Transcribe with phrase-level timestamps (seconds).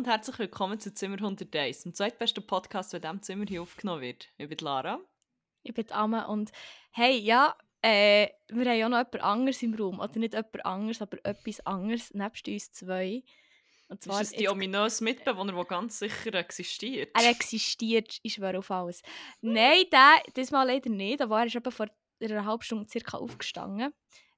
[0.00, 4.00] Und herzlich willkommen zu Zimmer 101, dem zweitbesten Podcast, der in diesem Zimmer hier aufgenommen
[4.00, 4.30] wird.
[4.38, 4.98] Ich bin Lara.
[5.62, 6.52] Ich bin Amme und
[6.90, 10.00] hey, ja, äh, wir haben ja noch jemand anderes im Raum.
[10.00, 13.22] Oder nicht jemand anderes, aber etwas anderes, nebst uns zwei.
[13.88, 17.10] Und zwar ist es die ominöse Mitbewohner, der ganz sicher existiert?
[17.14, 19.02] Er existiert, ich schwöre auf alles.
[19.42, 21.88] Nein, der, diesmal leider nicht, aber er ist eben vor
[22.22, 23.92] einer halben Stunde circa aufgestanden.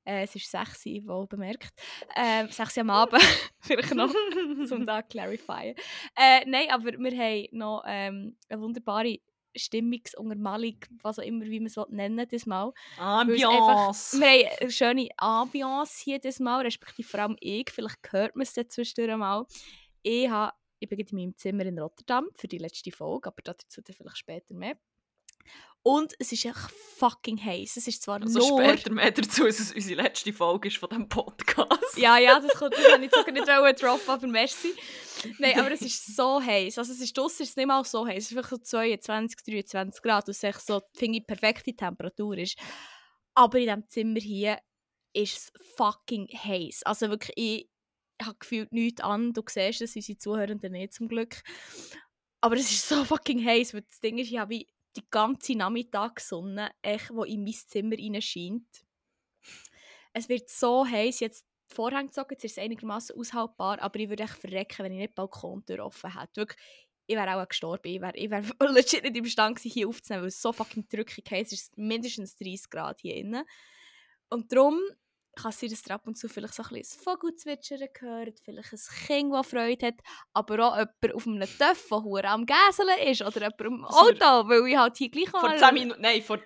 [0.04, 1.72] Äh, es ist 6 Uhr, wohl bemerkt.
[2.14, 3.22] Äh, 6 Uhr am Abend,
[3.60, 4.12] vielleicht noch,
[4.70, 5.74] um da clarifyen.
[6.16, 9.18] Äh, nein, aber wir haben noch ähm, eine wunderbare
[9.54, 12.72] Stimmungsuntermalung, was auch immer, wie man es nennen das Mal.
[12.98, 14.18] Ambiance!
[14.18, 18.42] wir haben eine schöne Ambiance hier das Mal, respektive vor allem ich, vielleicht hört man
[18.42, 19.46] es dann zwischendurch mal.
[20.02, 23.82] Ich, habe, ich bin in meinem Zimmer in Rotterdam für die letzte Folge, aber dazu
[23.82, 24.76] dann vielleicht später mehr.
[25.84, 27.76] Und es ist echt fucking heiß.
[27.76, 28.64] Es ist zwar also nur...
[28.64, 31.96] später mehr dazu, dass es unsere letzte Folge ist von diesem Podcast.
[31.96, 34.72] ja, ja, das kommt das ich sogar nicht droppen, aber merci.
[35.38, 36.78] Nein, aber es ist so heiß.
[36.78, 38.24] Also es ist draussen ist es nicht mal so heiß.
[38.24, 42.56] Es ist einfach so 22, 23 Grad, was echt so, finde ich, perfekte Temperatur ist.
[43.34, 44.58] Aber in diesem Zimmer hier
[45.14, 46.84] ist es fucking heiß.
[46.84, 47.68] Also wirklich, ich
[48.24, 49.32] habe gefühlt nichts an.
[49.32, 51.42] Du siehst es, unsere Zuhörenden nicht zum Glück.
[52.40, 55.54] Aber es ist so fucking heiß, weil das Ding ist, ich habe wie die ganze
[55.54, 58.84] Nachmittagssonne, echt, die in mein Zimmer scheint.
[60.12, 61.74] Es wird so heiß, jetzt die
[62.08, 65.14] gezogen, jetzt ist es einigermaßen aushaltbar, aber ich würde echt verrecken, wenn ich nicht die
[65.14, 66.42] Balkontür offen hätte.
[66.42, 66.58] Wirklich,
[67.06, 67.88] ich wäre auch gestorben.
[67.88, 71.52] Ich wäre, ich wäre legit nicht imstande hier aufzunehmen, weil es so fucking drückig ist.
[71.52, 73.44] Es ist mindestens 30 Grad hier innen.
[74.28, 74.80] Und darum
[75.34, 78.72] kann sein, dass ihr ab und zu vielleicht so ein bisschen ein Vogelzwitschern hört, vielleicht
[78.72, 79.94] ein Kind, das Freude hat,
[80.32, 84.68] aber auch jemand auf einem Töpf, der am Gäseln ist oder jemand im Auto, weil
[84.68, 86.38] ich halt hier gleich Vor 10 Minuten, nein, vor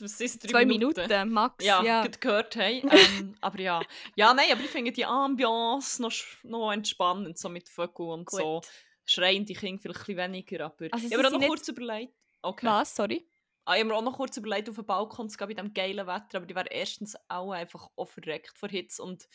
[0.00, 1.00] was ist, zwei Minuten.
[1.00, 1.82] Minuten max, ja.
[1.82, 2.06] ja.
[2.06, 2.88] gehört haben.
[2.88, 3.82] ähm, aber ja.
[4.14, 6.12] ja, nein, aber ich finde die Ambiance noch,
[6.44, 8.40] noch entspannend, so mit Vögeln und Gut.
[8.40, 8.60] so.
[9.04, 12.14] Schreien die Kinder vielleicht ein bisschen weniger, aber also ich habe noch kurz überlegt.
[12.42, 12.66] Okay.
[12.66, 13.26] Was, sorry?
[13.70, 15.72] Ah, ich habe mir auch noch kurz überlegt, auf den Balkon zu gehen bei diesem
[15.72, 19.28] geilen Wetter, aber die wäre erstens auch einfach auch verreckt vor Hitze und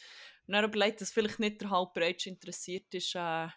[0.48, 3.48] dann überlegt, dass vielleicht nicht der Halbbreitsch interessiert ist, äh,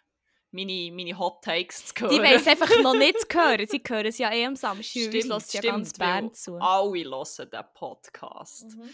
[0.51, 2.23] meine, meine Hot Takes zu hören.
[2.23, 3.67] Die es einfach noch nicht zu hören.
[3.69, 5.01] Sie hören es ja eh am Samstag.
[5.03, 6.55] Stimmt, lässt ja ganz Bern zu.
[6.55, 8.65] Alle hören den Podcast.
[8.75, 8.89] Mhm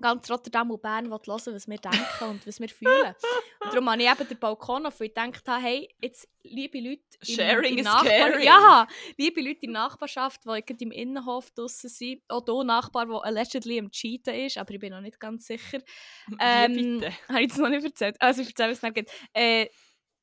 [0.00, 3.14] ganz Rotterdam und Bern hören, was wir denken und was wir fühlen.
[3.60, 6.78] Und darum habe ich eben den Balkon auf, weil ich gedacht habe, hey, jetzt, liebe
[6.80, 8.86] Leute in, Sharing in Nachbar ja,
[9.16, 13.78] liebe Leute in der Nachbarschaft, die im Innenhof draussen sind, auch hier Nachbar, der allegedly
[13.78, 15.78] am Cheaten ist, aber ich bin noch nicht ganz sicher.
[16.38, 17.02] Ähm?
[17.28, 18.16] Habe ich das noch nicht erzählt?
[18.20, 19.10] Also ich erzähle es nicht.
[19.32, 19.68] Äh,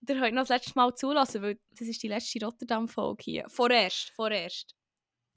[0.07, 3.45] ihr könnt noch das letzte Mal zulassen, weil das ist die letzte Rotterdam-Folge hier.
[3.49, 4.75] Vorerst, vorerst.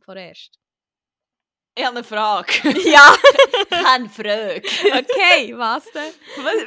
[0.00, 0.58] Vorerst.
[1.78, 2.52] Ich habe eine Frage.
[2.86, 3.14] Ja,
[3.70, 4.62] ich habe eine Frage.
[4.64, 6.10] Okay, was denn?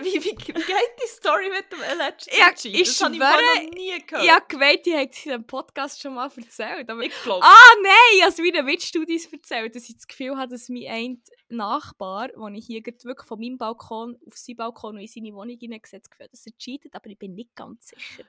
[0.04, 4.06] Wie, wie, wie geht die Story mit dem ja, Ich das habe ich noch nie
[4.06, 4.24] gehört.
[4.24, 6.92] Ich habe gemeint, die hat in einem Podcast schon mal erzählt.
[6.92, 7.44] Aber ich glaube.
[7.44, 12.28] Ah, nein, als meine Witchstudies erzählt, dass ich das Gefühl habe, dass mein ein Nachbar,
[12.28, 16.12] den ich hier wirklich von meinem Balkon auf seinen Balkon und in seine Wohnung hineingesetzt
[16.14, 18.26] habe, dass er cheatet, aber ich bin nicht ganz sicher.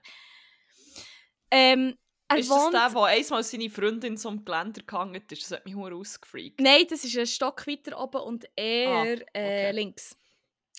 [1.51, 1.99] Ähm,
[2.31, 2.75] er ist wohnt...
[2.75, 5.31] das der, der einmal seine Freundin so am Geländer gehangen ist?
[5.33, 6.61] Das hat mich nur ausgefreakt.
[6.61, 9.29] Nein, das ist ein Stock weiter oben und eher ah, äh, okay.
[9.35, 10.17] äh, links.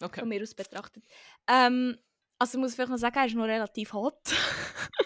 [0.01, 0.21] Okay.
[0.21, 1.03] Von mir aus betrachtet.
[1.47, 1.97] Ähm,
[2.39, 4.19] also muss ich vielleicht noch sagen, er ist noch relativ hot.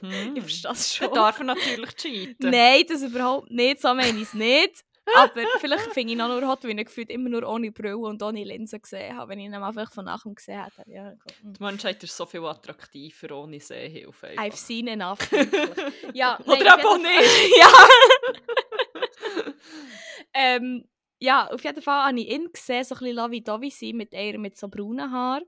[0.02, 0.36] Hm.
[0.36, 1.08] ich verstehe das schon.
[1.08, 2.50] Dann darf er natürlich cheaten.
[2.50, 3.82] Nein, das überhaupt nicht.
[3.82, 4.84] So meine ich es nicht.
[5.14, 7.98] Aber vielleicht finde ich ihn auch nur hot, weil ich gefühlt immer nur ohne Brille
[7.98, 9.30] und ohne Linsen gesehen habe.
[9.30, 10.90] Wenn ich ihn einfach von nachher gesehen hätte.
[10.90, 11.12] Ja,
[11.42, 11.54] hm.
[11.54, 14.28] Die Menschheit ist so viel attraktiver ohne Sehhilfe.
[14.28, 14.44] Einfach.
[14.44, 15.20] I've seen enough.
[16.14, 17.58] ja, nein, Oder aber nicht.
[17.60, 19.54] ja.
[20.34, 20.88] ähm,
[21.20, 24.38] ja, auf jeden Fall habe ich ihn gesehen, so ein bisschen Lavi-Davi sein, mit einer
[24.40, 25.44] mit so braunen Haaren.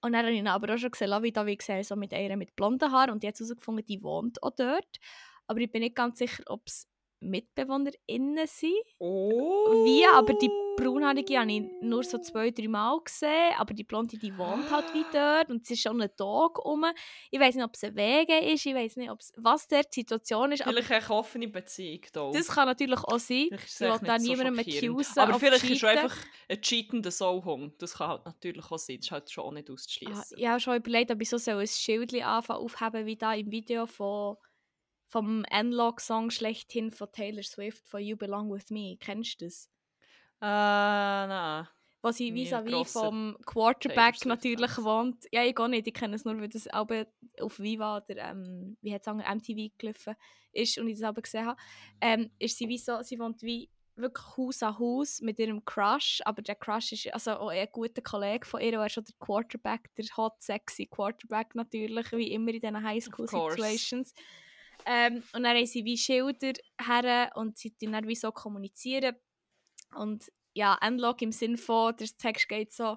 [0.00, 2.54] Und dann habe ich ihn aber auch schon gesehen, Lavi-Davi gesehen, so mit einer mit
[2.54, 3.10] blonden Haaren.
[3.10, 4.98] Und jetzt herausgefunden, die wohnt auch dort.
[5.48, 6.88] Aber ich bin nicht ganz sicher, ob es
[7.20, 8.74] MitbewohnerInnen sind.
[8.98, 9.84] Oh.
[9.84, 14.18] Wie, aber die braunhaarige habe ich nur so zwei, drei Mal gesehen, aber die blonde,
[14.18, 16.84] die wohnt halt wie dort und es ist schon ein Tag rum.
[17.30, 20.52] Ich weiß nicht, ob es ein Wege ist, ich weiß nicht, was der die Situation
[20.52, 20.62] ist.
[20.62, 22.30] Vielleicht eine offene Beziehung da.
[22.32, 23.48] Das kann natürlich auch sein.
[23.52, 26.16] Ich will da niemandem accusen Aber vielleicht ist es einfach
[26.48, 27.72] ein cheatender Soulhung.
[27.78, 28.96] Das kann halt natürlich auch sein.
[28.96, 30.16] Das ist halt schon auch nicht auszuschließen.
[30.16, 33.50] Ah, ich habe schon überlegt, ob ich so ein Schild anfangen aufheben wie da im
[33.50, 34.36] Video von
[35.06, 38.96] vom Analog-Song schlechthin von Taylor Swift von You Belong With Me.
[38.98, 39.70] Kennst du das?
[40.40, 41.68] Äh, nein.
[42.02, 45.24] Wo sie vis-à-vis vom Quarterback natürlich wohnt.
[45.32, 45.86] Ja, ich gar nicht.
[45.86, 47.04] Ich kenne es nur, weil das Album
[47.40, 50.14] auf Viva oder ähm, wie hat es MTV gelaufen
[50.52, 51.60] ist und ich das Album gesehen habe.
[52.00, 56.20] Ähm, ist sie wie so, sie wohnt wie wirklich Haus an Haus mit ihrem Crush,
[56.24, 59.14] aber der Crush ist also auch ein guter Kollege von ihr, er ist schon der
[59.18, 64.12] Quarterback, der hot, sexy Quarterback natürlich, wie immer in diesen Highschool-Situations.
[64.86, 69.16] Ähm, und dann haben sie wie Schilder her und sie dann wie so kommunizieren.
[69.96, 72.96] Und ja, Endlog im Sinn von, der Text geht so,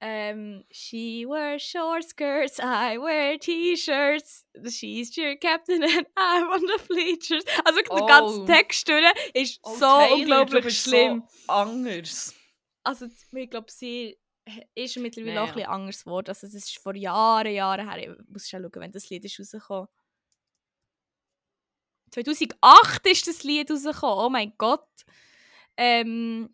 [0.00, 4.46] ähm, she wears short skirts, I wear T-shirts.
[4.70, 7.44] She's your captain and I'm on the bleachers.
[7.64, 7.96] Also oh.
[7.96, 8.88] der ganze Text
[9.34, 11.24] ist oh, so Taylor, unglaublich schlimm.
[11.28, 12.34] So anders.
[12.84, 14.16] Also ich glaube, sie
[14.74, 15.38] ist mittlerweile nee.
[15.38, 16.28] auch ein bisschen anders geworden.
[16.28, 17.98] Also das ist vor Jahren, Jahren her.
[17.98, 19.88] Ich muss schon schauen, wenn das Lied ist rausgekommen.
[22.10, 24.26] 2008 ist das Lied rausgekommen.
[24.26, 24.88] Oh mein Gott.
[25.76, 26.50] Ähm,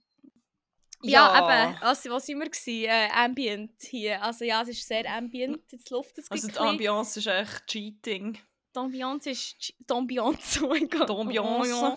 [1.02, 1.82] ja, ja, eben.
[1.82, 2.88] Also, was sind wir?
[2.88, 4.22] Äh, Ambient hier.
[4.22, 5.60] Also ja, es ist sehr ambient.
[5.70, 8.38] Jetzt Luft es Also die Ambiance ist echt Cheating.
[8.74, 9.74] Die Ambiance ist...
[9.78, 11.08] Die Ambiance, oh mein Gott.
[11.08, 11.96] Die Ambiance.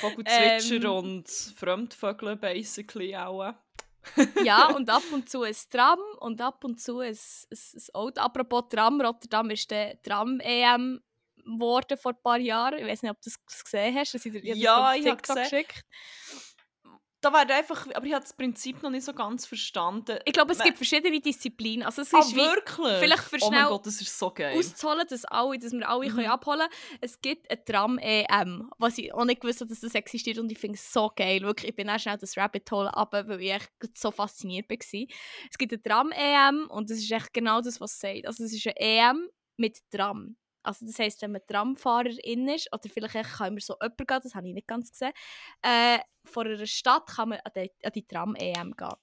[0.00, 3.54] Vogelzwitscher ähm, und Fremdvögel basically auch.
[4.44, 8.20] ja, und ab und zu ein Tram und ab und zu ein, ein, ein Auto.
[8.20, 11.00] Apropos Tram, Rotterdam ist der Tram-EM
[11.44, 12.78] geworden vor ein paar Jahren.
[12.78, 14.14] Ich weiß nicht, ob du das gesehen hast.
[14.14, 15.42] Das ja, ich habe gesehen.
[15.42, 15.84] Geschickt
[17.22, 20.18] da wäre einfach, aber ich habe das Prinzip noch nicht so ganz verstanden.
[20.24, 21.86] Ich glaube, es gibt verschiedene Disziplinen.
[21.86, 22.98] Also es ah, ist wirklich?
[22.98, 24.58] Vielleicht für oh mein Gott, das ist so geil.
[24.58, 26.16] auszuholen, dass, alle, dass wir alle mhm.
[26.16, 26.98] können abholen können.
[27.00, 30.58] Es gibt ein Tram-EM, was ich auch nicht gewusst habe, dass das existiert und ich
[30.58, 31.42] finde es so geil.
[31.42, 34.76] Wirklich, ich bin auch schnell das Rabbit Hole ab, weil ich echt so fasziniert war.
[35.48, 38.26] Es gibt ein Tram-EM und das ist echt genau das, was es sagt.
[38.26, 40.36] Also es ist ein EM mit Tram.
[40.62, 44.34] Also das heisst, wenn man Tramfahrerin ist, oder vielleicht kann man so jemanden gehen, das
[44.34, 45.12] habe ich nicht ganz gesehen,
[45.62, 48.94] äh, von einer Stadt kann man an die, an die Tram-EM gehen.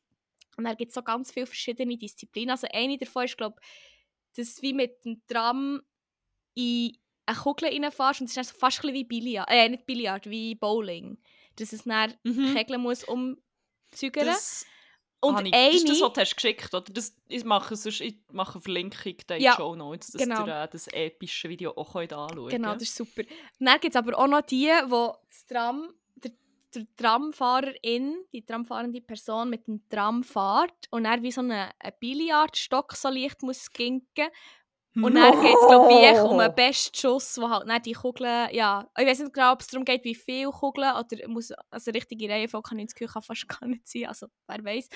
[0.58, 2.52] Und da gibt es so ganz viele verschiedene Disziplinen.
[2.52, 3.60] Also eine davon ist, glaube
[4.36, 5.82] dass wie mit dem Tram
[6.54, 10.30] in eine Kugel reinfährst und es ist fast ein bisschen wie Billard, äh, nicht Billard,
[10.30, 11.18] wie Bowling.
[11.56, 12.56] Dass es dann mhm.
[12.56, 14.26] Kegeln muss umzügeln.
[14.26, 14.66] Das
[15.22, 15.68] und ich, eine...
[15.68, 16.94] Das ist das, was du hast geschickt oder?
[16.94, 20.46] Das, ich, mache sonst, ich mache eine Verlinkung in ja, Show Notes, dass genau.
[20.46, 22.50] ihr äh, das epische Video auch anschauen könnt.
[22.52, 23.24] Genau, das ist super.
[23.60, 26.32] dann gibt es aber auch noch die, die das Tram, der,
[26.74, 31.94] der Tramfahrerin, die tramfahrende Person mit dem Tram fährt und er wie so einen, einen
[32.00, 34.28] Billardstock so leicht muss ginken
[35.04, 35.20] und no.
[35.20, 38.90] dann geht es, glaube ich, um einen besten Schuss, wo halt nicht die Kugeln, ja,
[38.98, 42.30] ich weiß nicht genau, ob es darum geht, wie viele Kugeln, oder muss, also richtige
[42.30, 44.90] Reihenfolge kann ich das fast gar nicht sein, also wer weiß.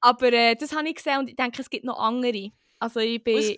[0.00, 2.50] Aber äh, das habe ich gesehen und ich denke, es gibt noch andere.
[2.78, 3.56] Also ich bin Was?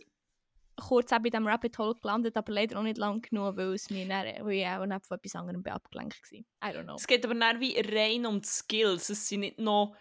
[0.89, 3.89] kurz auch bei diesem Rabbit Hole gelandet, aber leider auch nicht lang genug, weil, es
[3.89, 6.39] mir dann, weil ich auch nicht von etwas anderem abgelenkt war.
[6.71, 6.97] I don't know.
[6.97, 9.97] Es geht aber nicht wie rein um die Skills, es sind nicht noch,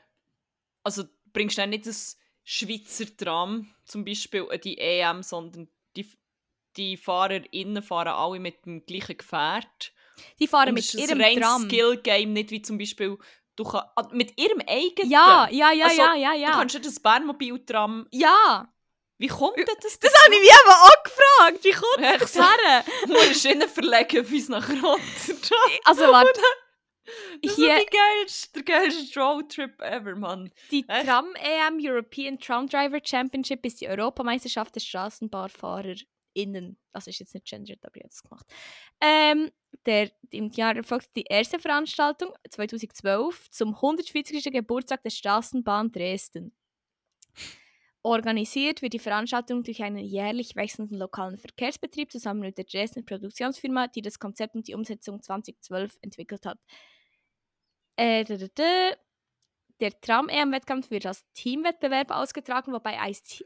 [0.84, 6.10] also bringst du dann nicht das Schweizer Tram zum Beispiel an die EM, sondern die,
[6.76, 9.94] die FahrerInnen fahren alle mit dem gleichen Gefährt.
[10.40, 11.64] Die fahren Und mit ihrem ein Tram.
[11.64, 13.18] Skill-Game, nicht wie zum Beispiel
[13.56, 15.10] du kann, ah, mit ihrem eigenen.
[15.10, 16.52] Ja, ja, ja, also, ja, ja, ja.
[16.52, 18.08] Du kannst ja das Bernmobil-Tram.
[18.12, 18.70] Ja.
[19.18, 19.78] Wie kommt das?
[19.82, 21.64] Das, das habe ich mich eben auch gefragt.
[21.64, 22.84] Wie kommt das her?
[23.06, 25.70] Du musst ihn verlegen bis nach Rotterdam.
[25.86, 26.42] Also warte.
[27.42, 30.52] Das Hier, ist geilste, der geilste Roadtrip ever, Mann.
[30.72, 36.78] Die Tram-EM European Tram Driver Championship ist die Europameisterschaft der StraßenbahnfahrerInnen.
[36.94, 38.46] Das ist jetzt nicht gendered, aber ich habe es gemacht.
[39.02, 39.52] Ähm,
[39.86, 44.44] der, Im Jahr erfolgte die erste Veranstaltung 2012 zum 140.
[44.52, 46.56] Geburtstag der Straßenbahn Dresden.
[48.06, 53.88] Organisiert wird die Veranstaltung durch einen jährlich wechselnden lokalen Verkehrsbetrieb zusammen mit der Dresdner Produktionsfirma,
[53.88, 56.60] die das Konzept und die Umsetzung 2012 entwickelt hat.
[57.96, 58.24] Äh,
[59.84, 62.98] der Tram-EM-Wettkampf wird als Teamwettbewerb ausgetragen, wobei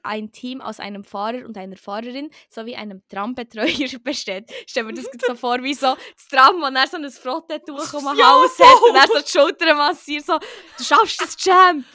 [0.04, 4.52] ein Team aus einem Fahrer und einer Fahrerin sowie einem Trambetreuer besteht.
[4.68, 8.06] Stell mir das so vor, wie so das Tram, wo er so ein Frottetuch um
[8.06, 10.38] den ja, Hals hat und er so die Schultern massiert, so
[10.78, 11.86] «Du schaffst das, Champ!»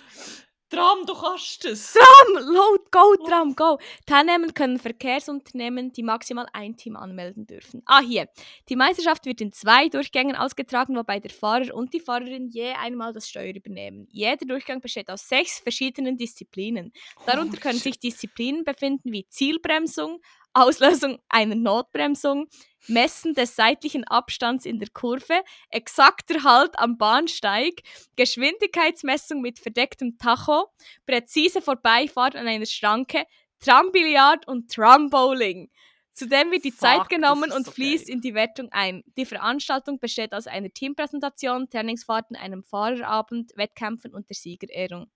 [0.73, 1.93] Tram, du kannst es!
[1.93, 2.47] Tram!
[2.47, 3.79] Load, go, Tram, go!
[4.07, 7.83] Teilnehmen können Verkehrsunternehmen, die maximal ein Team anmelden dürfen.
[7.85, 8.27] Ah, hier.
[8.71, 13.13] Die Meisterschaft wird in zwei Durchgängen ausgetragen, wobei der Fahrer und die Fahrerin je einmal
[13.13, 14.09] das Steuer übernehmen.
[14.11, 16.95] Jeder Durchgang besteht aus sechs verschiedenen Disziplinen.
[17.27, 20.23] Darunter können sich Disziplinen befinden wie Zielbremsung,
[20.55, 22.49] Auslösung einer Notbremsung,
[22.89, 27.83] Messen des seitlichen Abstands in der Kurve, exakter Halt am Bahnsteig,
[28.17, 30.69] Geschwindigkeitsmessung mit verdecktem Tacho,
[31.07, 33.25] präzise Vorbeifahrt an einer Schranke,
[33.61, 35.71] Trambillard und Trambowling.
[36.15, 38.15] Zudem wird die Fuck, Zeit genommen und so fließt geil.
[38.17, 39.03] in die Wertung ein.
[39.17, 45.11] Die Veranstaltung besteht aus einer Teampräsentation, Trainingsfahrten, einem Fahrerabend, Wettkämpfen und der Siegerehrung.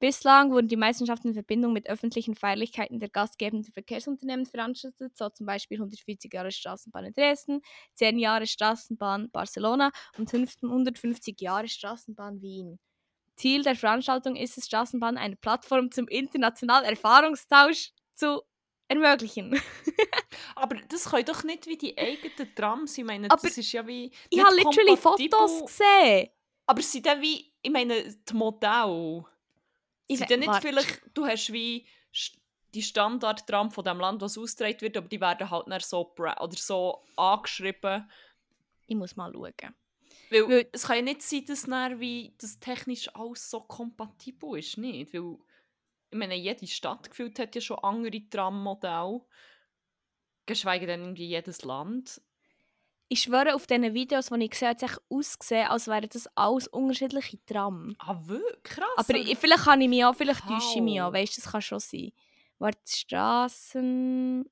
[0.00, 5.46] Bislang wurden die Meisterschaften in Verbindung mit öffentlichen Feierlichkeiten der gastgebenden Verkehrsunternehmen veranstaltet, so zum
[5.46, 7.60] Beispiel 140 Jahre Straßenbahn in Dresden,
[7.94, 12.78] 10 Jahre Straßenbahn Barcelona und 150 Jahre Straßenbahn Wien.
[13.36, 18.42] Ziel der Veranstaltung ist es, Straßenbahn eine Plattform zum internationalen Erfahrungstausch zu
[18.88, 19.60] ermöglichen.
[20.54, 22.96] Aber das können doch nicht wie die eigenen Trams.
[22.96, 24.12] Ich meine, Aber das ist ja wie.
[24.30, 25.38] ich habe literally kompatibel.
[25.38, 26.28] Fotos gesehen.
[26.66, 27.52] Aber sind dann wie.
[27.62, 29.24] Ich meine, die Modelle.
[30.06, 30.68] Ich sind dann nicht warte.
[30.68, 31.02] vielleicht.
[31.14, 31.86] Du hast wie
[32.74, 36.50] die Standardtram von dem Land, was ausgetragen wird, aber die werden halt dann so, oder
[36.56, 38.10] so angeschrieben.
[38.86, 39.74] Ich muss mal schauen.
[40.30, 44.58] Weil, Weil- es kann ja nicht sein, dass dann wie das technisch alles so kompatibel
[44.58, 45.14] ist, nicht?
[45.14, 45.36] Weil,
[46.10, 49.22] ich meine, jede Stadt gefühlt hat ja schon andere Trammodelle.
[50.46, 52.20] Geschweige denn irgendwie jedes Land.
[53.08, 56.66] Ich schwöre, auf diesen Videos, die ich gesehen habe, hat ausgesehen, als wären das alles
[56.68, 57.94] unterschiedliche Tram.
[57.98, 58.62] Ah, wirklich?
[58.64, 58.86] Krass.
[58.96, 61.08] Aber ich, vielleicht kann ich mich auch, vielleicht täusche ich mich Wow.
[61.08, 62.12] auch, weißt du, das kann schon sein.
[62.58, 64.50] Warte, Straßen.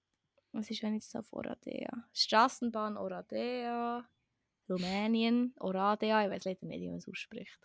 [0.52, 1.88] Was ist, wenn ich jetzt auf Oradea?
[2.12, 4.04] Straßenbahn Oradea.
[4.68, 7.58] Rumänien, Oradea, ich weiß leider nicht, wie man es ausspricht.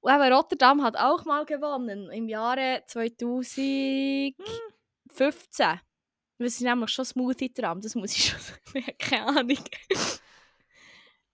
[0.00, 4.34] Und eben Rotterdam hat auch mal gewonnen, im Jahre 2015.
[6.38, 8.60] Das ist nämlich schon Smoothie-Tram, das muss ich schon sagen.
[8.74, 9.58] Ich habe keine Ahnung.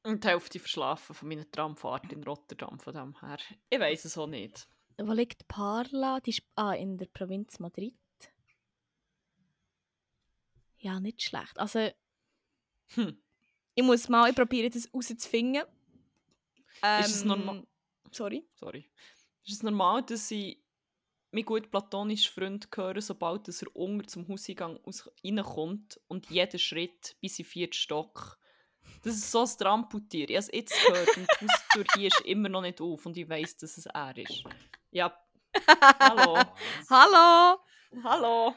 [0.02, 3.38] Und die Hälfte verschlafen von meiner Tramfahrt in Rotterdam von dem her.
[3.70, 4.66] Ich weiß es auch nicht.
[4.98, 6.20] Wo liegt Parla?
[6.20, 7.94] Die ist ah, in der Provinz Madrid.
[10.78, 11.58] Ja, nicht schlecht.
[11.58, 11.88] Also,
[12.88, 13.16] Hm.
[13.74, 15.62] ich muss mal, ich probiere das rauszufinden.
[17.00, 17.66] Ist es normal- Ähm,
[18.10, 18.46] Sorry.
[18.54, 18.90] Sorry.
[19.46, 20.62] Ist es normal, dass ich
[21.34, 26.58] meinen gut platonischen Freund höre, sobald dass er unter zum Hauseingang aus- reinkommt und jeden
[26.58, 28.38] Schritt bis in vierten Stock.
[29.02, 30.28] Das ist so ein Tramputier.
[30.30, 33.16] Ich habe es jetzt gehört und die Haustür hier ist immer noch nicht auf und
[33.16, 34.44] ich weiss, dass es er ist.
[34.90, 35.18] Ja,
[36.00, 36.42] hallo.
[36.90, 37.58] Hallo!
[38.02, 38.54] hallo.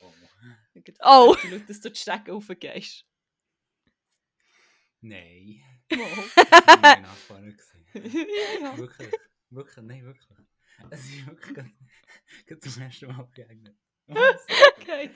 [0.00, 1.36] Oh.
[1.42, 3.04] Die Leute, dass du die Stege raufgehst.
[5.00, 5.62] Nein.
[5.92, 5.96] Oh.
[6.36, 7.56] Das war meine Nachbarin.
[7.56, 8.28] gewesen.
[8.62, 8.76] ja.
[8.78, 9.10] Wirklich.
[9.50, 10.38] Wirklich, nein, wirklich.
[10.90, 11.54] Es ist wirklich
[12.46, 13.76] gerade zum ersten Mal begegnet.
[14.78, 15.10] Okay.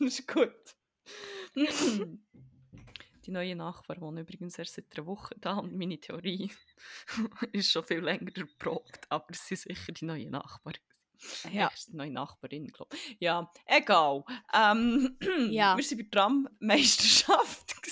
[0.00, 0.76] das ist gut.
[3.24, 6.50] Die neue Nachbarn wohnen übrigens erst seit einer Woche da und meine Theorie
[7.52, 10.78] ist schon viel länger erprobt, aber es sind sicher die neuen Nachbarn.
[11.52, 11.68] Ja.
[11.68, 13.16] Echt, die neue Nachbarin, glaube ich.
[13.20, 14.24] Ja, egal.
[14.54, 15.16] Ähm,
[15.50, 15.76] Ja.
[15.76, 17.74] Wir waren bei der Trammeisterschaft.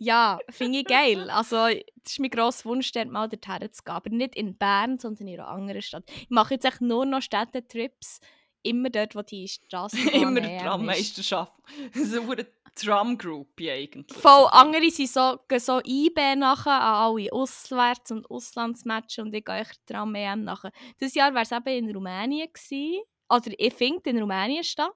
[0.00, 1.30] Ja, finde ich geil.
[1.30, 3.94] Also, das ist mein grosser Wunsch, dort mal dorthin zu gehen.
[3.94, 6.04] Aber nicht in Bern, sondern in einer anderen Stadt.
[6.10, 8.20] Ich mache jetzt echt nur noch Städtetrips.
[8.62, 11.58] Immer dort, wo die Straße Immer Trammeisterschaft.
[11.94, 14.18] So eine Tram-Group eigentlich.
[14.18, 19.44] Voll, andere sind so, gehen so IB nachher an alle Auswärts- und Auslandsmatches und ich
[19.44, 20.72] gehe echt Tram EM nachher.
[21.00, 23.02] Dieses Jahr wäre es eben in Rumänien gewesen.
[23.28, 24.92] Oder ich finde in Rumänien statt.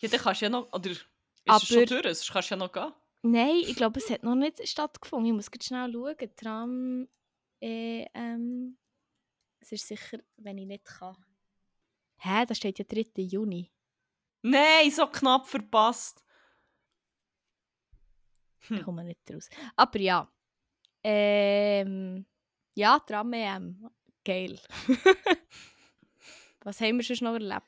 [0.00, 0.72] Ja, dann kannst du ja noch.
[0.72, 1.06] Oder ist
[1.46, 2.02] es schon Aber- durch?
[2.04, 2.92] Sonst kannst du ja noch gehen.
[3.22, 5.26] Nein, ich glaube, es hat noch nicht stattgefunden.
[5.26, 6.36] Ich muss ganz schnell schauen.
[6.36, 7.08] Tram
[7.60, 8.76] EM.
[9.60, 11.16] Es ist sicher, wenn ich nicht kann.
[12.18, 13.22] Hä, da steht ja 3.
[13.22, 13.70] Juni.
[14.42, 16.24] Nein, so knapp verpasst.
[18.62, 18.82] Ich Hm.
[18.82, 19.48] komme nicht raus.
[19.76, 20.30] Aber ja.
[21.02, 22.26] Ähm,
[22.74, 23.88] ja, Tram EM.
[24.24, 24.58] Geil.
[26.64, 27.64] Was haben wir schon noch erlebt?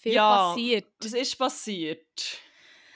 [0.00, 0.86] Viel Ja, passiert.
[1.00, 2.06] Was ist passiert?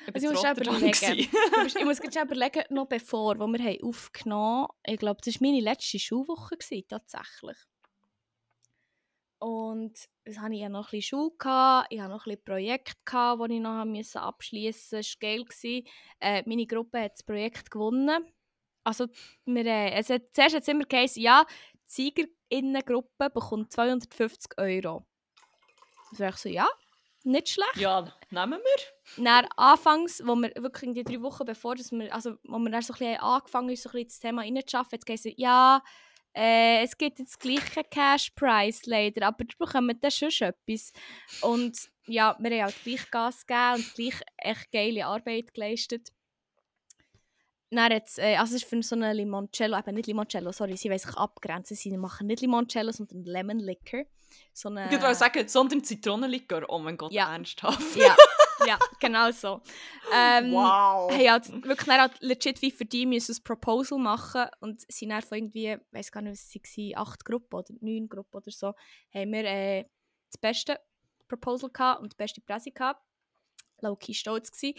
[0.06, 1.18] Ich Also, ich muss überlegen.
[1.18, 4.74] ich muss jetzt überlegen, noch bevor, wo wir haben aufgenommen haben.
[4.86, 7.56] Ich glaube, das war meine letzte Schulwoche, gewesen, tatsächlich.
[9.42, 12.44] Und es hatte ich ja noch ein bisschen Schule, gehabt, ich hatte noch ein bisschen
[12.44, 14.98] Projekt, gehabt, das ich noch musste abschliessen musste.
[14.98, 15.84] Es war geil.
[16.20, 18.24] Äh, meine Gruppe hat das Projekt gewonnen.
[18.84, 19.08] Also,
[19.44, 21.44] wir, äh, es hat, zuerst hat es immer geheißen, ja,
[21.74, 25.04] die Siegerinnengruppe bekommt 250 Euro.
[26.12, 26.68] Da war ich so, ja,
[27.24, 27.78] nicht schlecht.
[27.78, 29.24] Ja, nehmen wir.
[29.24, 32.70] Dann anfangs, wo wir wirklich in die drei Wochen bevor, dass wir, also, wo wir
[32.70, 35.82] dann so ein bisschen angefangen haben, so ein bisschen das Thema reinzuschaffen, jetzt gesagt, ja,
[36.34, 40.92] äh, es gibt jetzt gleich keinen Cash-Price leider, aber ihr bekommt dann schon etwas.
[41.42, 46.08] Und ja, wir haben halt gleich Gas gegeben und gleich echt geile Arbeit geleistet.
[47.70, 50.90] Dann hat's, äh, also es ist für so eine Limoncello, eben nicht Limoncello, sorry, sie
[50.90, 54.04] wollen sich abgrenzen, sie machen nicht Limoncello, sondern Lemon Liquor.
[54.52, 56.64] So eine, Ich wollte sagen, sondern Zitronenlikör.
[56.68, 57.32] Oh mein Gott, Ja.
[57.32, 57.96] ernsthaft.
[57.96, 58.14] ja,
[58.66, 59.60] ja, genau so.
[60.12, 61.10] Ähm, wow.
[61.10, 65.10] haben halt wirklich dann halt legit wie für die müssen ein Proposal machen und sind
[65.10, 68.36] dann von irgendwie, ich weiß gar nicht, was es waren, acht Gruppen oder neun Gruppen
[68.36, 68.74] oder so,
[69.14, 69.84] haben wir äh,
[70.30, 70.78] das beste
[71.28, 73.02] Proposal gehabt und die beste Presse gehabt.
[73.80, 74.78] Low-key stolz gewesen.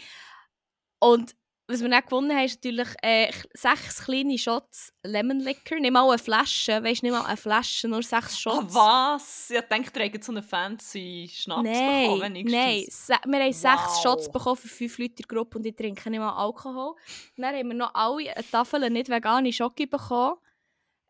[0.98, 1.34] Und
[1.66, 5.78] was wir dann gewonnen haben, ist natürlich äh, sechs kleine Shots Lemon Liquor.
[5.80, 8.74] Nicht mal eine Flasche, weißt du, nicht mal eine Flasche, nur sechs Ah, Shots.
[8.74, 9.50] was?
[9.50, 12.52] Ich dachte, ihr habt so einen fancy Schnaps bekommen, Nein, wenigstens.
[12.52, 12.84] nein.
[12.88, 13.64] Se wir haben sechs
[13.96, 14.02] Wow.
[14.02, 16.94] Shots bekommen für fünf Leute in der Gruppe und ich trinke nicht mal Alkohol.
[17.36, 20.36] Dann haben wir noch alle eine Tafel nicht vegane Schoki bekommen.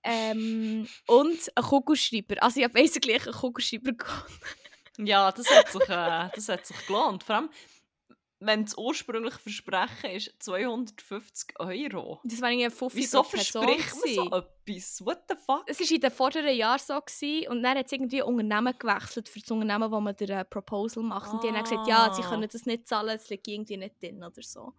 [0.06, 2.42] Ähm, und einen Kugelschreiber.
[2.42, 5.08] Also ich habe basically einen Kugelschreiber gewonnen.
[5.08, 7.25] Ja, das hat sich, äh, das hat sich gelohnt.
[7.25, 7.50] Vor allem,
[8.46, 12.20] wenn das ursprüngliche Versprechen ist 250 Euro.
[12.24, 15.04] Das war irgendwie 50 Wieso verspricht man so etwas?
[15.04, 15.64] What the fuck?
[15.66, 19.28] Es war in den vorderen Jahren so gewesen, und dann hat es irgendwie Unternehmen gewechselt
[19.28, 21.32] für das Unternehmen, wo man den äh, Proposal macht.
[21.32, 22.28] Und die haben dann gesagt, ja, sie Ah.
[22.30, 24.72] können das nicht zahlen, es liegt irgendwie nicht drin oder so.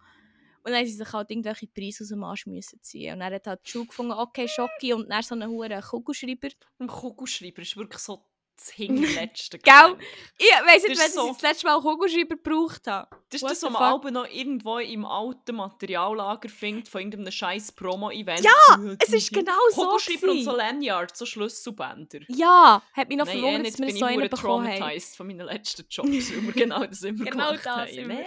[0.62, 3.12] Und dann haben sie sich halt irgendwelche Preise aus dem Arsch müssen ziehen.
[3.14, 6.48] Und dann hat halt die Schule gefunden, okay, Schocki und dann so einen hohen Kugelschreiber.
[6.80, 8.24] Ein Kugelschreiber ist wirklich so
[8.56, 9.96] das hinterletzte Gell?
[10.38, 13.08] Ich weiss nicht, Das wenn so- das letzte Mal Kugelschreiber gebraucht haben.
[13.28, 13.82] Das ist What das, was man?
[13.82, 18.40] Alben noch irgendwo im alten Materiallager findet, von irgendeinem scheiß Promo-Event.
[18.40, 22.20] Ja, es ist genau so Kugelschreiber und so Lanyards, so Schlüsselbänder.
[22.28, 25.00] Ja, hat mich noch Nein, eh verwundert, dass wir bin ich so einen bekommen haben.
[25.00, 27.88] von meinen letzten Jobs, weil wir genau das immer Genau gemacht das haben.
[27.90, 28.20] immer.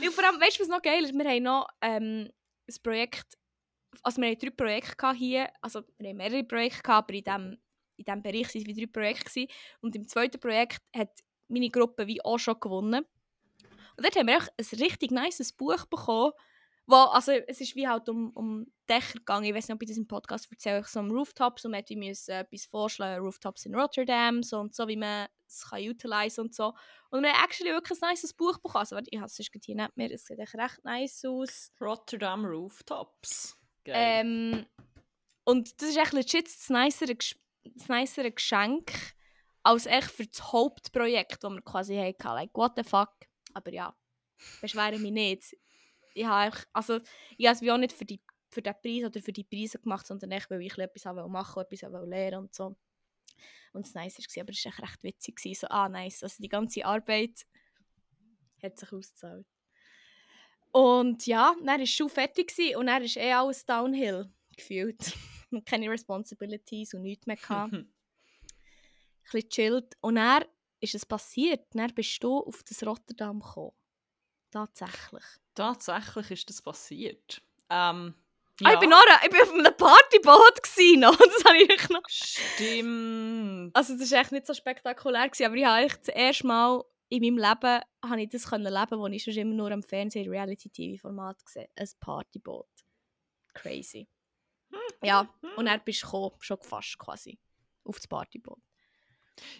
[0.00, 1.12] Ja, vor allem, weißt du, was noch geil ist?
[1.14, 2.28] Wir haben noch ähm,
[2.68, 3.38] ein Projekt,
[4.02, 7.58] also wir haben drei Projekte hier, also wir haben mehrere Projekte gehabt, aber in diesem
[8.06, 9.24] in diesem Bereich waren es wie drei Projekte.
[9.24, 9.48] Gewesen.
[9.80, 11.10] Und im zweiten Projekt hat
[11.48, 13.04] meine Gruppe wie auch schon gewonnen.
[13.96, 16.32] Und dort haben wir auch ein richtig nices Buch bekommen,
[16.86, 19.88] wo, also es ist wie halt um, um Dächer gegangen, ich weiß nicht, ob ich
[19.88, 23.66] das im Podcast erzähle, ich so um Rooftops und man wie müssen etwas vorschlagen, Rooftops
[23.66, 26.74] in Rotterdam, so und so, wie man es kann utilisen und so.
[27.10, 28.80] Und wir haben actually wirklich ein nices Buch bekommen.
[28.80, 30.10] Also, ich habe es sonst hier nicht mehr.
[30.10, 31.70] Es sieht echt recht nice aus.
[31.80, 33.58] Rotterdam Rooftops.
[33.84, 33.94] Geil.
[33.96, 34.66] Ähm,
[35.44, 37.16] und das ist echt legit das nicere,
[37.64, 38.92] das nicere Geschenk
[39.62, 42.34] als echt für das Hauptprojekt, das wir quasi hatten.
[42.34, 43.12] Like, what the fuck?
[43.54, 43.94] Aber ja,
[44.60, 45.56] beschwere mich nicht.
[46.14, 47.00] Ich habe also,
[47.36, 48.20] ich habe es auch nicht für, die,
[48.50, 51.30] für den Preis oder für die Preise gemacht, sondern echt, weil ich etwas haben wollte
[51.30, 52.76] machen etwas lernen und so.
[53.72, 55.58] Und es nice war, aber es war echt recht witzig.
[55.58, 56.22] So, ah, nice.
[56.22, 57.46] Also die ganze Arbeit
[58.62, 59.46] hat sich ausgezahlt.
[60.72, 64.98] Und ja, dann war die Schule fertig und dann ist eh alles downhill gefühlt.
[65.52, 67.72] Und Keine Responsibilities und nichts mehr gehabt.
[67.74, 67.92] Ein
[69.30, 69.96] bisschen chillt.
[70.00, 70.44] Und dann
[70.80, 71.66] ist es passiert.
[71.72, 73.72] Dann bist du auf das Rotterdam gekommen.
[74.50, 75.24] Tatsächlich.
[75.54, 77.42] Tatsächlich ist das passiert.
[77.70, 78.14] Ähm,
[78.64, 81.16] Ah, ich, bin noch, ich bin auf einem Partyboot gewesen, noch.
[81.18, 82.02] Das habe ich noch.
[82.08, 83.74] Stimmt.
[83.74, 86.84] Also das war echt nicht so spektakulär, gewesen, aber ich habe echt das erste Mal
[87.08, 90.30] in meinem Leben habe ich das können leben, wo ich schon immer nur am Fernsehen
[90.30, 92.68] Reality-TV-Format gesehen ein Partyboot.
[93.52, 94.08] Crazy.
[95.02, 97.38] Ja, und dann bist gekommen, schon fast quasi
[97.84, 98.60] auf das Partyboot.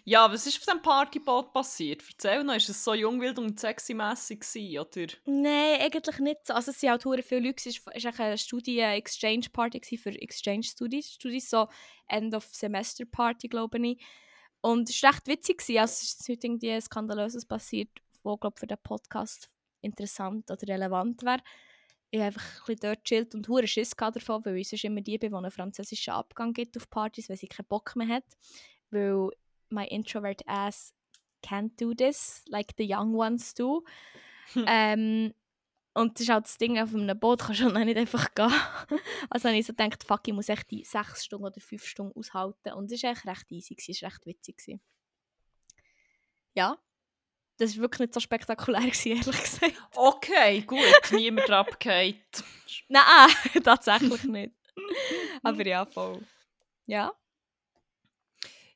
[0.04, 2.02] Ja, was ist auf diesem Partyboot passiert?
[2.06, 4.44] Erzähl noch, ist es so jung, wild und sexy-mässig
[4.78, 5.06] oder?
[5.24, 6.54] Nein, eigentlich nicht so.
[6.54, 7.68] Also es sind halt hure viele Leute.
[7.68, 11.12] Es war eine Studien-Exchange-Party gewesen für Exchange-Studies.
[11.12, 11.68] Studies, so
[12.08, 14.04] End-of-Semester-Party, glaube ich.
[14.60, 15.60] Und es war recht witzig.
[15.80, 17.88] Also es ist heute irgendwie Skandalöses passiert,
[18.22, 21.42] was, glaube für den Podcast interessant oder relevant wäre.
[22.14, 25.30] Ich einfach ein dort chillt und hure Schiss davon, weil ich sonst immer die bin,
[25.30, 28.24] die einen französischen Abgang gibt auf Partys, weil sie keinen Bock mehr hat.
[28.90, 29.30] Weil
[29.70, 30.92] my introvert ass
[31.42, 33.82] can't do this, like the young ones do.
[34.66, 35.32] ähm,
[35.94, 38.52] und das ist halt das Ding, auf einem Boot kannst du auch nicht einfach gehen.
[39.30, 42.18] also habe ich so gedacht, fuck, ich muss echt die sechs Stunden oder fünf Stunden
[42.18, 42.74] aushalten.
[42.74, 44.58] Und es war echt recht easy, es war recht witzig.
[44.58, 44.82] Gewesen.
[46.52, 46.78] Ja,
[47.62, 49.74] das war wirklich nicht so spektakulär, gewesen, ehrlich gesagt.
[49.94, 50.80] Okay, gut,
[51.12, 52.42] niemand abgeht.
[52.88, 53.28] Nein,
[53.64, 54.54] tatsächlich nicht.
[55.42, 56.20] Aber ja, voll.
[56.86, 57.12] Ja.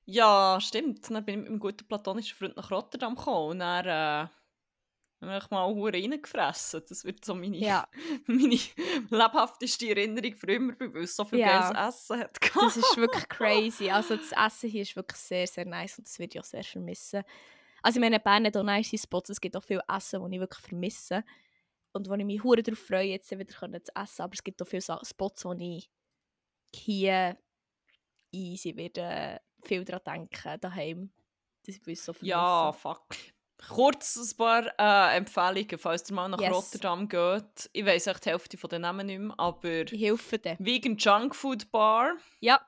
[0.04, 1.10] Ja, stimmt.
[1.10, 5.38] Dann bin ich mit meinem guten platonischen Freund nach Rotterdam gekommen und dann äh, habe
[5.42, 6.82] ich mal reingefressen.
[6.88, 7.88] Das wird so meine, Ja,
[8.26, 8.58] meine
[9.10, 11.70] lebhafteste Erinnerung für immer, weil es so viel Ja.
[11.72, 12.38] geiles Essen hat.
[12.54, 13.90] das ist wirklich crazy.
[13.90, 16.62] Also das Essen hier ist wirklich sehr, sehr nice und das würde ich auch sehr
[16.64, 17.24] vermissen.
[17.86, 20.40] Also ich meine, Bern hat auch nice Spots, es gibt auch viel Essen, das ich
[20.40, 21.22] wirklich vermisse.
[21.92, 24.22] Und wo ich mich hure darauf freue, jetzt wieder zu essen.
[24.22, 25.88] Aber es gibt auch viele Spots, wo ich
[26.74, 27.38] hier
[28.32, 31.12] easy werde viel daran denken, daheim.
[31.64, 32.30] Das will ich so vermissen.
[32.30, 33.06] Ja, fuck.
[33.68, 34.66] Kurz ein paar
[35.12, 36.52] äh, Empfehlungen, falls ihr mal nach Yes.
[36.52, 37.70] Rotterdam geht.
[37.72, 40.56] Ich weiss echt die Hälfte von den Namen nicht mehr, aber Ich helfe dir.
[40.58, 42.16] Vegan Junk Food Bar.
[42.40, 42.60] Ja,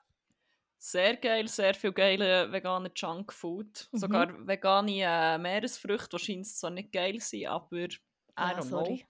[0.79, 3.89] Sehr geil, sehr viel geile vegane Junkfood.
[3.93, 3.99] Mhm.
[3.99, 7.89] Sogar vegane äh, Meeresfrüchte, wahrscheinlich zwar nicht geil sind, aber I
[8.37, 9.05] Ah, don't sorry.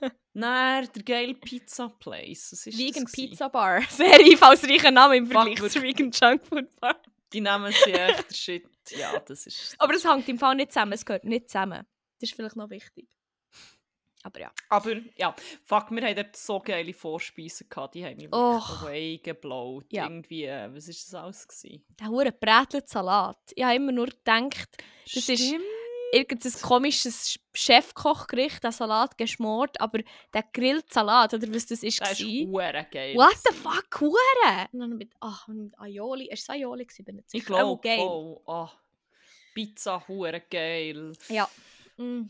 [0.00, 0.10] know.
[0.34, 2.52] Nein, der geile Pizza Place.
[2.52, 3.12] Was ist Vegan das?
[3.12, 3.80] Pizza Bar.
[3.88, 5.72] Sehr einfallsreicher Name im Vergleich wirklich.
[5.72, 7.00] zu Vegan Junk Food Bar.
[7.32, 8.68] Die Namen sind echt der Shit.
[8.90, 9.74] Ja, das ist...
[9.78, 10.92] Aber das hängt im Fall nicht zusammen.
[10.92, 11.86] Es gehört nicht zusammen.
[12.20, 13.08] Das ist vielleicht noch wichtig.
[14.26, 14.50] Aber ja.
[14.68, 15.34] Aber ja,
[15.64, 18.82] fuck, wir hatten dort so geile Vorspeisen gehabt, die haben mich Och.
[18.82, 19.86] wirklich geblaut.
[19.92, 20.04] Ja.
[20.04, 21.84] Irgendwie, äh, was ist das alles gewesen?
[22.00, 23.38] Der hure Brätlet-Salat.
[23.54, 24.68] Ich habe immer nur gedacht,
[25.14, 25.62] das ist Stimmt.
[26.12, 30.00] irgendein komisches Sch- Chefkochgericht, der Salat geschmort, aber
[30.34, 32.46] der Grillsalat, oder was das ist, Das ist war.
[32.72, 33.14] hure geil.
[33.16, 34.66] What the fuck, hure!
[34.72, 36.28] Und dann mit, ach, mit Aioli.
[36.30, 37.22] Ist es Aioli gewesen?
[37.32, 38.42] Ich glaube, Oh.
[38.46, 38.70] Ah,
[39.54, 41.12] Pizza, hure geil.
[41.28, 41.48] Ja.
[41.96, 42.22] Mm.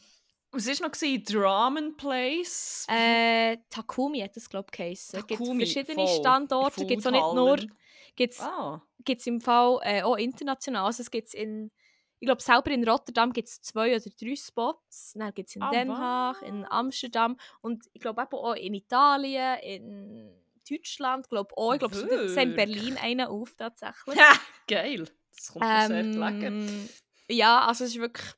[0.53, 1.43] Was war noch?
[1.43, 2.87] Ramen Place.
[2.89, 5.19] Äh, Takumi hat das, glaube ich, geheissen.
[5.19, 6.21] Es gibt verschiedene voll.
[6.21, 6.87] Standorte.
[6.87, 7.75] Gibt es auch nicht nur, Foodhallen.
[8.15, 10.87] gibt's, Ah, gibt's im Fall äh, auch international.
[10.87, 11.71] Also es gibt's in,
[12.19, 15.13] ich glaube selber in Rotterdam gibt es zwei oder drei Spots.
[15.15, 19.59] Dann gibt es in Ah, Den Haag, in Amsterdam und ich glaube auch in Italien,
[19.61, 20.31] in
[20.69, 21.75] Deutschland, glaube auch.
[21.75, 22.55] Ich glaube, es ist in?
[22.57, 24.17] Berlin einer auf tatsächlich.
[24.67, 25.07] geil.
[25.37, 26.43] Das kommt mir sehr gelegen.
[26.69, 26.89] Ähm,
[27.29, 28.33] ja, also es ist wirklich,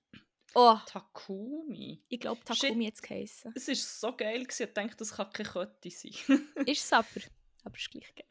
[0.61, 2.03] oh, Takumi.
[2.09, 2.40] ich glaube.
[2.44, 3.53] Takumi jetzt geheissen.
[3.55, 4.64] Es war so geil, gewesen.
[4.68, 6.12] ich dachte, das kann keine Kette sein.
[6.66, 7.07] ist es aber,
[7.64, 8.25] aber es ist gleich geil.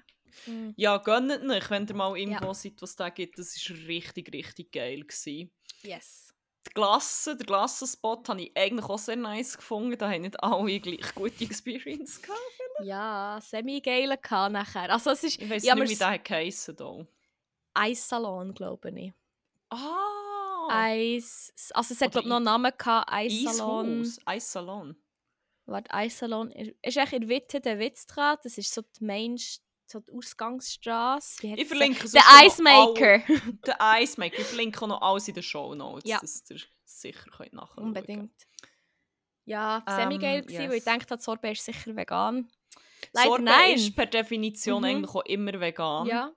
[0.46, 0.74] Mm.
[0.76, 3.40] ja, gönnt nicht, wenn ihr mal irgendwo seid, was da gibt.
[3.40, 5.02] Das war richtig, richtig geil.
[5.02, 5.52] Gewesen.
[5.82, 6.34] Yes.
[6.68, 9.98] Die Glasse, der Glassenspot habe ich eigentlich auch sehr nice gefunden.
[9.98, 12.40] Da haben nicht alle gleich gute Experience gehabt.
[12.84, 14.20] Ja, semi-geile
[14.52, 14.92] nachher.
[14.92, 16.76] Also es ist Ich weiß Ja, nicht, wie es- der hat geheissen.
[16.76, 17.08] da.
[17.74, 19.14] Eissalon, glaube ich.
[19.70, 19.97] Ah!
[20.70, 24.02] Eis, also es hat glaube noch einen Namen gehabt, Eissalon.
[24.02, 24.20] Eishaus.
[24.26, 24.96] Eissalon.
[25.66, 26.52] Warte, Eissalon.
[26.52, 28.42] ist- Ist echt in Witte der Witzstraße.
[28.44, 29.38] Das ist so die Main,
[29.86, 31.48] so die Ausgangsstraße.
[31.48, 32.18] Ich verlinke sie?
[32.18, 33.20] Der Icemaker.
[33.66, 34.40] Der Icemaker.
[34.40, 36.20] Ich verlinke auch noch alles in den Show Notes, Ja.
[36.20, 38.32] dass ihr sicher könnt nachschauen Unbedingt.
[39.46, 41.06] Ja, Ähm, semi-geil gewesen, weil ich yes.
[41.06, 42.50] dachte, Sorbet ist sicher vegan.
[43.14, 43.76] Leider Sorbet nein.
[43.76, 44.86] ist per Definition Mhm.
[44.86, 46.08] eigentlich auch immer vegan.
[46.08, 46.34] Ja,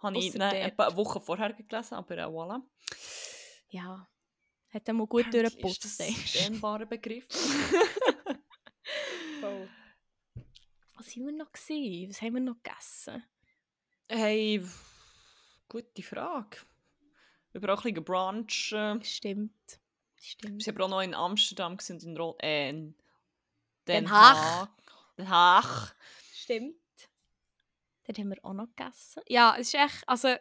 [0.00, 2.62] Habe ich ne, eine Woche vorher gelesen, aber äh, voilà.
[3.68, 4.08] Ja.
[4.70, 5.84] Hat er mal gut Apparently durchgeputzt.
[5.84, 6.60] Ist das ey.
[6.60, 7.26] ein Begriff?
[10.94, 12.10] Was haben wir noch gesehen?
[12.10, 13.22] Was haben wir noch gegessen?
[14.08, 14.64] hey,
[15.68, 16.58] gute Frage.
[17.52, 19.02] Wir haben auch ein bisschen gebrunchen.
[19.04, 19.80] Stimmt.
[20.16, 20.66] Stimmt.
[20.66, 22.94] Wir waren auch noch in Amsterdam gewesen und in, Ro äh, in
[23.86, 24.36] Den Den Haag.
[24.36, 24.70] Haag.
[25.16, 25.94] Den Haag.
[26.34, 26.76] Stimmt.
[28.04, 29.22] Dort haben wir auch noch gegessen.
[29.28, 30.34] Ja, es ist echt, also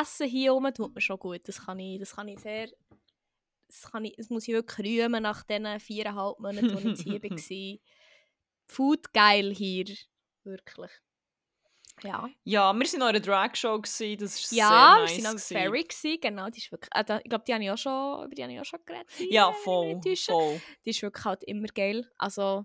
[0.00, 1.46] Essen hier oben tut mir schon gut.
[1.46, 2.68] Das kann ich, das kann ich sehr,
[3.68, 7.20] das, kann ich, das muss ich wirklich rühmen nach diesen viereinhalb Monaten, wo ich hier
[7.22, 7.78] war.
[8.68, 9.94] Food geil hier,
[10.44, 10.90] wirklich.
[12.02, 15.10] Ja, Ja, wir waren noch in einer Dragshow, das war ja sehr wir nice.
[15.12, 15.54] waren noch gewesen.
[15.54, 18.34] Ferry, gewesen, genau, die ist wirklich, äh, ich glaube, die habe ich auch schon, über
[18.34, 19.08] die habe ich auch schon geredet.
[19.30, 20.60] Ja, voll, voll.
[20.84, 22.10] die ist wirklich halt immer geil.
[22.18, 22.64] Also,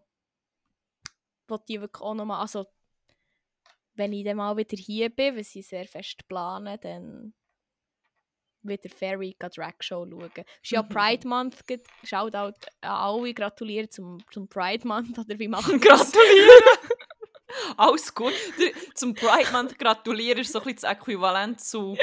[1.48, 2.66] will die wirklich auch nochmal, also,
[3.98, 7.34] wenn ich dann mal wieder hier bin, was ich sehr fest plane, dann
[8.64, 10.30] wieder Ferry gehen Drag Show schauen.
[10.36, 11.64] Es ist ja Pride Month,
[12.04, 15.80] schaut auch alle, gratulieren zum, zum Pride Month, oder wie machen?
[15.80, 16.80] Gratulieren!
[17.78, 18.34] Alles gut.
[18.94, 21.98] Zum Pride Month gratulieren ist so ein bisschen das Äquivalent zu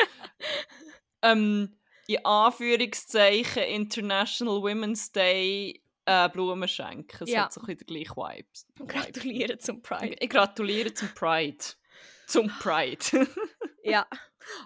[1.23, 1.77] ähm,
[2.07, 7.25] in Anführungszeichen International Women's Day äh, Blumen schenken.
[7.25, 7.45] Es Ja.
[7.45, 8.67] hat so ein bisschen den gleichen Vibes.
[8.87, 10.17] Gratulieren zum Pride.
[10.19, 11.65] Ich gratuliere zum Pride.
[12.27, 12.99] Zum Pride.
[13.87, 14.07] Ja,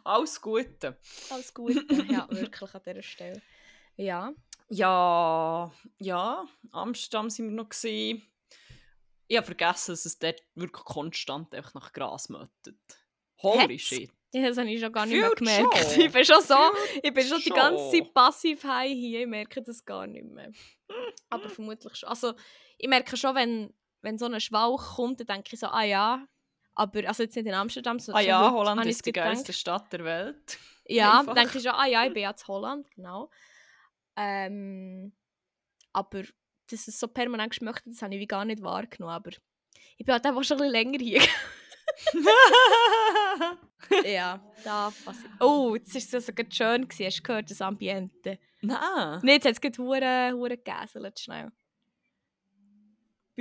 [0.04, 0.96] Alles Gute.
[1.30, 1.84] alles Gute.
[2.12, 3.42] Ja, wirklich an dieser Stelle.
[3.96, 4.32] Ja.
[4.68, 8.22] Ja, ja, Amsterdam sind wir noch gesehen.
[9.26, 12.78] Ich habe vergessen, dass es dort wirklich konstant einfach nach Gras mötet.
[13.42, 13.82] Holy Hat's?
[13.82, 14.10] shit.
[14.32, 15.76] Ja, Das habe ich schon gar nicht mehr Fühlt gemerkt.
[15.78, 16.00] schon.
[16.06, 16.56] Ich bin schon so,
[17.02, 17.90] ich bin schon die ganze.
[17.90, 20.52] Zeit passiv high hier, ich merke das gar nicht mehr.
[21.28, 22.08] Aber vermutlich schon.
[22.08, 22.34] Also,
[22.76, 26.24] ich merke schon, wenn, wenn so ein Schwauch kommt, dann denke ich so, ah ja.
[26.78, 29.52] Aber, also jetzt nicht in Amsterdam, so Ah ja, so heute Holland ist die geilste
[29.52, 30.58] Stadt der Welt.
[30.90, 31.34] Ja, Einfach.
[31.34, 33.30] dann denke ich schon, ah ja, ich bin ja zu Holland, genau.
[34.16, 35.12] Ähm,
[35.92, 36.22] aber
[36.70, 39.12] dass es so permanent geschmeckt hat, das habe ich wie gar nicht wahrgenommen.
[39.14, 39.30] Aber
[39.98, 41.20] ich bin halt einfach schon ein bisschen länger hier.
[44.06, 45.30] ja, da passiert.
[45.40, 47.04] Oh, jetzt war es also gerade schön, gewesen.
[47.04, 48.38] hast du gehört, das Ambiente.
[48.62, 51.52] Nein, Nee, jetzt hat es gerade hure hure gegäselt, schnell.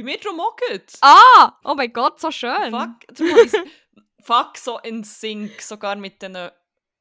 [0.03, 0.93] Bei auch gut.
[1.01, 1.57] Ah!
[1.63, 2.71] Oh mein Gott, so schön!
[2.71, 3.17] Fuck,
[4.23, 6.49] fuck so in Sync, sogar mit diesen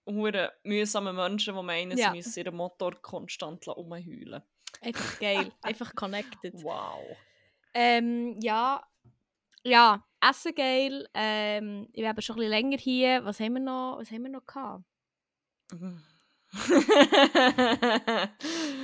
[0.06, 2.10] hure mühsamen Menschen, die meinen, Ja.
[2.10, 4.42] sie müssen ihren Motor konstant umheulen.
[4.80, 6.54] Einfach geil, einfach connected.
[6.62, 7.16] Wow.
[7.74, 8.82] Ähm, ja.
[9.62, 11.08] Ja, Essen geil.
[11.12, 13.24] Ähm, ich bin schon ein bisschen länger hier.
[13.24, 14.84] Was haben wir noch, was haben wir noch gehabt?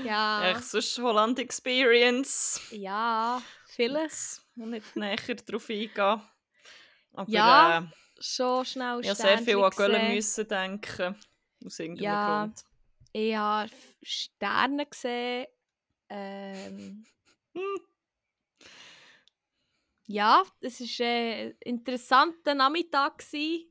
[0.04, 0.50] Ja.
[0.50, 2.60] Echt, sonst Holland Experience.
[2.70, 3.40] Ja,
[3.74, 4.42] vielleicht.
[4.54, 6.22] Noch nicht näher darauf eingehen.
[7.14, 7.82] Aber Ja, äh,
[8.20, 10.14] Schon schnell ich habe sehr viel an Sternchen Gölle gesehen.
[10.14, 11.16] müssen denken.
[11.64, 12.44] Aus irgendeinem Ja.
[12.44, 12.64] Grund.
[13.12, 13.70] Ich habe
[14.02, 15.46] Sterne gesehen.
[16.08, 17.04] Ähm,
[17.54, 17.80] Hm.
[20.06, 23.18] Ja, es war ein interessanter Nachmittag.
[23.18, 23.68] Gewesen.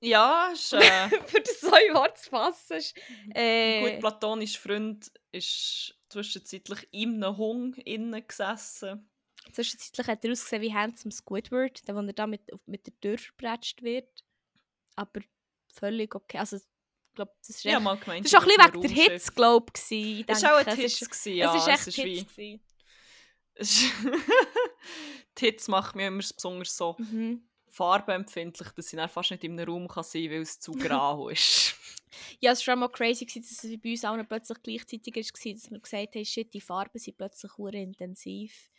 [0.00, 0.80] Ja, ist, äh,
[1.26, 2.76] Für das so in Wort zu fassen.
[2.78, 9.09] ist, ein Äh, gut platonischer Freund ist zwischenzeitlich in einem Hung innen gesessen.
[9.52, 13.18] Zwischenzeitlich hat er ausgesehen wie Handsome Squidward, der, wo er da mit, mit der Tür
[13.18, 14.08] verbretscht wird.
[14.96, 15.20] Aber
[15.72, 16.38] völlig okay.
[16.38, 16.62] Also, ich
[17.14, 18.24] glaube, das ist Ja, echt- mal gemeint.
[18.24, 20.24] Das war auch ein bisschen wegen der Hitze, glaube ich.
[20.28, 21.54] Es war auch ein Hitze, ja.
[21.56, 22.60] es ist echt Hitze.
[25.38, 27.42] die Hitze macht mich immer besonders so Mhm.
[27.68, 30.72] farbenempfindlich, dass ich dann fast nicht in einem Raum kann sein kann, weil es zu
[31.02, 31.74] grau ist.
[32.40, 35.22] Ja, es war schon mal crazy, gewesen, dass es bei uns allen plötzlich gleichzeitig war,
[35.22, 38.69] dass wir gesagt haben, shit, die Farben sind plötzlich intensiv.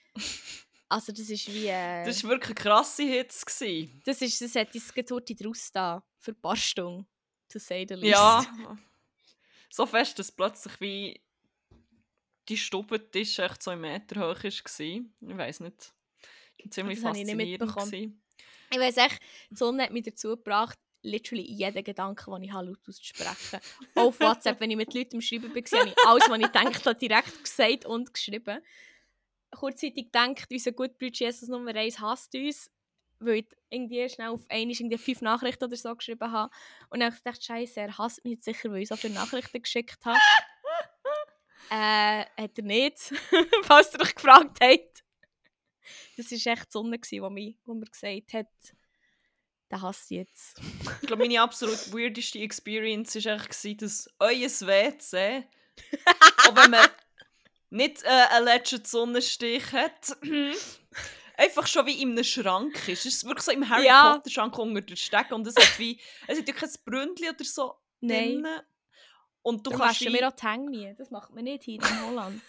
[0.89, 1.67] Also das ist wie...
[1.67, 3.45] Äh, Das war wirklich eine krasse Hitze.
[3.45, 4.01] Gewesen.
[4.05, 7.07] das, ist, das hat uns gerade draus da für ein paar Stunden,
[7.47, 8.13] to say the least.
[8.13, 8.45] Ja.
[9.73, 11.21] So fest, dass plötzlich wie
[12.49, 14.43] die Stubentisch echt so im Meter hoch war.
[14.43, 15.93] Ich weiß nicht.
[16.69, 18.15] Ziemlich Das habe ich nicht faszinierend.
[18.69, 19.19] Ich weiß echt,
[19.49, 23.59] die Sonne hat mich dazu gebracht, literally jeden Gedanken, den ich habe, laut auszusprechen.
[23.95, 26.95] Auf WhatsApp, wenn ich mit Leuten am Schreiben war, habe ich alles, was ich habe,
[26.95, 28.61] direkt gesagt und geschrieben.
[29.51, 32.71] Kurzzeitig denkt, unser Goodbridge Jesus Nummer 1 hasst uns,
[33.19, 36.51] weil ich irgendwie schnell auf einmal irgendwie fünf Nachrichten oder so geschrieben habe.
[36.89, 39.13] Und dann habe ich gedacht, Scheiße, er hasst mich jetzt sicher, weil ich so viele
[39.13, 40.17] Nachrichten geschickt habe.
[41.69, 42.97] äh, hat er nicht,
[43.63, 45.03] falls ihr euch gefragt habt.
[46.17, 48.47] Das war echt die Sonne, die mir, wo mir gesagt hat,
[49.71, 50.59] der hasst jetzt.
[51.01, 55.43] Ich glaube, meine absolut weirdeste Experience war dass euer WC,
[56.47, 56.87] auch wenn man
[57.71, 60.15] nicht äh, einen letzten Sonnenstich hat,
[61.37, 63.05] einfach schon wie in einem Schrank ist.
[63.05, 64.13] Es ist wirklich so im Harry Ja.
[64.15, 67.43] Potter Schrank unter der Stecke und es hat wie, es hat ja kein Bründli oder
[67.43, 68.43] so Nein.
[68.43, 68.47] drin.
[69.43, 70.95] Und du Du kannst waschen wie, mir auch die Hänge.
[70.97, 72.41] Das macht man nicht hier in Holland.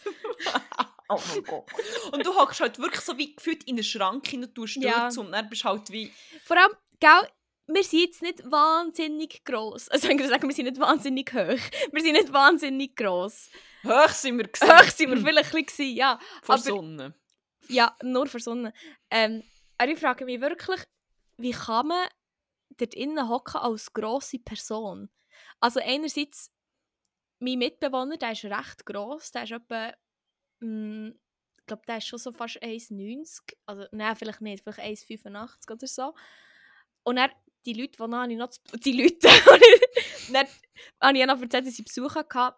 [1.08, 1.64] oh mein Gott.
[2.12, 5.08] Und du hockst halt wirklich so wie gefühlt in einen Schrank hinein, tust Ja.
[5.16, 6.12] und dann bist du halt wie,
[6.44, 7.28] Vor allem, gell,
[7.68, 9.88] wir sind jetzt nicht wahnsinnig gross.
[9.88, 11.60] Also ich würde sagen, wir sind nicht wahnsinnig hoch.
[11.92, 13.48] Wir sind nicht wahnsinnig gross.
[13.84, 14.68] Hoch sind wir gewesen.
[14.70, 16.18] Hoch sind wir vielleicht ein bisschen, ja.
[16.42, 17.14] Vor aber- Sonne.
[17.68, 18.72] Ja, nur Sonne.
[19.10, 19.42] Ähm,
[19.78, 20.80] aber ich frage mich wirklich,
[21.38, 22.08] wie kann man
[22.70, 25.10] dort innen hocken als grosse Person?
[25.60, 26.50] Also einerseits,
[27.38, 29.92] mein Mitbewohner, der ist recht gross, der ist etwa,
[30.60, 31.08] mm,
[31.58, 35.86] ich glaube, der ist schon so fast 1,90, also nein, vielleicht nicht, vielleicht 1,85 oder
[35.86, 36.14] so.
[37.04, 37.30] Und dann,
[37.64, 38.50] die Leute, die ich noch,
[38.84, 39.18] die Leute,
[40.32, 40.46] dann
[41.00, 42.56] habe ich noch erzählt, dass ich Besuch hatte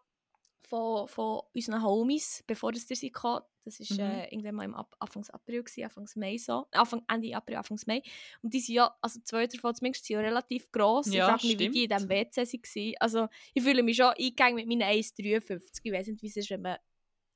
[0.68, 3.42] von, von unseren Homies, bevor das sie kamen.
[3.66, 4.12] Das war Mhm.
[4.12, 6.66] äh, irgendwann mal im Ab Anfangs April, gewesen, Anfangs Mai so.
[6.72, 8.02] Anfang, Ende April, Anfangs Mai.
[8.42, 11.06] Und die sind ja, also zwei davon zumindest, sind ja relativ gross.
[11.06, 12.10] Ja, ich frage mich, wie die in stimmt.
[12.34, 12.94] diesem WC waren.
[13.00, 15.80] Also ich fühle mich schon eingegangen mit meinen 1,53.
[15.82, 16.76] Ich weiß nicht, wie es ist, wenn man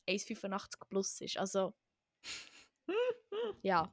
[0.06, 1.38] 1,85 plus ist.
[1.38, 1.72] Also,
[3.62, 3.90] ja.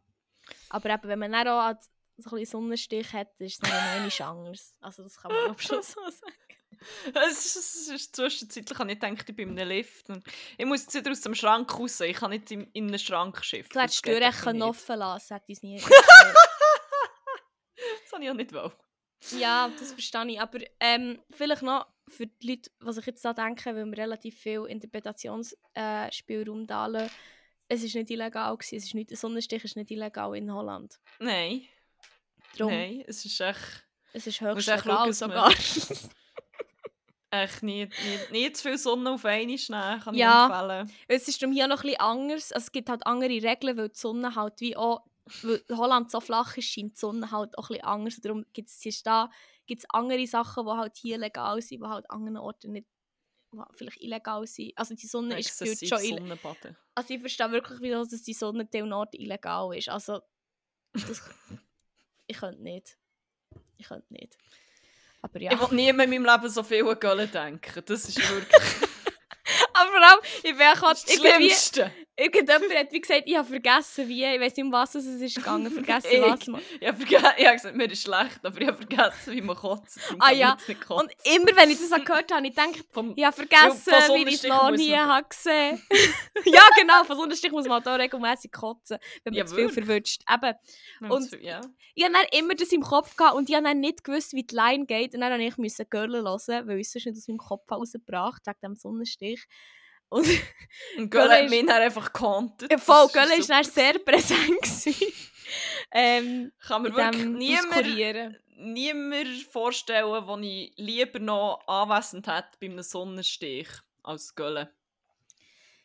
[0.70, 1.82] Aber eben, wenn man dann auch
[2.18, 3.78] so ein bisschen Sonnenstich hat, ist es dann noch
[4.22, 4.76] einmal anders.
[4.80, 6.34] Also das kann man glaub ich, schon so sagen.
[7.30, 10.10] Es ist, es ist zwischenzeitlich, habe ich gedacht, ich bin in einem Lift.
[10.10, 10.24] Und
[10.58, 12.00] ich muss jetzt wieder aus dem Schrank raus.
[12.02, 13.70] Ich kann nicht in, in einen Schrank schiffen.
[13.74, 15.80] Du hättest die Das Tür offen lassen, hätte ich es nie
[18.04, 18.72] Das habe ich auch nicht wollen.
[19.38, 20.40] Ja, das verstehe ich.
[20.40, 24.40] Aber ähm, vielleicht noch für die Leute, was ich jetzt da denke, weil wir relativ
[24.40, 27.12] viel Interpretationsspielraum äh, da lassen,
[27.68, 28.56] es war nicht illegal.
[28.56, 28.76] Gewesen.
[28.76, 31.00] Es ist nicht, ein Sonnenstich ist nicht illegal in Holland.
[31.20, 31.68] Nein,
[32.58, 35.52] Darum, nein, es ist echt, es ist höchst legal sogar.
[37.44, 40.48] echt nie, nie, nie zu viel Sonne auf einmal nehmen, kann Ja.
[40.48, 40.92] ich empfehlen.
[41.08, 42.52] es ist darum hier noch ein bisschen anders.
[42.52, 45.04] Also, es gibt halt andere Regeln, weil die Sonne halt wie auch,
[45.42, 48.16] weil Holland so flach ist, scheint die Sonne halt auch ein bisschen anders.
[48.22, 49.30] Darum gibt es da
[49.68, 52.88] gibt's andere Sachen, die halt hier legal sind, die halt an anderen Orten nicht
[53.52, 54.74] die vielleicht illegal sind.
[54.78, 56.76] Also die Sonne ist Exzessiv schon illegal.
[56.94, 59.90] Also ich verstehe wirklich, wie das, dass die Sonne an Orten illegal ist.
[59.90, 60.20] Also
[60.94, 61.22] das,
[62.28, 62.98] ich könnte nicht.
[63.78, 64.38] Ich könnte nicht.
[65.26, 65.52] Aber ja.
[65.52, 67.84] Ich will nie mehr in meinem Leben so viel an Göllen denken.
[67.84, 68.62] Das ist wirklich
[69.74, 71.12] Aber vor allem, ich bin auch das.
[71.12, 71.92] Schlimmste.
[72.18, 75.36] Irgendjemand hat wie gesagt, ich habe vergessen wie, ich weiß nicht um was es ist
[75.36, 76.22] gegangen, vergessen Ich.
[76.22, 76.48] was.
[76.48, 79.42] man- Ich habe verge- ich habe gesagt, mir ist schlecht, aber ich habe vergessen, wie
[79.42, 80.00] man kotzt.
[80.20, 80.56] Ah ja,
[80.90, 84.30] Und immer wenn ich das gehört habe, ich gedacht, Vom, ich habe vergessen, Ja, wie
[84.30, 85.82] ich es noch nie habe gesehen
[86.46, 90.22] Ja genau, von Sonnenstich muss man auch regelmässig kotzen, wenn man Ja, zu viel verwünscht.
[90.32, 90.56] Eben,
[91.12, 91.60] und- ja.
[91.96, 94.44] ich habe dann immer das im Kopf gehabt und ich habe dann nicht gewusst, wie
[94.44, 95.14] die Line geht.
[95.16, 98.60] Und dann musste ich Girl hören, weil ich es nicht aus meinem Kopf rausgebracht wegen
[98.64, 99.46] dem Sonnenstich.
[100.16, 100.28] Und
[100.98, 102.72] Und Göllen hat mich dann einfach gekantet.
[102.72, 104.62] ja, voll, Girl war dann sehr präsent.
[104.62, 105.14] gewesen.
[105.92, 112.82] ähm, Kann mir wirklich niemand, niemand vorstellen, den ich lieber noch anwesend hätte bei einem
[112.84, 113.68] Sonnenstich
[114.04, 114.68] als Göllen.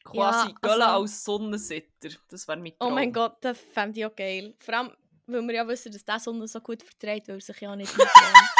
[0.04, 2.08] Quasi Ja, Gölle also- als Sonnensitter.
[2.28, 4.54] Das wäre mein Oh mein Gott, das fände ich auch geil.
[4.58, 4.92] Vor allem,
[5.26, 7.92] weil wir ja wissen, dass der Sonne so gut verträgt, weil sich ja nicht.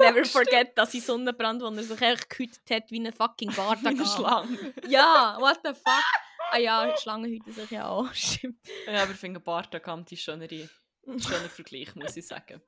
[0.00, 3.86] Never forget, dass ich Sonnenbrand, wo er sich echt gehütet hat wie ein fucking Wie
[3.86, 4.06] eine.
[4.06, 4.74] Schlange.
[4.88, 6.04] Ja, what the fuck?
[6.52, 8.58] Ah ja, Schlangen hüten sich ja auch, stimmt.
[8.86, 10.68] Ja, aber ich finde Bartagam die schönere,
[11.06, 12.60] schöner Vergleich, muss ich sagen.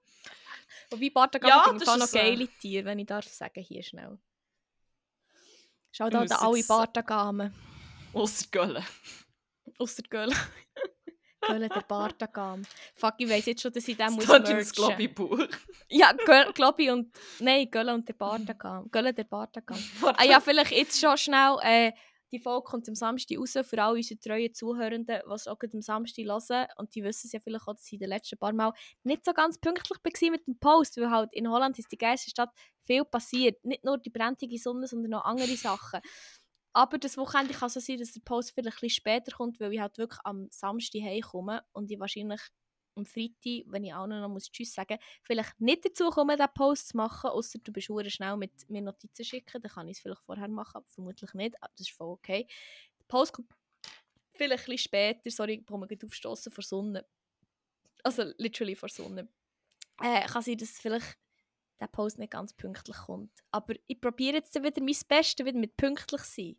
[0.91, 3.63] Wobei Bartagam Ja, finde ich auch noch ist, äh, geile Tiere, wenn ich darf sagen,
[3.63, 4.19] hier schnell.
[5.91, 7.55] Schau da an alle Bartagamen.
[8.13, 8.85] Ausser Gölle.
[9.79, 10.35] Ausser Gölle.
[11.47, 12.63] Gölle der Bartagam.
[12.95, 14.57] Fuck, ich weiss jetzt schon, dass ich den muss merchen.
[14.57, 15.47] das Globi-Buch.
[15.89, 17.11] Ja, Göl, Globi und...
[17.41, 18.91] Nein, Gölle und der Bartagam.
[18.91, 19.79] Gölle der Bartagam.
[20.17, 21.57] Ah ja, vielleicht jetzt schon schnell...
[21.63, 21.93] Äh,
[22.33, 25.83] die Folge kommt am Samstag raus für alle unsere treuen Zuhörenden, die es auch am
[25.83, 26.67] Samstag hören.
[26.77, 28.73] Und die wissen es ja vielleicht auch, dass ich in den letzten paar Mal
[29.05, 32.31] nicht so ganz pünktlich war mit dem Post, weil halt in Holland ist die geilste
[32.31, 32.51] Stadt
[32.85, 33.63] viel passiert.
[33.65, 36.01] Nicht nur die brennende Sonne, sondern auch andere Sachen.
[36.75, 39.73] Aber das Wochenende kann so sein, dass der Post vielleicht ein bisschen später kommt, weil
[39.73, 42.41] ich halt wirklich am Samstag heimkomme und ich wahrscheinlich
[42.95, 46.89] am Freitag, wenn ich auch noch muss Tschüss sagen vielleicht nicht dazu komme, diesen Post
[46.89, 50.23] zu machen, außer du bist schnell mit mir Notizen schicken, dann kann ich es vielleicht
[50.23, 52.47] vorher machen, aber vermutlich nicht, aber das ist voll okay.
[53.01, 53.51] Der Post kommt
[54.35, 57.07] vielleicht ein bisschen später, sorry, ich komme gerade aufstoßen vor Sonne.
[58.03, 59.29] Also literally vor Sonne.
[60.03, 61.19] Äh, kann sein, dass vielleicht
[61.81, 63.33] der Post nicht ganz pünktlich kommt.
[63.51, 66.57] Aber ich probiere jetzt wieder mein Bestes, wieder mit pünktlich sein.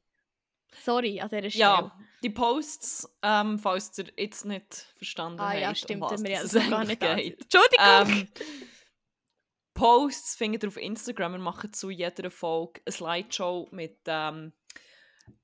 [0.82, 1.62] Sorry an dieser Stelle.
[1.62, 6.12] Ja, die Posts, ähm, falls ihr jetzt nicht verstanden ah habt, ja, um stimmt, was
[6.14, 7.42] haben wir ja das gar nicht geht.
[7.42, 8.28] Entschuldigung!
[8.28, 8.28] Ähm,
[9.74, 11.34] Posts findet ihr auf Instagram.
[11.34, 14.54] Wir machen zu jeder Folge eine Slideshow mit ähm,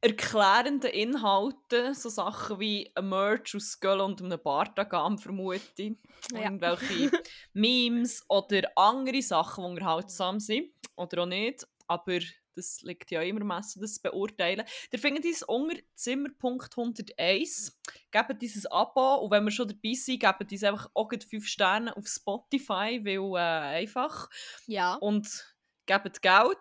[0.01, 1.93] erklärenden Inhalten.
[1.93, 5.93] So Sachen wie ein Merch aus Göll und einem Bartagam, vermute ich.
[6.31, 6.41] Ja.
[6.41, 7.11] Irgendwelche
[7.53, 10.71] Memes oder andere Sachen, die unterhaltsam sind.
[10.95, 11.67] Oder auch nicht.
[11.87, 12.19] Aber
[12.59, 14.65] das liegt ja immer am Messen, das zu beurteilen.
[14.91, 17.73] Ihr findet uns unter Zimmer.101.
[18.11, 21.95] Gebt ein Abo und wenn wir schon dabei sind, gebt uns einfach auch 5 Sterne
[21.95, 24.29] auf Spotify, weil äh, einfach.
[24.67, 26.57] ja, Und gebt Geld,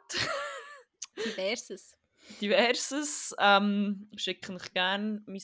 [1.25, 1.97] diverses.
[2.41, 3.35] diverses.
[3.39, 5.43] Ähm, schicken euch gerne mein,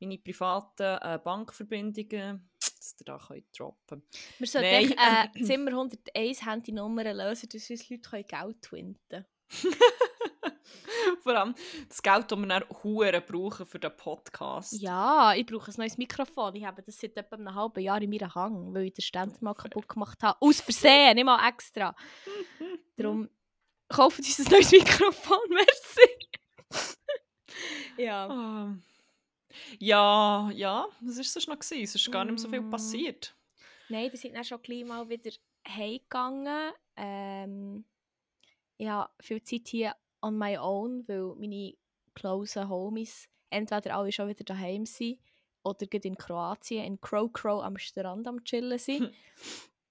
[0.00, 4.02] meine privaten äh, Bankverbindungen, dass ihr da könnt droppen
[4.38, 9.26] Wir sollten äh, Zimmer 101 Handynummer lösen, dass uns Leute Geld twinten
[11.22, 11.54] Vor allem
[11.88, 14.72] das Geld, das wir dann Huren brauchen für den Podcast.
[14.80, 16.54] Ja, ich brauche ein neues Mikrofon.
[16.56, 19.40] Ich habe das seit etwa einem halben Jahr in meinem Hang, weil ich den Stand
[19.42, 20.36] mal kaputt gemacht habe.
[20.40, 21.94] Aus Versehen, nicht mal extra.
[22.96, 23.28] Darum
[23.88, 26.08] kauft uns ein neues Mikrofon, merci.
[27.96, 28.26] ja.
[28.28, 28.76] Ah.
[29.78, 31.58] Ja, ja, das war sonst noch.
[31.58, 31.82] Gewesen.
[31.84, 32.70] Es ist gar nicht mehr so viel Mm.
[32.70, 33.34] passiert.
[33.88, 35.30] Nein, die sind dann schon gleich mal wieder
[35.68, 36.72] heimgegangen.
[36.96, 37.84] Ähm,
[38.82, 41.74] ich habe viel Zeit hier on my own, weil meine
[42.14, 45.20] close Homies entweder alle schon wieder daheim sind
[45.62, 49.14] oder gerade in Kroatien, in Crow Crow am Strand am Chillen sind.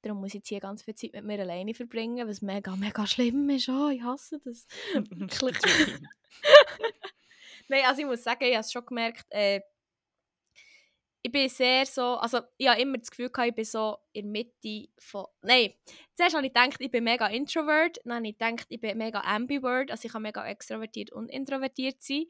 [0.02, 3.08] Darum muss ich jetzt hier ganz viel Zeit mit mir alleine verbringen, was mega, mega
[3.08, 3.70] schlimm ist.
[3.70, 4.68] Oh, ich hasse das.
[7.70, 9.62] Nein, also ich muss sagen, ich habe es schon gemerkt, äh,
[11.24, 14.34] ich bin sehr so, also ich habe immer das Gefühl gehabt, ich bin so in
[14.34, 15.74] der Mitte von, nein,
[16.16, 19.22] zuerst habe ich gedacht, ich bin mega introvert, dann habe ich gedacht, ich bin mega
[19.22, 22.26] ambivert, also ich kann mega extrovertiert und introvertiert sein,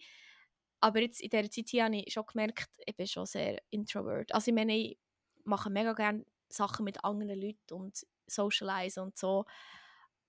[0.81, 4.33] aber jetzt in dieser Zeit hier habe ich schon gemerkt, ich bin schon sehr introvert.
[4.33, 4.99] Also ich meine, ich
[5.43, 9.45] mache mega gerne Sachen mit anderen Leuten und socialise und so,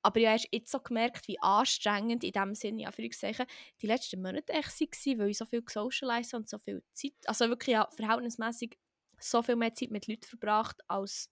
[0.02, 4.20] aber ich habe erst jetzt so gemerkt, wie anstrengend in dem Sinne, ja, die letzten
[4.20, 7.88] Monate echt waren, weil ich so viel gesocialise und so viel Zeit, also wirklich ja,
[7.90, 8.78] verhältnismäßig
[9.18, 11.30] so viel mehr Zeit mit Leuten verbracht als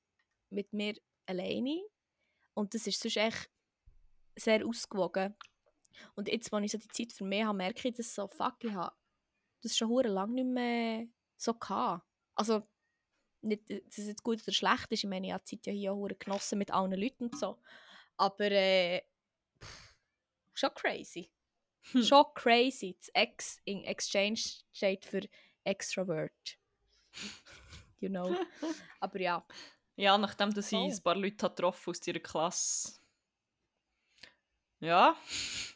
[0.51, 0.95] mit mir
[1.27, 1.83] alleine.
[2.55, 3.51] Und das ist sonst echt
[4.37, 5.35] sehr ausgewogen.
[6.15, 8.63] Und jetzt, als ich so die Zeit für mich habe, merke ich, dass so, fuck,
[8.63, 8.95] ich habe
[9.63, 11.07] das schon hure lange nicht mehr
[11.37, 12.05] so gehabt.
[12.35, 12.63] Also,
[13.43, 15.73] nicht, dass es jetzt gut oder schlecht ist, ich meine, ich habe die Zeit ja
[15.73, 17.59] hier auch genossen mit allen Leuten und so.
[18.21, 19.01] Aber, äh,
[19.65, 19.95] pff,
[20.53, 21.33] schon crazy.
[21.93, 22.03] Hm.
[22.03, 22.95] Schon crazy.
[22.99, 24.41] Das X in Exchange
[24.73, 25.23] steht für
[25.65, 26.59] Extrovert.
[27.99, 28.37] You know.
[29.01, 29.47] Aber ja.
[29.97, 30.91] Ja, nachdem dass ich Voll.
[30.91, 33.01] ein paar Leute getroffen aus ihrer Klasse.
[34.81, 35.17] Ja.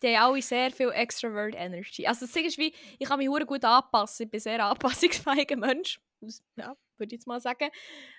[0.02, 2.06] Die haben alle sehr viel Extrovert Energy.
[2.06, 4.24] Also das Ding ist wie, ich kann mich hure gut anpassen.
[4.24, 5.98] Ich bin ein sehr anpassungsfähiger Mensch.
[6.56, 7.70] Ja, würde ich jetzt mal sagen.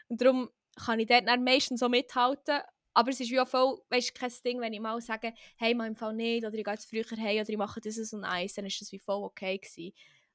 [0.07, 0.49] Und darum
[0.83, 2.61] kann ich dort dann meistens so mithalten.
[2.95, 5.75] Aber es ist wie auch voll, weißt du, kein Ding, wenn ich mal sage, hey,
[5.75, 8.23] mal im Fall nicht, oder ich gehe jetzt früher heim, oder ich mache dieses und
[8.23, 9.93] eins, dann ist das wie voll okay gewesen.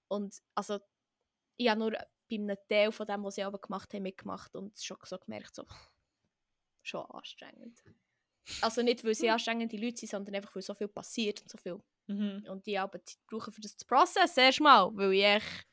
[0.09, 0.79] Und also,
[1.57, 4.79] ich habe nur bei einem Teil von dem, was sie aber gemacht haben, mitgemacht und
[4.79, 5.65] schon so gemerkt, so,
[6.83, 7.83] schon anstrengend.
[8.61, 11.59] Also nicht, weil sie anstrengende Leute sind, sondern einfach, weil so viel passiert und so
[11.59, 11.81] viel
[12.11, 12.45] Mhm.
[12.49, 15.67] Und die aber Zeit brauchen, für das zu processen, erstmal, weil ich echt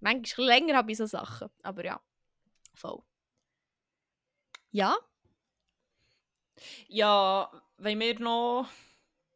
[0.00, 1.48] manchmal länger habe bei so Sachen.
[1.62, 2.00] Aber ja,
[2.74, 3.02] voll.
[4.70, 4.96] Ja,
[6.88, 8.68] Ja, wenn wir noch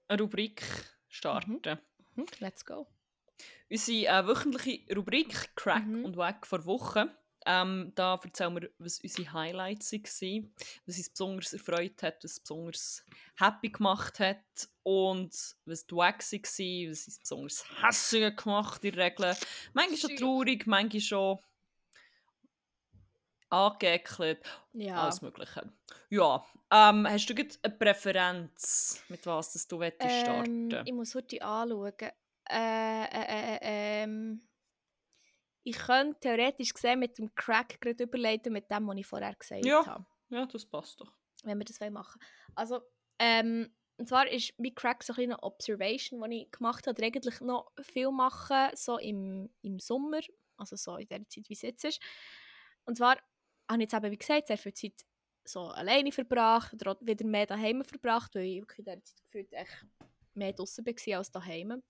[0.09, 0.63] eine Rubrik
[1.09, 1.61] starten.
[2.15, 2.87] hm, let's go.
[3.71, 6.05] Unsere äh, wöchentliche Rubrik Crack Mhm.
[6.05, 7.17] und Wack vor Woche.
[7.45, 10.55] Ähm, da erzählen wir, was unsere Highlights waren,
[10.87, 13.05] was uns besonders erfreut hat, was besonders
[13.37, 14.45] happy gemacht hat
[14.85, 19.37] und was die Wack war, was uns besonders hässlich gemacht in der Regel.
[19.73, 21.39] Manchmal schon traurig, manchmal schon
[23.53, 25.03] angeekelt, Ja.
[25.03, 25.73] alles Mögliche.
[26.09, 31.43] Ja, ähm, hast du eine Präferenz, mit was das du ähm, starten ich muss heute
[31.43, 31.93] anschauen.
[32.49, 34.49] Äh, äh, äh, äh, ähm,
[35.65, 39.65] ich könnte theoretisch gesehen mit dem Crack gerade überleiten, mit dem, was ich vorher gesagt
[39.65, 39.87] Ja.
[39.87, 40.07] habe.
[40.31, 41.13] Ja, das passt doch.
[41.45, 42.21] Wenn wir das wollen machen
[42.55, 42.81] Also,
[43.19, 47.41] ähm, und zwar ist mein Crack so ein eine Observation, die ich gemacht habe, eigentlich
[47.41, 50.21] noch viel machen, so im, im Sommer,
[50.57, 52.01] also so in der Zeit, wie es jetzt ist.
[52.85, 53.19] Und zwar
[53.69, 55.05] habe jetzt eben, wie gesagt, sehr viel Zeit
[55.45, 59.53] so alleine verbracht oder wieder mehr daheim verbracht, weil ich wirklich in dieser Zeit gefühlt
[59.53, 59.87] echt
[60.35, 61.83] mehr draußen war als daheim.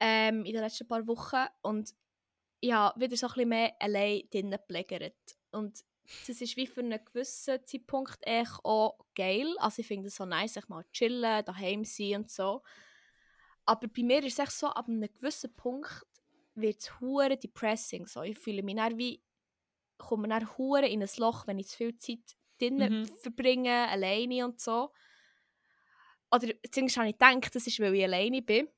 [0.00, 1.46] Ähm, in den letzten paar Wochen.
[1.62, 1.94] Und
[2.60, 5.16] ich wieder so ein bisschen mehr allein drinnen geplägert.
[5.50, 5.82] Und
[6.26, 9.54] das ist wie für einen gewissen Zeitpunkt echt auch geil.
[9.58, 12.62] Also ich finde es so nice, ich mal chillen, daheim sein und so.
[13.64, 16.06] Aber bei mir ist es echt so, ab einem gewissen Punkt
[16.54, 18.06] wird es depressing.
[18.06, 18.22] So.
[18.22, 19.22] Ich fühle mich dann wie,
[20.00, 22.20] komme dann hure in ein Loch, wenn ich zu viel Zeit
[22.58, 23.06] drinnen Mhm.
[23.22, 24.90] verbringe, alleine und so.
[26.30, 28.68] Oder zumindest habe ich gedacht, das ist, weil ich alleine bin.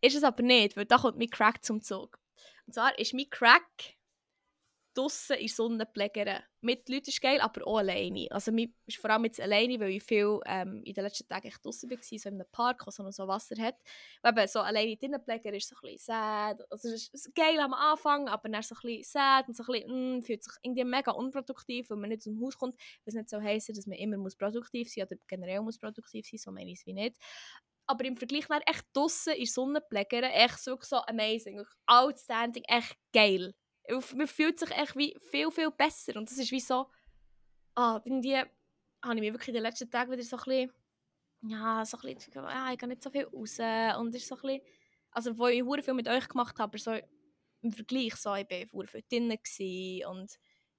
[0.00, 2.18] Ist es aber nicht, weil da kommt mein Crack zum Zug.
[2.66, 3.96] Und zwar ist mein Crack
[4.98, 6.42] draussen in der Sonne pflegern.
[6.60, 8.26] Mit Leuten ist geil, aber auch alleine.
[8.30, 8.68] Also mir
[9.00, 11.98] vor allem jetzt alleine, weil ich viel ähm, in den letzten Tagen echt draussen war,
[12.00, 13.76] so in einem Park, wo noch so Wasser hat.
[14.26, 16.60] Eben so alleine drinnen pflegern ist so ein bisschen sad.
[16.70, 19.66] Also es ist geil am Anfang, aber dann so ein bisschen sad und so ein
[19.72, 22.78] bisschen, mm, fühlt sich irgendwie mega unproduktiv, weil man nicht dem Haus kommt.
[23.04, 26.26] Was nicht so heisst, dass man immer muss produktiv sein muss oder generell muss produktiv
[26.26, 27.16] sein, so meine ich es wie nicht.
[27.86, 30.76] Aber im Vergleich nach echt draussen in der Sonne pflegern, echt so,
[31.06, 31.64] amazing.
[31.86, 33.54] Outstanding, echt geil.
[34.14, 36.16] Man fühlt sich echt wie viel, viel besser.
[36.16, 36.86] Und das ist wie so,
[37.74, 40.72] ah, irgendwie habe ich mich wirklich in den letzten Tagen wieder so ein bisschen,
[41.42, 43.58] ja, so ein bisschen, ja, ich gehe nicht so viel raus.
[43.98, 44.60] Und es ist so ein bisschen,
[45.10, 46.92] also wo ich hure viel mit euch gemacht habe, aber so
[47.62, 50.26] im Vergleich, so, ich war viel drinnen und ich war ein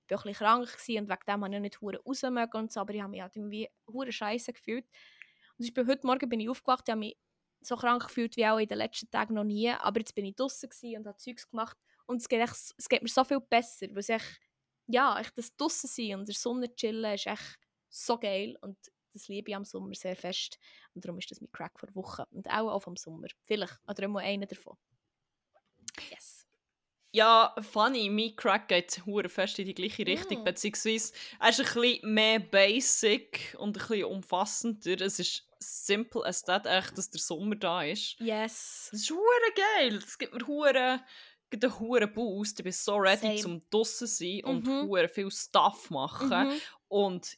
[0.07, 2.93] bisschen krank gewesen und wegen dem habe ich nicht hure raus mögen und so, aber
[2.93, 4.85] ich habe mich halt irgendwie hure scheiße gefühlt.
[5.57, 7.17] Und ich bin, heute Morgen bin ich aufgewacht, ich habe mich
[7.61, 10.35] so krank gefühlt wie auch in den letzten Tagen noch nie, aber jetzt bin ich
[10.35, 11.77] draußen und habe Zeugs gemacht
[12.09, 14.39] und es geht, echt, es geht mir so viel besser, weil es echt,
[14.87, 18.77] ja, echt das draussen sein und in der Sonne chillen ist echt so geil und
[19.13, 20.59] das liebe ich am Sommer sehr fest
[20.93, 24.03] und darum ist das mein Crack vor Wochen und auch, auch vom Sommer, vielleicht, oder
[24.03, 24.77] immer einer davon.
[26.11, 26.45] Yes.
[27.11, 30.43] Ja, funny, mein Crack geht hure fest in die gleiche Richtung, Mm.
[30.43, 35.01] beziehungsweise er ist ein bisschen mehr basic und ein bisschen umfassender.
[35.01, 38.15] Es ist simple as that, echt, dass der Sommer da ist.
[38.19, 38.89] Yes.
[38.91, 41.03] Das ist hure geil, das gibt mir hure
[41.51, 42.59] einen hure Boost.
[42.59, 43.35] Ich bin so ready Same.
[43.37, 45.09] zum draussen sein und Mhm.
[45.09, 46.47] viel Stuff machen.
[46.49, 46.61] Mhm.
[46.87, 47.37] Und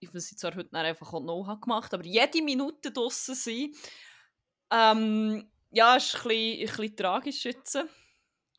[0.00, 3.72] ich weiß zwar heute einfach auch noch habe gemacht, aber jede Minute draussen sein,
[4.72, 7.78] ähm, ja, ist ein bisschen, ein bisschen tragisch jetzt.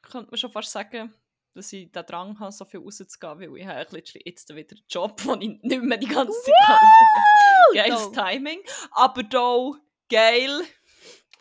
[0.04, 1.14] Könnte man schon fast sagen,
[1.54, 4.86] dass ich den Drang habe, so viel rauszugehen, weil ich habe literally jetzt wieder einen
[4.90, 7.84] Job, wo ich nicht mehr die ganze Zeit rausgehe.
[7.84, 8.18] Geiles Dope.
[8.18, 8.60] Timing.
[8.92, 9.72] Aber da
[10.10, 10.62] geil.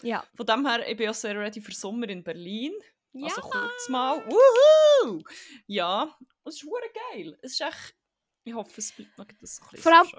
[0.03, 0.25] Ja.
[0.35, 2.73] Von dem her, ich bin auch sehr ready für Sommer in Berlin.
[3.13, 3.27] Ja.
[3.27, 4.25] Also kurz mal.
[4.27, 5.23] Woohoo!
[5.67, 7.39] Ja, es ist hure geil.
[7.43, 7.95] Es ist echt...
[8.45, 10.19] Ich hoffe, es bleibt noch das so ein bisschen Vor allem- so.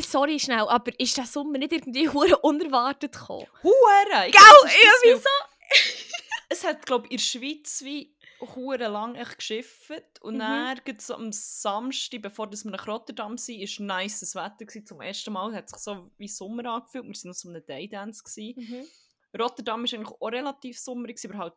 [0.00, 3.46] Sorry schnell, aber ist der Sommer nicht irgendwie hure unerwartet gekommen?
[3.62, 4.26] Hure!
[4.26, 5.28] Ich Gell, ja, wieso?
[6.48, 8.14] Es hat, glaube ich, in der Schweiz wie
[8.54, 10.20] hure lang echt geschifft.
[10.20, 10.38] Und Mhm.
[10.40, 14.66] dann, so am Samstag, bevor wir nach Rotterdam sind, war nices Wetter.
[14.66, 14.84] Gewesen.
[14.86, 17.04] Zum ersten Mal hat sich so wie Sommer angefühlt.
[17.04, 18.22] Wir waren noch so einem Daydance.
[18.22, 18.54] Gewesen.
[18.60, 19.40] Mhm.
[19.40, 21.54] Rotterdam war eigentlich auch relativ sommerig, aber halt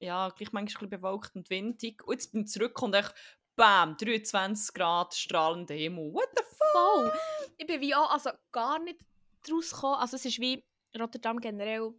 [0.00, 2.02] ja, gleich manchmal ein bewölkt und windig.
[2.04, 3.14] Und jetzt bin ich zurück und echt,
[3.56, 6.12] bam, 23 Grad, strahlender Himmel.
[6.12, 6.72] What the fuck?
[6.72, 7.12] Voll.
[7.56, 9.00] Ich bin wie auch also gar nicht
[9.46, 9.96] daraus gekommen.
[9.96, 10.64] Also es ist wie
[10.98, 11.92] Rotterdam generell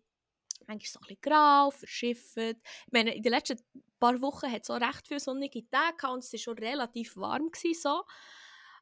[0.67, 2.37] manchmal so ein bisschen grau, verschifft.
[2.37, 2.55] Ich
[2.91, 3.59] meine, in den letzten
[3.99, 7.17] paar Wochen hat es auch recht viele sonnige Tage gehabt und es war schon relativ
[7.17, 7.51] warm.
[7.51, 8.03] Gewesen, so.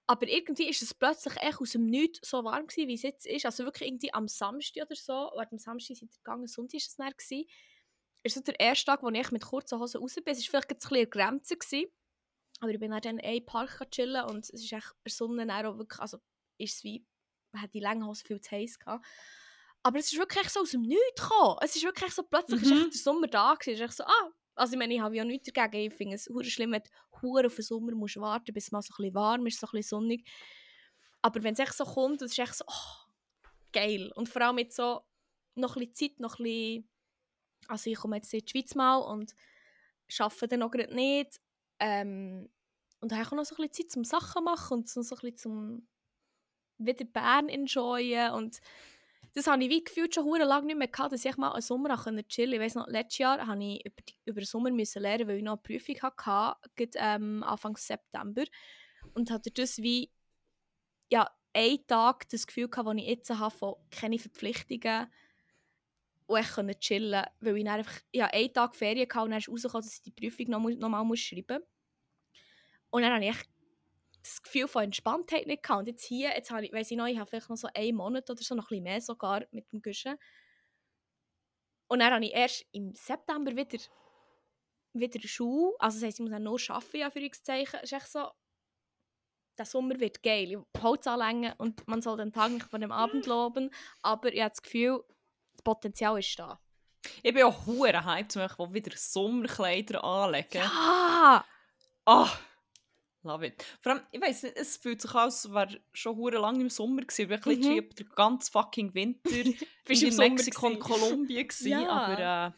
[0.10, 3.26] Aber irgendwie ist es plötzlich echt aus dem Nichts so warm gewesen, wie es jetzt
[3.26, 3.46] ist.
[3.46, 6.78] Also wirklich irgendwie am Samstag oder so, oder am Samstag sind wir gegangen, Sonntag war
[6.78, 7.12] es dann.
[7.12, 7.50] Gewesen.
[8.28, 10.24] Ist so der erste Tag, wo ich mit kurzen Hosen raus bin.
[10.28, 11.58] Es war vielleicht ein bisschen Grenze.
[11.58, 11.86] Gewesen.
[12.60, 15.78] Aber ich bin dann in einem Park chillen und es ist echt der Sonne auch
[15.78, 16.18] wirklich, also
[16.58, 17.06] ist es wie,
[17.52, 19.06] man hat die langen Hosen viel zu heiß gehabt.
[19.84, 21.58] Aber es ist wirklich so aus dem Nichts gekommen.
[21.62, 22.78] Es ist wirklich so, plötzlich ist Mhm.
[22.78, 23.74] echt der Sommer da gewesen.
[23.76, 25.92] Es ist echt so, ah, also ich meine, ich habe ja nichts dagegen.
[25.92, 26.82] Ich finde es hure schlimm, wenn
[27.22, 29.68] du auf den Sommer musst warten bis es mal so ein bisschen warm ist, so
[29.68, 30.28] ein bisschen sonnig.
[31.22, 33.12] Aber wenn es echt so kommt, es ist echt so, oh,
[33.72, 34.12] geil.
[34.16, 35.02] Und vor allem jetzt so
[35.56, 36.90] noch ein bisschen Zeit, noch ein bisschen,
[37.68, 39.36] also ich komme jetzt in die Schweiz mal und
[40.20, 41.40] arbeite dann noch gerade nicht.
[41.80, 42.50] Ähm,
[43.00, 45.38] und habe auch noch so ein bisschen Zeit zum Sachen machen und so, ein bisschen
[45.38, 45.88] zum
[46.80, 48.60] wieder Bern enjoyen und
[49.34, 51.90] das habe ich wie gefühlt schon lange nicht mehr gehabt, dass ich mal einen Sommer
[51.96, 52.56] chillen konnte.
[52.56, 55.38] Ich weiss noch, letztes Jahr habe ich über, die, über den Sommer müssen lernen, weil
[55.38, 58.46] ich noch eine Prüfung hatte, gerade, ähm, Anfang September.
[59.14, 60.12] Und hatte das wie,
[61.12, 65.08] ja, einen Tag das Gefühl gehabt, das ich jetzt habe, von keine Verpflichtungen
[66.28, 69.40] und ich konnte chillen, weil ich dann einfach, ja, einen Tag Ferien hatte und dann
[69.40, 71.68] ist rausgekommen, dass ich die Prüfung noch, noch muss schreiben muss.
[72.90, 73.36] Und dann habe ich
[74.22, 75.80] das Gefühl von Entspanntheit nicht gehabt.
[75.80, 77.96] Und jetzt hier, jetzt habe ich, weiss ich noch, ich habe vielleicht noch so einen
[77.96, 80.18] Monat oder so, noch ein bisschen mehr sogar mit dem Guschen.
[81.88, 83.78] Und dann habe ich erst im September wieder,
[84.94, 85.76] wieder Schule.
[85.80, 87.80] Also das heisst, ich muss dann nur arbeiten, ja, für Zeichen.
[87.82, 88.28] Es ist echt so,
[89.58, 90.52] der Sommer wird geil.
[90.52, 93.72] Ich Holz anlängen und man soll den Tag nicht von dem Abend loben.
[94.02, 95.04] Aber ich habe das Gefühl,
[95.58, 96.60] das Potenzial ist da.
[97.24, 100.62] Ich bin auch hure hyped, Beispiel wieder Sommerkleider anlegen.
[100.62, 101.46] Ja!
[102.06, 102.30] Ah,
[103.24, 103.64] love it.
[103.82, 106.70] Vor allem, ich weiss nicht, es fühlt sich an, als wäre schon hure lang im
[106.70, 107.32] Sommer gewesen.
[107.32, 107.76] Ich war Mhm.
[107.76, 107.90] mhm.
[107.96, 109.30] den ganzen fucking Winter
[109.86, 110.80] Bist in Sommer Mexiko und.
[110.80, 111.90] Kolumbien gewesen, Ja.
[111.90, 112.56] aber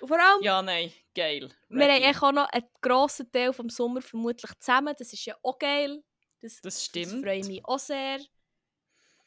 [0.00, 1.50] Und vor allem, äh, ja, nein, geil.
[1.68, 4.94] wir haben auch noch einen grossen Teil vom Sommer vermutlich zusammen.
[4.98, 6.02] Das ist ja auch geil.
[6.42, 7.12] Das, Das stimmt.
[7.12, 8.18] Das freue ich mich auch sehr.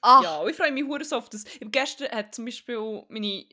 [0.02, 1.43] Ah, Ja, und ich freue mich hure so auf das.
[1.60, 3.45] Gestern hat zum Beispiel meine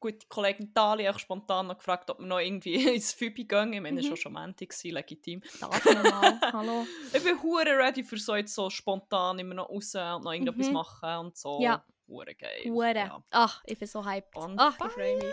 [0.00, 3.72] gute Kollegin Tali auch spontan noch gefragt, ob wir noch irgendwie ins Fübi gehen.
[3.72, 4.10] Ich meine, Mhm.
[4.10, 5.42] war schon Montag, legitim.
[5.60, 6.40] darf mal.
[6.52, 6.86] Hallo.
[7.12, 10.66] Ich bin hure ready für so jetzt so spontan immer noch raus und noch irgendetwas
[10.68, 10.72] Mhm.
[10.74, 11.58] machen und so.
[11.62, 11.84] Ja.
[12.06, 12.64] Hure geil.
[12.66, 12.94] Hure.
[12.94, 13.24] Ja.
[13.30, 14.36] Ach, ich bin so hyped.
[14.36, 15.24] On Ach, ich freue mich.
[15.24, 15.30] Ja!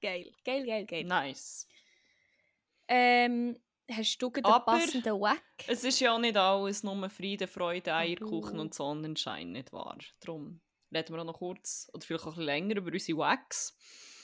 [0.00, 1.04] Geil, geil, geil, geil.
[1.04, 1.66] Nice.
[2.86, 3.58] Ähm,
[3.90, 5.42] hast du einen Aber- passenden Wack?
[5.66, 8.62] Es ist ja auch nicht alles nur Friede, Freude, Eierkuchen Oh.
[8.62, 9.96] und Sonnenschein, nicht wahr?
[10.20, 10.60] Darum
[10.92, 13.76] reden wir auch noch kurz oder vielleicht auch ein bisschen länger über unsere Wax.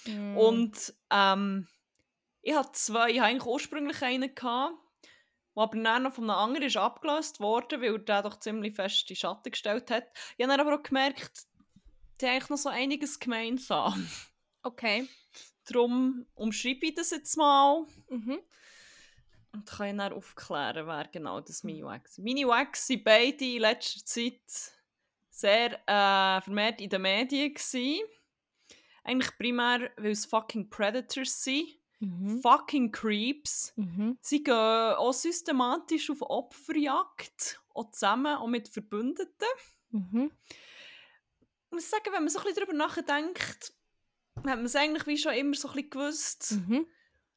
[0.07, 0.37] Mm.
[0.37, 1.67] Und ähm,
[2.43, 4.75] ich hatte zwei, ich hatte eigentlich ursprünglich einen, gehabt,
[5.57, 9.03] der aber dann noch von einem anderen ist abgelöst worden, weil der doch ziemlich fest
[9.03, 10.05] in den Schatten gestellt hat.
[10.39, 11.47] Ich habe dann aber auch gemerkt,
[12.21, 14.09] die haben eigentlich noch so einiges gemeinsam.
[14.63, 15.09] Okay.
[15.67, 18.39] Darum umschreibe ich das jetzt mal Mhm.
[19.53, 22.25] Und kann ich dann aufklären, wer genau das meine Wax sind.
[22.25, 24.73] Meine Wax waren beide in letzter Zeit
[25.31, 27.55] sehr äh, vermehrt in den Medien.
[27.55, 28.01] Gewesen.
[29.03, 31.67] Eigentlich primär, weil es fucking Predators sind.
[32.01, 32.41] Mhm.
[32.41, 33.73] Fucking Creeps.
[33.77, 34.19] Mhm.
[34.21, 39.49] Sie gehen auch systematisch auf Opferjagd, auch zusammen, auch mit Verbündeten.
[39.91, 40.31] Mhm.
[41.67, 43.75] Ich muss sagen, wenn man so ein bisschen darüber nachdenkt,
[44.37, 46.53] hat man es eigentlich wie schon immer so ein bisschen gewusst.
[46.53, 46.87] Mhm.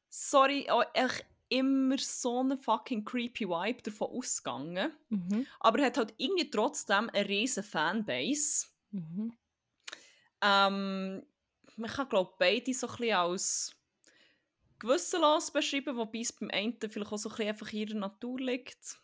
[0.09, 4.91] Sorry, auch echt immer so einen fucking creepy Vibe davon ausgegangen.
[5.09, 5.45] Mhm.
[5.59, 8.67] Aber er hat halt irgendwie trotzdem eine riesen Fanbase.
[8.91, 9.33] Mhm.
[10.41, 11.23] Ähm,
[11.75, 13.75] man kann glaube beide so ein bisschen als
[14.79, 18.39] gewissenlos beschreiben, wobei es beim einen vielleicht auch so ein bisschen einfach in ihrer Natur
[18.39, 18.99] liegt.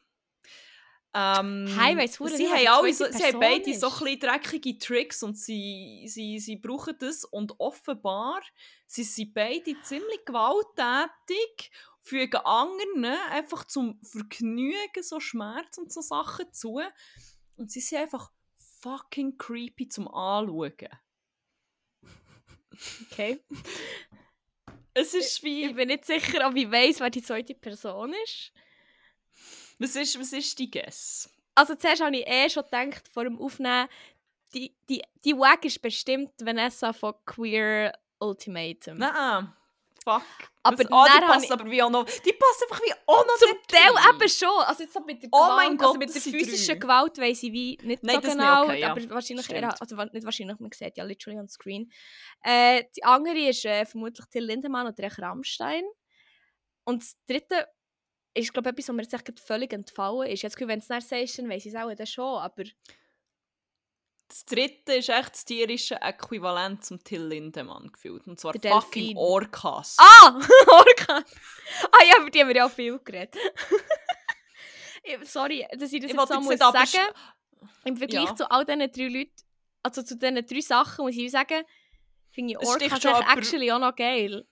[1.13, 5.37] Ähm, Hey, weiss sie haben, alle so, sie haben beide so ein dreckige Tricks und
[5.37, 8.41] sie, sie, sie brauchen das und offenbar
[8.85, 11.71] sie sind beide ziemlich gewalttätig,
[12.09, 16.81] fügen anderen einfach zum Vergnügen so Schmerz und so Sachen zu
[17.55, 18.31] und sie sind einfach
[18.81, 20.89] fucking creepy zum Anschauen.
[23.11, 23.39] Okay.
[24.91, 25.71] Es ist Ich wie...
[25.71, 28.51] bin nicht sicher, ob ich weiss, wer die zweite Person ist.
[29.77, 31.29] Was ist, was ist die Guess?
[31.55, 33.87] Also zuerst habe ich eh schon gedacht, vor dem Aufnehmen,
[34.53, 38.97] die, die, die Wack ist bestimmt Vanessa von Queer Ultimatum.
[38.97, 39.53] Nein,
[40.13, 40.49] fuck.
[40.61, 41.05] Aber das, ah,
[41.39, 42.03] die ich- aber wie auch noch...
[42.03, 44.15] Die passt einfach wie auch noch Zum Teil rein.
[44.15, 44.49] eben schon.
[44.65, 46.79] Also jetzt mit der Oh Gewalt, mein also Gott, mit der physischen.
[46.79, 48.63] Gewalt weiss ich wie nicht Nein, so nicht, genau.
[48.63, 48.91] okay, ja.
[48.91, 49.61] Aber wahrscheinlich Stimmt.
[49.61, 51.89] eher, also nicht wahrscheinlich, man sieht ja literally on screen.
[52.43, 55.83] Äh, die andere ist äh, vermutlich Till Lindemann oder Rech Rammstein.
[56.83, 57.67] Und das dritte
[58.33, 60.41] ist, glaube ich, etwas, was mir jetzt echt völlig entfallen ist.
[60.41, 62.63] Jetzt, wenn es sagst, dann weiss ich es auch dann schon, aber...
[64.29, 68.25] Das dritte ist echt das tierische Äquivalent zum Till Lindemann gefühlt.
[68.27, 69.17] Und zwar Der fucking Delfin.
[69.17, 69.97] Orcas.
[69.99, 70.39] Ah!
[70.67, 71.23] Orkan!
[71.91, 73.35] Ah ja, über die haben wir ja auch viel geredet.
[75.03, 77.13] Ich- Sorry, dass ich das Ich jetzt wollte so jetzt muss nicht sagen.
[77.85, 78.35] Im Vergleich Ja.
[78.35, 79.33] zu all diesen drei Leuten,
[79.81, 81.63] also zu diesen drei Sachen, muss ich sagen,
[82.31, 84.47] finde ich Es sticht Orcas schon echt jemand- actually auch noch geil.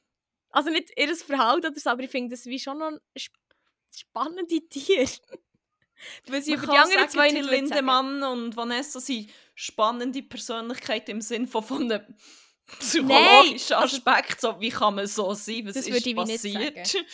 [0.51, 3.37] Also nicht ihr Verhalten oder so, aber ich finde das wie schon noch ein sp-
[3.95, 5.05] spannende Tiere.
[6.27, 7.69] Weil sie Man über die kann anderen sagen, zwei Till nicht sagen.
[7.69, 12.15] Lindemann und Vanessa sind spannende Persönlichkeiten im Sinne von, von einem
[12.79, 14.41] psychologischen Aspekt.
[14.41, 15.65] So, wie kann man so sein?
[15.67, 17.05] Was Das ist würde ich wie nicht passiert?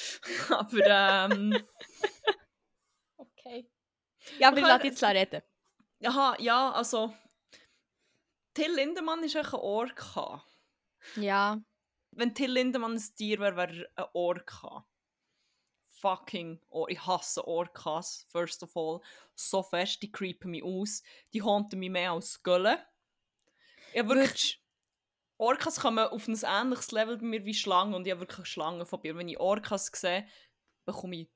[0.50, 1.58] Aber ähm,
[3.18, 3.70] Okay.
[4.40, 5.42] Ja, aber Wir lass können- jetzt reden.
[6.06, 7.14] aha, ja, also
[8.54, 10.44] Till Lindemann ist ein Orca.
[11.16, 11.62] Ja.
[12.12, 14.86] Wenn Till Lindemann ein Tier wäre, wäre er ein Orca.
[16.04, 19.00] Fucking Or Ich hasse Orcas, first of all.
[19.36, 21.02] So fest, die creepen mich aus.
[21.34, 22.78] Die haunten mich mehr als Göllen.
[23.94, 24.62] Ja, wirklich.
[25.38, 29.12] Orcas kommen auf ein ähnliches Level bei mir wie Schlangen und ich habe wirklich Schlangenphobie.
[29.12, 30.28] Und wenn ich Orcas sehe,
[30.84, 31.30] bekomme ich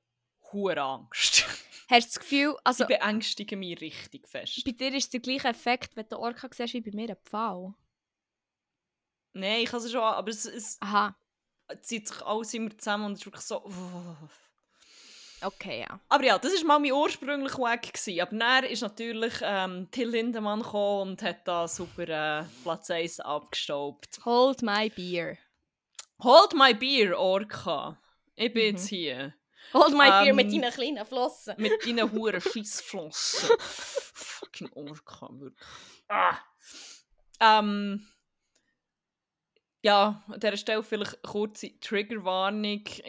[0.52, 1.46] hohe Angst.
[1.88, 4.62] hast du das Gefühl, also Die beängstigen mich richtig fest.
[4.66, 7.16] bei dir ist es der gleiche Effekt, wenn du Orca siehst, wie bei mir ein
[7.24, 7.74] Pfau?
[9.32, 11.16] Nein, ich kann es schon, aber es, es Aha,
[11.80, 13.64] zieht sich alles immer zusammen und es ist wirklich so...
[15.42, 16.00] okay, ja.
[16.08, 17.92] Aber ja, das war mal mein ursprünglicher Weg.
[17.92, 18.20] Gewesen.
[18.20, 23.20] Aber dann ist natürlich ähm, Till Lindemann gekommen und hat da super äh, Platz 1
[23.20, 24.20] abgestaubt.
[24.24, 25.36] Hold my beer.
[26.22, 28.00] Hold my beer, Orca.
[28.34, 28.76] Ich bin Mhm.
[28.76, 29.34] jetzt hier.
[29.74, 31.54] Hold my beer Ähm, mit deinen kleinen Flossen.
[31.58, 33.48] Mit deinen huren Scheissflossen.
[33.58, 35.68] Fucking Orca, wirklich.
[36.08, 36.38] Ah.
[37.40, 38.06] Ähm,
[39.82, 42.82] ja, an dieser Stelle vielleicht kurze Triggerwarnung.
[42.86, 43.04] Ich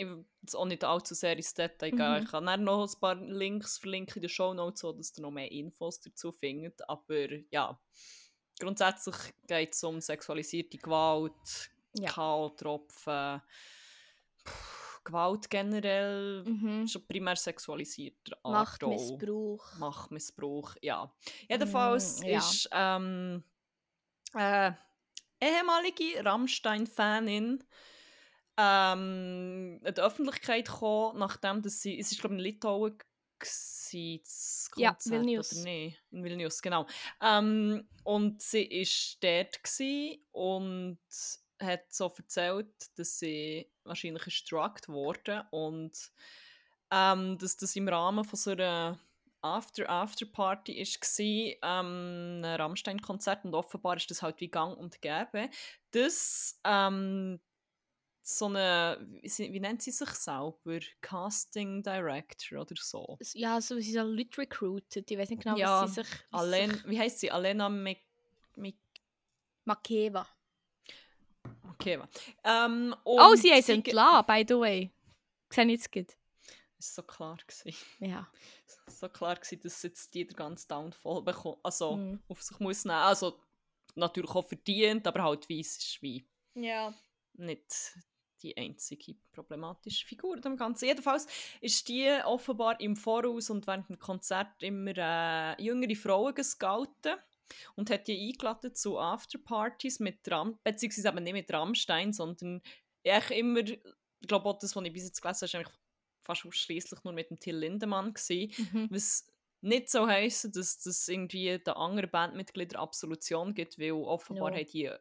[0.49, 2.11] jetzt auch nicht allzu sehr ins Detail gehen.
[2.17, 2.23] Mhm.
[2.23, 5.31] Ich kann dann noch ein paar Links verlinken in den Shownotes, so dass ihr noch
[5.31, 6.87] mehr Infos dazu findet.
[6.89, 7.79] Aber ja,
[8.59, 9.15] grundsätzlich
[9.47, 12.09] geht es um sexualisierte Gewalt, Ja.
[12.11, 13.41] Kahltropfen,
[15.03, 16.87] Gewalt generell, Mhm.
[16.87, 18.89] schon primär sexualisierter Art auch.
[18.89, 19.77] Machtmissbrauch.
[19.77, 21.11] Machtmissbrauch, ja.
[21.47, 22.37] Jedenfalls Mm, ja.
[22.39, 23.43] ist ähm,
[24.35, 24.71] äh,
[25.41, 27.63] ehemalige Rammstein-Fanin
[28.59, 32.97] ähm, in die Öffentlichkeit gekommen, nachdem dass sie, es ist glaube ich in Litauen
[33.39, 35.53] gsi, das Ja, Konzert, Vilnius.
[35.53, 36.85] Oder nee, in Vilnius, genau.
[37.21, 40.99] Ähm, und sie ist dort gsi und
[41.61, 46.11] hat so erzählt, dass sie wahrscheinlich drugged wurde und
[46.91, 48.99] ähm, dass das im Rahmen von so einer
[49.41, 50.77] After-After-Party
[51.61, 55.49] war, ähm, ein Rammstein-Konzert und offenbar ist das halt wie gang und gäbe,
[55.91, 57.39] dass ähm,
[58.37, 60.55] so eine, wie, nennt sie sich selber?
[61.01, 63.17] Casting Director oder so.
[63.33, 65.09] Ja, so sie so Leute recruited.
[65.09, 66.13] Ich weiß nicht genau, Ja, was sie sich...
[66.31, 67.31] was Alen, sich- wie heißt sie?
[67.31, 68.01] Alena Mik
[68.55, 68.77] Mik
[69.65, 70.27] Makeva.
[71.71, 71.99] okay.
[72.43, 74.91] Ähm, Oh, sie ge- entlassen, by the way.
[75.51, 76.17] Sehe ich jetzt gut.
[76.77, 77.75] Ist so klar gewesen.
[77.99, 78.29] Ja.
[78.87, 82.19] so klar gewesen, dass jetzt die den ganzen Downfall bekommt, also Mhm.
[82.27, 82.97] auf sich muss nehmen.
[82.99, 83.39] Also
[83.95, 86.93] natürlich auch verdient, aber halt es ist wie Ja.
[87.33, 87.97] nicht
[88.41, 90.85] die einzige problematische Figur dem Ganzen.
[90.85, 91.27] Jedenfalls
[91.61, 97.17] ist die offenbar im Voraus und während dem Konzert immer äh, jüngere Frauen gescoutet
[97.75, 102.61] und hat die eingeladen zu Afterpartys mit Ram beziehungsweise eben nicht mit Rammstein, sondern
[103.03, 103.79] echt immer, ich
[104.27, 105.79] glaube auch das, was ich bis jetzt gelesen habe, ist
[106.21, 108.51] fast ausschließlich nur mit dem Till Lindemann gewesen.
[108.71, 108.87] Mhm.
[108.91, 109.27] Was
[109.61, 114.59] nicht so heisst, dass das irgendwie den anderen Bandmitgliedern Absolution gibt, weil offenbar Ja.
[114.59, 114.91] haben die.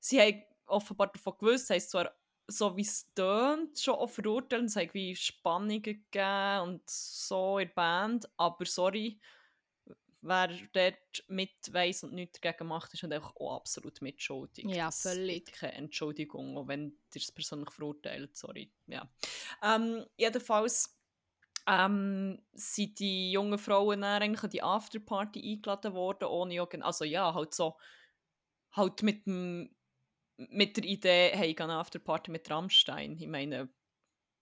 [0.00, 2.12] Sie haben offenbar davon gewusst, haben zwar
[2.48, 7.68] so wie es tönt, schon auch verurteilt, es hat wie Spannungen gegeben und so in
[7.68, 9.20] der Band, aber sorry,
[10.20, 14.66] wer dort mit weiss und nichts dagegen macht, ist halt einfach auch absolut mitschuldig.
[14.66, 15.52] Ja, völlig.
[15.52, 18.72] Keine Entschuldigung, auch wenn ihr es persönlich verurteilt, sorry.
[18.86, 19.08] Ja.
[19.62, 20.98] Ähm, jedenfalls
[21.66, 26.84] ähm, sind die jungen Frauen dann eigentlich an die Afterparty eingeladen worden, ohne irgend...
[26.84, 27.76] Also ja, halt so...
[28.72, 29.74] Halt mit dem...
[30.36, 33.16] Mit der Idee, hey, ich gehe eine Afterparty mit Rammstein.
[33.18, 33.70] Ich meine,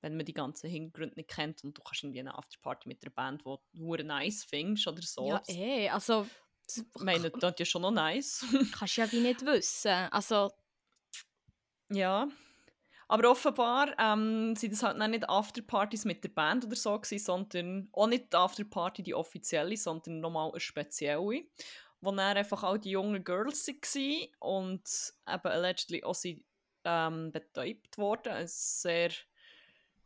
[0.00, 3.12] wenn man die ganzen Hintergründe nicht kennt und du kannst irgendwie eine Afterparty mit einer
[3.12, 3.42] Band,
[3.72, 5.28] die du nice findest oder so.
[5.28, 5.88] Ja, eh.
[5.88, 6.26] Also,
[6.68, 8.44] Ich meine, das ist ja schon noch nice.
[8.78, 10.08] kannst du ja wie nicht wissen.
[10.10, 10.50] Also,
[11.90, 12.28] Ja.
[13.08, 17.88] Aber offenbar ähm, sind das halt nicht Afterpartys mit der Band oder so gewesen, sondern
[17.92, 21.44] auch nicht die Afterparty, die offizielle, sondern nochmal eine spezielle,
[22.04, 24.82] wo dann einfach all die jungen Girls waren und
[25.28, 26.44] eben allegedly auch sie
[26.84, 28.32] ähm, betäubt worden.
[28.34, 29.10] Es, sehr,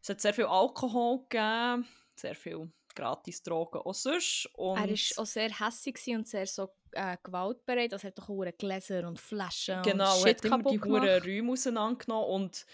[0.02, 4.48] es hat sehr viel Alkohol gegeben, sehr viel gratis Drogen auch sonst.
[4.54, 7.92] Und er war auch sehr hässig gewesen und sehr so äh, gewaltbereit.
[7.92, 11.36] Also, er hat doch auch Gläser und Flaschen Genau, und er Shit hat immer die.
[11.36, 12.66] Räume auseinandergenommen und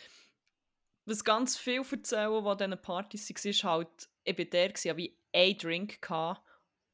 [1.07, 4.89] was ganz viel erzählen, was an diesen Partys war, ist halt, ich war der, ich
[4.89, 6.43] hatte einen Drink gehabt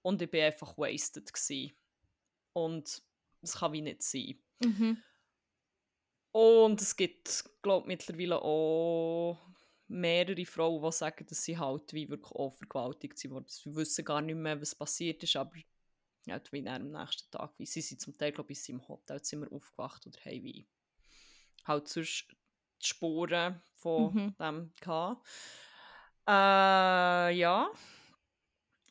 [0.03, 1.33] und ich war einfach wasted.
[1.33, 1.73] Gewesen.
[2.53, 3.03] Und
[3.41, 4.39] das kann wie nicht sein.
[4.63, 5.03] Mhm.
[6.33, 9.39] Und es gibt, glaube mittlerweile auch
[9.89, 13.49] mehrere Frauen, die sagen, dass sie halt wie wirklich auch vergewaltigt wurden.
[13.49, 15.57] Sie wissen gar nicht mehr, was passiert ist, aber
[16.29, 20.07] halt wie am nächsten Tag, wie sie sind zum Teil, glaube ich, im Hotelzimmer aufgewacht
[20.07, 20.69] oder haben wie
[21.65, 22.27] halt sonst
[22.83, 24.35] die Spuren von Mhm.
[24.39, 25.27] dem gehabt.
[26.29, 27.71] Äh, ja.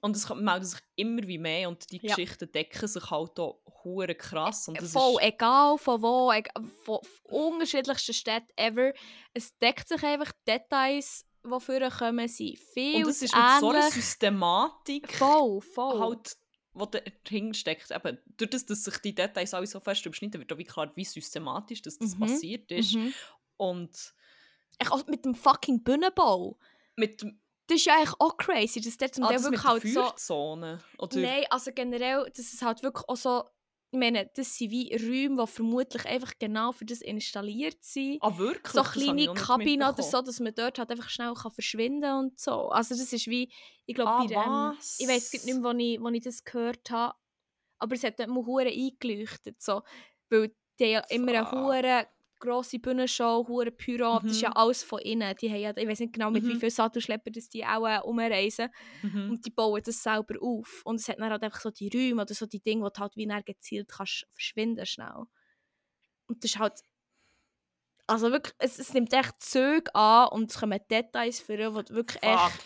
[0.01, 2.15] Und es melden sich immer wie mehr und die Ja.
[2.15, 4.67] Geschichten decken sich halt auch hure krass.
[4.69, 8.93] Und das Voll, ist, egal von wo, egal, von, unterschiedlichsten Städten ever.
[9.33, 13.91] Es deckt sich einfach Details, die vorkommen, sind viel und es ist mit so einer.
[13.91, 15.99] Systematik Voll, voll.
[15.99, 16.37] halt,
[16.73, 17.91] wo dahinter steckt.
[17.91, 20.91] Eben, durch das, dass sich die Details alle so fest überschneiden, wird auch wie klar,
[20.95, 22.93] wie systematisch das, das Mhm, passiert ist.
[22.95, 23.13] Mhm.
[23.57, 24.13] Und
[24.81, 26.57] Ich, auch mit dem fucking Bühnenbau.
[26.95, 27.39] mit dem
[27.69, 30.01] Das ist ja eigentlich auch crazy, dass der zum ah, Teil das wirklich halt so...
[30.01, 30.79] Feuerzone.
[30.97, 33.43] Oder, Nein, also generell, dass es halt wirklich auch so...
[33.91, 38.17] Ich meine, das sind wie Räume, die vermutlich einfach genau für das installiert sind.
[38.21, 38.73] ah, wirklich?
[38.73, 42.39] so Das kleine Kabinen oder so, dass man dort halt einfach schnell kann verschwinden und
[42.39, 42.69] so.
[42.69, 43.51] Also das ist wie,
[43.85, 44.99] ich glaube, Ah, bei was?
[44.99, 47.15] ich weiß nicht mehr, wo ich, wo ich das gehört habe,
[47.79, 49.81] aber es hat dort mal hure eingeleuchtet, so,
[50.29, 52.09] weil die ja immer eine Fuck.
[52.39, 54.55] Grosse Bühnenshow, hure Pyro, das ist ja Mhm.
[54.55, 55.35] alles von innen.
[55.41, 56.57] Die haben ja, ich weiß nicht genau, mit wie Mhm.
[56.57, 58.69] vielen Sattelschlepper das die auch äh, umreisen
[59.03, 59.29] Mhm.
[59.29, 60.81] und die bauen das selber auf.
[60.85, 62.99] Und es hat dann halt einfach so die Räume oder so die Dinge, wo du
[63.01, 65.25] halt wie dann gezielt kannst verschwinden schnell.
[66.27, 66.79] Und das ist halt
[68.07, 72.21] also wirklich, es, es nimmt echt Züge an und es kommen Details für, die wirklich
[72.23, 72.23] Fuck.
[72.23, 72.65] echt...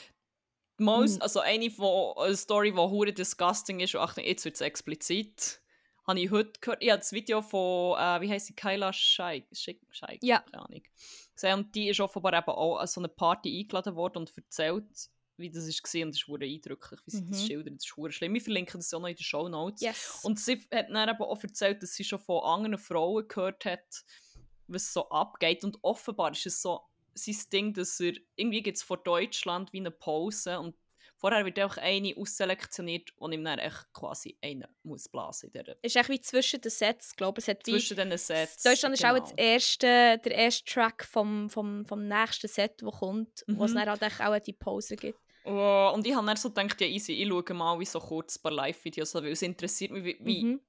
[0.80, 1.24] Most, Mhm.
[1.24, 5.62] also eine, von, eine Story, die hure disgusting ist, und Achtung, jetzt wird es explizit,
[6.05, 6.81] habe ich heute gehört.
[6.83, 10.39] Ich habe das Video von, äh, wie heisst sie, Kyla Scheik, Scheik, Scheik Ja.
[10.39, 10.81] keine Ahnung,
[11.35, 11.59] gesehen.
[11.59, 14.85] Und die ist offenbar eben auch an so eine Party eingeladen worden und erzählt,
[15.37, 16.01] wie das war.
[16.03, 17.45] Und das ist eindrücklich, wie sie das Mhm.
[17.47, 17.75] schildert.
[17.75, 18.33] Das ist schlimm.
[18.33, 19.81] Wir verlinken das auch noch in den Show Notes.
[19.81, 20.19] Yes.
[20.23, 24.03] Und sie hat dann eben auch erzählt, dass sie schon von anderen Frauen gehört hat,
[24.67, 25.63] was so abgeht.
[25.63, 26.81] Und offenbar ist es so
[27.15, 30.75] sein Ding, dass er, irgendwie gibt es vor Deutschland wie eine Pause und
[31.24, 35.78] vorher wird auch eine ausselektioniert und ihm dann echt quasi einen muss blasen in der,
[35.82, 37.47] ist echt wie zwischen den Sets, glaube ich.
[37.47, 38.61] Es zwischen diesen Sets.
[38.61, 39.21] Deutschland ist auch genau.
[39.21, 43.76] das erste, der erste Track vom, vom, vom nächsten Set, der kommt, wo es Mhm.
[43.78, 45.17] dann halt auch die Pause gibt.
[45.45, 48.38] Oh, und ich habe dann so gedacht, ja easy, ich schaue mal wie so kurz
[48.38, 50.59] ein paar Live-Videos, an, weil es interessiert mich, wie, wie, Mhm.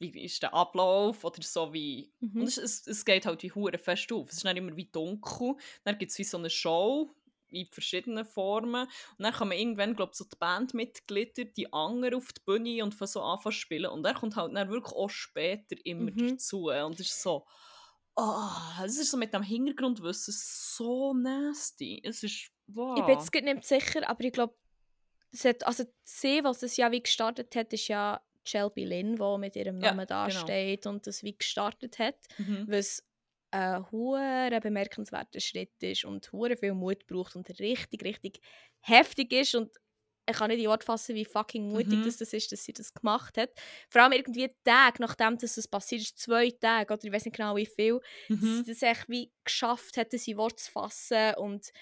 [0.00, 2.12] wie ist der Ablauf oder so wie...
[2.18, 2.40] Mhm.
[2.40, 4.30] Und es, es, es geht halt wie hure fest auf.
[4.30, 5.54] Es ist dann immer wie dunkel.
[5.84, 7.14] Dann gibt es wie so eine Show
[7.54, 8.82] in verschiedenen Formen.
[9.18, 12.82] Und dann kann man irgendwann, glaube ich, so die Bandmitglieder, die anderen auf die Bühne
[12.84, 13.90] und von so anfangen zu spielen.
[13.90, 16.30] Und er kommt halt dann wirklich auch später immer Mhm.
[16.30, 16.66] dazu.
[16.70, 17.46] Und es ist so...
[18.16, 18.48] Oh,
[18.84, 22.00] es ist so mit dem Hintergrundwissen so nasty.
[22.04, 22.50] Es ist...
[22.68, 22.96] Wow.
[22.98, 24.54] Ich bin jetzt nicht sicher, aber ich glaube,
[25.64, 29.80] also sie, was das ja wie gestartet hat, ist ja Shelby Lynn, die mit ihrem
[29.80, 30.26] Ja, Namen genau.
[30.26, 32.16] dasteht und das wie gestartet hat.
[32.38, 32.66] Mhm.
[32.68, 33.02] was
[33.54, 38.40] ein hure bemerkenswerter Schritt ist und hure viel Mut braucht und richtig, richtig
[38.80, 39.76] heftig ist und
[40.28, 42.02] ich kann nicht in Wort fassen, wie fucking mutig Mhm.
[42.02, 43.50] das, das ist, dass sie das gemacht hat.
[43.90, 47.36] Vor allem irgendwie Tage, nachdem das es passiert ist, zwei Tage oder ich weiß nicht
[47.36, 48.00] genau wie viel,
[48.40, 48.64] dass Mhm.
[48.64, 51.72] sie das echt wie geschafft hat, das in Wort zu fassen und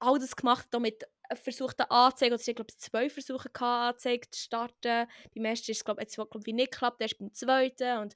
[0.00, 3.48] all das gemacht hat, auch mit versuchten Anzeigen, oder sie hat, glaube ich, zwei Versuche
[3.50, 5.06] gehabt, Anzeigen zu starten.
[5.34, 8.14] Beim ersten ist es, glaube ich, glaub, ich, nicht geklappt, erst beim zweiten und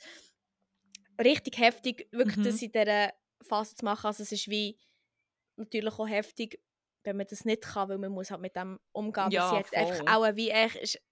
[1.18, 2.44] richtig heftig, wirklich Mhm.
[2.44, 3.12] das in dieser
[3.42, 4.06] Phase zu machen.
[4.06, 4.78] Also es ist wie
[5.56, 6.60] natürlich auch heftig,
[7.04, 9.30] wenn man das nicht kann, weil man muss halt mit dem umgehen.
[9.30, 10.06] Ja, sie hat einfach voll.
[10.06, 11.02] auch wie echt, ist, ich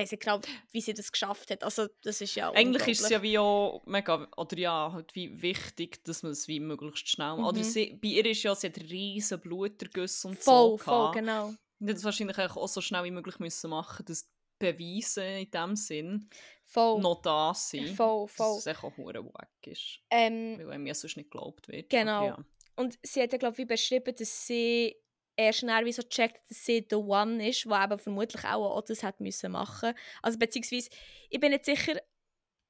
[0.00, 0.40] weiß nicht genau,
[0.72, 1.64] wie sie das geschafft hat.
[1.64, 5.40] Also das ist ja Eigentlich ist es ja wie auch mega, oder ja, halt wie
[5.42, 7.64] wichtig, dass man es wie möglichst schnell Oder Mhm.
[7.64, 11.14] sie, bei ihr ist ja, sie hat riesen Blutergüsse und voll, so voll, gehabt.
[11.14, 11.54] genau.
[11.80, 15.76] Und das wahrscheinlich auch so schnell wie möglich müssen machen, dass die Beweise in dem
[15.76, 16.28] Sinn
[16.72, 17.90] Voll, noch da sind.
[17.90, 18.58] voll, Dass voll.
[18.58, 20.00] es echt auch hure wack ist.
[20.10, 21.90] Ähm, Weil ja sonst nicht geglaubt wird.
[21.90, 22.26] Genau.
[22.26, 22.38] Ja.
[22.76, 24.96] Und sie hat ja, glaube ich, beschrieben, dass sie
[25.36, 28.82] erst dann wie so checkt, dass sie the one ist, wo eben vermutlich auch, auch
[28.82, 29.92] das hat müssen machen.
[30.22, 30.88] Also beziehungsweise,
[31.28, 32.00] ich bin nicht sicher,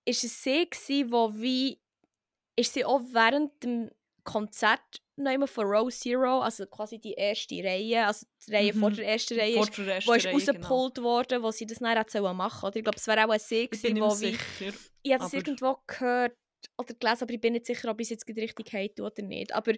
[0.05, 1.81] ist es sie gewesen, wo wie,
[2.57, 3.89] ist sie auch während dem
[4.25, 4.81] Konzert
[5.17, 8.95] noch immer von Row Zero, also quasi die erste Reihe, also die Reihe vor Mhm.
[8.97, 10.37] der ersten Reihe, Vor der ersten wo ist genau.
[10.69, 12.77] rausgepult worden, wo sie das dann hätte sollen machen oder?
[12.77, 14.79] Ich glaube, es wäre auch ein See gewesen, wo mehr wie, sicher.
[15.03, 16.37] ich habe das aber- irgendwo gehört
[16.79, 19.53] oder gelesen, aber ich bin nicht sicher, ob ich es jetzt richtig habe oder nicht.
[19.55, 19.73] Aber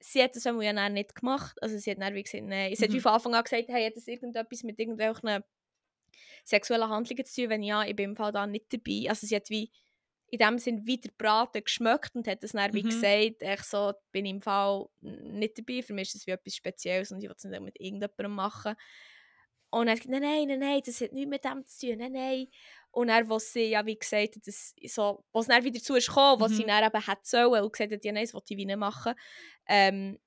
[0.00, 1.56] sie hat das ja dann nicht gemacht.
[1.62, 2.74] Also sie hat dann wie gesagt, nein.
[2.74, 3.00] Sie hat wie Mhm.
[3.02, 5.42] von Anfang an gesagt, hey, hat das irgendetwas mit irgendwelchen
[6.44, 7.50] sexuellen Handlungen zu tun?
[7.50, 9.08] Wenn ja, ich bin im Fall da nicht dabei.
[9.08, 9.70] Also sie hat wie
[10.32, 12.86] in dem Sinn wieder Braten geschmeckt und hat das dann wie Mhm.
[12.86, 15.82] gesagt, ich so, bin im Fall nicht dabei.
[15.82, 18.74] Für mich ist das wie etwas Spezielles und ich will es nicht mit irgendjemandem machen.
[19.70, 21.98] Und er hat gesagt, nein, nein, nein, nein, das hat nichts mit dem zu tun,
[21.98, 22.46] nein, nein.
[22.90, 26.40] Und er, was sie ja wie gesagt dass so, was dann wieder zu ist gekommen,
[26.40, 26.66] was sie Mhm.
[26.66, 29.14] dann eben hätte sollen und gesagt hat, ja nein, das wollte ich wie nicht machen,
[29.66, 30.18] ähm,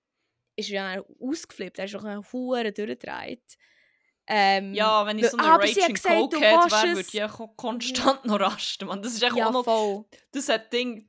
[0.56, 3.58] ist er dann ausgeflippt, er ist doch eine Hure durchgedreht.
[4.28, 8.26] Ähm, Ja, wenn ich so eine aber Raging gesagt, willst wäre, würde ich auch konstant
[8.26, 8.88] noch rasten.
[8.88, 9.02] Man.
[9.02, 11.08] Das ist echt ja, auch noch das hat Ding,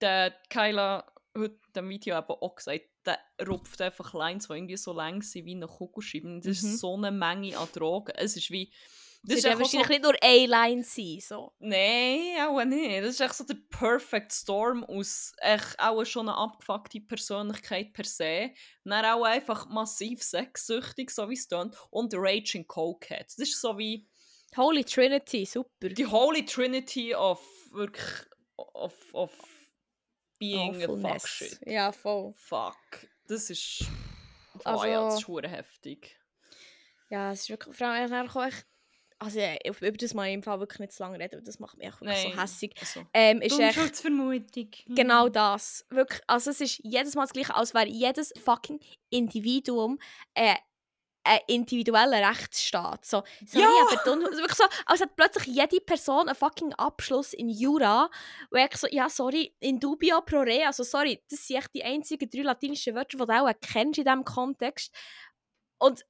[0.00, 1.04] der Kyla
[1.36, 5.44] heute dem Video eben auch gesagt, der rupft einfach Lines, die irgendwie so lang sind
[5.44, 6.40] wie eine Kugelschreiben.
[6.40, 6.68] Das Mhm.
[6.70, 8.14] ist so eine Menge an Drogen.
[8.16, 8.72] Es ist wie...
[9.26, 11.18] Das wird ist einfach so, wahrscheinlich nicht nur eine Line sein.
[11.20, 11.52] So.
[11.58, 13.02] Nein, auch nicht.
[13.02, 18.04] Das ist echt so der Perfect Storm aus echt auch schon eine abgefuckte Persönlichkeit per
[18.04, 18.50] se.
[18.84, 21.74] Dann auch einfach massiv sexsüchtig, so wie es tönt.
[21.90, 23.26] Und Raging Cokehead.
[23.26, 24.08] Das ist so wie
[24.56, 25.88] Holy Trinity, super.
[25.88, 27.40] die Holy Trinity of
[27.72, 28.06] wirklich...
[28.56, 29.32] of, of
[30.38, 31.28] being a fuck Awfulness.
[31.28, 31.58] shit.
[31.66, 32.32] Ja, voll.
[32.34, 32.76] Fuck.
[33.26, 33.84] Das ist.
[34.58, 36.18] Oh Also- ja, das ist heftig.
[37.08, 38.12] Ja, es ist wirklich, vor allem
[39.18, 41.76] also auf- über das mal im Fall wirklich nicht zu lange reden, weil das macht
[41.78, 42.74] mich echt wirklich so hässig.
[42.80, 44.70] Also, Ähm, ist echt Unschuldsvermutung.
[44.88, 45.86] genau das.
[45.90, 48.78] Wirklich, also es ist jedes Mal das Gleiche, als wäre jedes fucking
[49.10, 49.98] Individuum
[50.34, 50.54] äh,
[51.28, 53.04] ein individueller Rechtsstaat.
[53.04, 53.68] So, sorry, Ja!
[53.90, 58.08] aber du, also wirklich so, als hat plötzlich jede Person einen fucking Abschluss in Jura,
[58.52, 61.82] wo ich so, ja, sorry, in dubio pro re, also sorry, das sind echt die
[61.82, 64.94] einzigen drei latinischen Wörter, die du auch kennst in diesem Kontext.
[65.78, 66.04] Und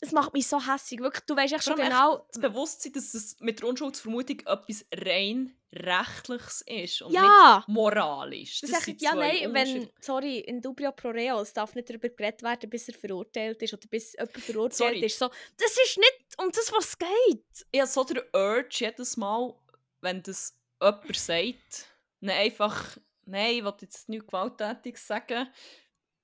[0.00, 3.36] es macht mich so hässig, wirklich, du weißt echt schon genau, Das Bewusstsein, dass es
[3.40, 7.58] mit der Unschuldsvermutung etwas rein Rechtliches ist und ja!
[7.58, 8.60] nicht moralisch.
[8.60, 12.08] Das Das, sind ja, nein, wenn, sorry, in dubio pro reo, es darf nicht darüber
[12.08, 15.04] geredet werden, bis er verurteilt ist oder bis jemand verurteilt Sorry.
[15.04, 15.18] ist.
[15.18, 17.66] So, das ist nicht um das, was geht.
[17.70, 19.54] Ich habe so den Urge jedes Mal,
[20.00, 21.86] wenn das jemand sagt,
[22.20, 22.96] ne einfach,
[23.26, 25.48] nein, ich will jetzt nichts Gewalttätiges sagen,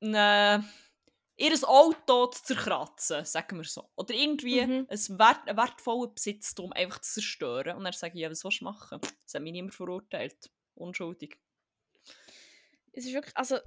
[0.00, 0.64] ne,
[1.36, 3.90] ihr Auto zu zerkratzen, sagen wir so.
[3.96, 4.86] Oder irgendwie Mhm.
[4.88, 7.76] ein wert, einen wertvollen Besitztum einfach zu zerstören.
[7.76, 9.00] Und dann sage ich, ja, was willst du machen?
[9.00, 10.50] Das hat mich niemand verurteilt.
[10.74, 11.38] Unschuldig.
[12.92, 13.58] Es ist wirklich, also...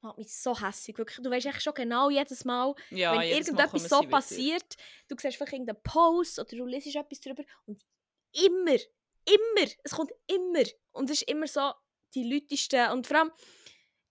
[0.00, 1.22] macht mich so hässig, wirklich.
[1.22, 4.76] Du weißt echt schon genau jedes Mal, Ja, wenn jedes Mal irgendetwas kommen so passiert,
[5.08, 7.84] du siehst vielleicht irgendeinen Post oder du liest etwas darüber und
[8.32, 8.78] immer,
[9.26, 11.72] immer, es kommt immer und es ist immer so
[12.14, 13.32] die Leutesten und vor allem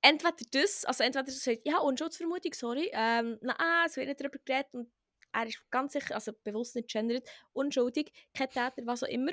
[0.02, 4.40] entweder das, also entweder du sagst, ja, Unschuldsvermutung, sorry, ähm, nein, es wird nicht darüber
[4.44, 4.92] geredet und
[5.32, 9.32] er ist ganz sicher, also bewusst nicht gendert, unschuldig, kein Täter, was auch immer.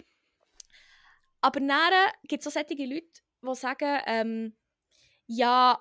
[1.40, 1.92] Aber dann
[2.24, 3.06] gibt es auch solche Leute,
[3.42, 4.56] die sagen, ähm,
[5.26, 5.80] ja,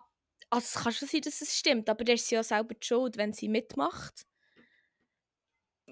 [0.50, 3.18] also es kann schon sein, dass es stimmt, aber der ist ja selber die schuld,
[3.18, 4.26] wenn sie mitmacht.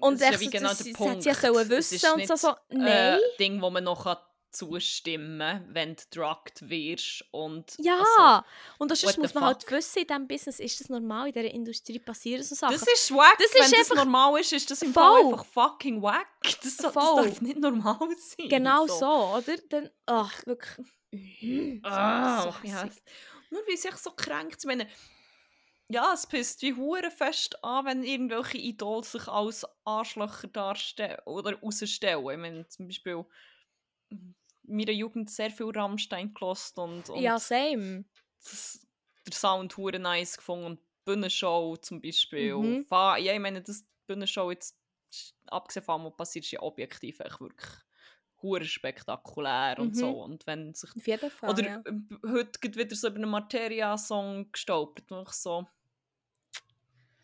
[0.00, 1.70] Und Das ist echt wie so, genau das, der das hat sie ja Punkt.
[1.70, 3.18] wissen und so, so nein.
[3.18, 4.06] Äh, Ding, wo man noch
[4.54, 7.24] zustimmen wenn du drugged wirst.
[7.30, 8.44] Und ja, also,
[8.78, 9.72] und das the muss man halt fuck?
[9.72, 12.72] wissen, in diesem Business ist das normal, in dieser Industrie passieren so Sachen.
[12.74, 13.38] Das ist wack.
[13.38, 15.02] Das Wenn ist das normal ist, ist das im Voll.
[15.02, 16.26] Fall einfach fucking wack.
[16.62, 18.48] Das, so, das darf nicht normal sein.
[18.48, 19.56] genau so, oder?
[19.68, 20.86] Dann, ach, wirklich.
[21.82, 22.88] Ah, mich ja.
[23.50, 24.56] Nur weil sie echt so kränkt.
[24.60, 24.86] Ich meine,
[25.88, 31.58] ja, es pisst wie hure fest an, wenn irgendwelche Idole sich als Arschlöcher darstellen oder
[31.60, 32.30] rausstellen.
[32.30, 33.24] Ich meine, zum Beispiel
[34.66, 38.04] meiner Jugend sehr viel Rammstein gelost und, und Ja, same.
[38.42, 38.86] das,
[39.26, 42.54] der Sound hure nice gefunden und die Bühnenshow zum Beispiel.
[42.54, 42.84] Mhm.
[42.86, 44.78] Fa- Ja, ich meine, das die Bühnenshow jetzt,
[45.46, 47.70] abgesehen von dem, was passiert, ist ja objektiv echt wirklich
[48.42, 49.94] hure spektakulär und Mhm.
[49.94, 50.22] so.
[50.22, 51.82] Und wenn sich Auf jeden Fall, oder ja.
[51.84, 51.92] äh,
[52.30, 55.66] heute geht wieder so über einen Materia-Song gestolpert und ich so.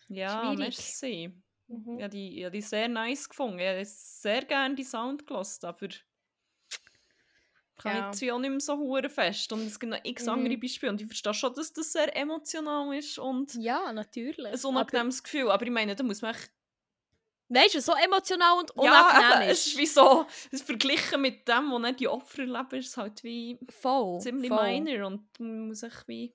[0.09, 0.59] Ja, Schwierig.
[0.59, 1.43] merci.
[1.68, 1.97] Mhm.
[1.99, 3.59] Ich habe die, habe die sehr nice gefunden.
[3.59, 5.88] Ich habe sehr gerne die Sound gelassen, aber
[7.83, 8.35] kann Ja.
[8.35, 9.53] auch nicht mehr so hure fest.
[9.53, 10.28] Und es gibt noch x Mhm.
[10.31, 10.93] andere Beispiele.
[10.93, 14.53] Und ich verstehe schon, dass das sehr emotional ist und Ja, natürlich.
[14.53, 15.51] ein unangenehmes Gefühl.
[15.51, 16.51] Aber ich meine, da muss man echt
[17.53, 19.66] Weißt du, so emotional und ja, unangenehm eben, es ist.
[19.72, 23.24] ist wie so, es verglichen mit dem, was nicht die Opfer erleben, ist es halt
[23.24, 24.20] wie voll.
[24.20, 24.81] ziemlich voll.
[24.81, 26.33] minor und man muss sich wie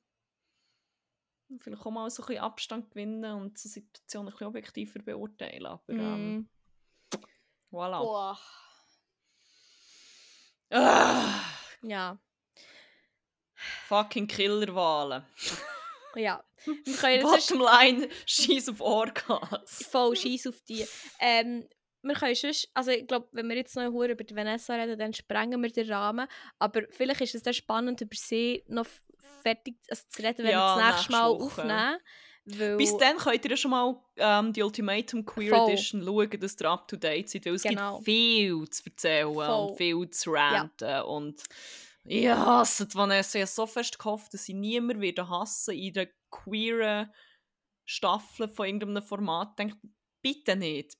[1.59, 5.65] vielleicht auch mal so ein bisschen Abstand gewinnen und die Situation ein bisschen objektiver beurteilen.
[5.67, 6.49] Aber ähm, Mm.
[7.71, 7.99] voilà.
[8.01, 8.39] Boah.
[10.75, 11.41] Ah,
[11.81, 12.17] Ja.
[13.87, 15.23] fucking Killerwahlen.
[16.15, 16.43] Ja.
[16.65, 19.83] Wir können jetzt sonst Bottomline, scheiß auf Orgas.
[19.89, 20.85] voll scheiß auf die.
[21.19, 21.67] Ähm,
[22.01, 24.97] wir können sonst, also ich glaube, wenn wir jetzt noch hure über die Vanessa reden,
[24.97, 26.27] dann sprengen wir den Rahmen.
[26.59, 28.85] Aber vielleicht ist es dann spannend, über sie noch
[29.43, 31.43] fertig also zu reden, wenn Ja, wir das nächste nächste Mal Woche.
[31.45, 31.97] aufnehmen.
[32.45, 35.69] Weil, Bis dann könnt ihr ja schon mal ähm, die Ultimatum Queer Voll.
[35.71, 37.95] Edition schauen, dass ihr up to date seid, weil es Genau.
[37.95, 39.49] gibt viel zu erzählen Voll.
[39.69, 41.41] und viel zu ranten und
[42.07, 46.07] ja, es hat Vanessa ja so fest gehofft, dass sie niemand wieder hassen in einer
[46.29, 47.11] queeren
[47.83, 49.57] Staffel von irgendeinem Format.
[49.57, 49.77] Denkt
[50.21, 50.95] bitte nicht.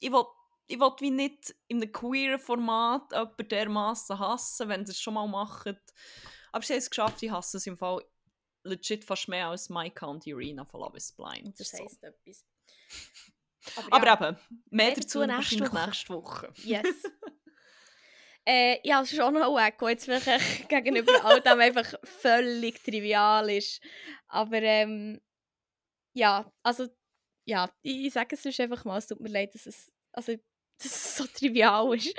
[0.00, 0.24] Ich will,
[0.66, 5.14] ich will wie nicht in einem queeren Format jemanden dermassen hassen, wenn sie es schon
[5.14, 5.78] mal machen.
[6.50, 8.02] Aber sie haben es geschafft, ich hasse es im Fall
[8.64, 11.58] legit fast mehr als My County Arena von Love is Blind.
[11.58, 11.78] Das so.
[11.82, 12.44] heisst etwas.
[13.90, 14.38] Aber ja, eben,
[14.70, 15.86] mehr Mehr dazu nächste nächste Woche.
[15.86, 16.52] Nächste Woche.
[16.64, 16.86] Yes.
[18.46, 23.50] äh, ja, es ist auch noch der jetzt wirklich gegenüber all dem einfach völlig trivial
[23.50, 23.82] ist.
[24.28, 25.20] Aber ähm,
[26.14, 26.88] ja, also,
[27.44, 30.32] ja, ich, ich sage es sonst einfach mal, es tut mir leid, dass es, also,
[30.78, 32.14] dass es so trivial ist.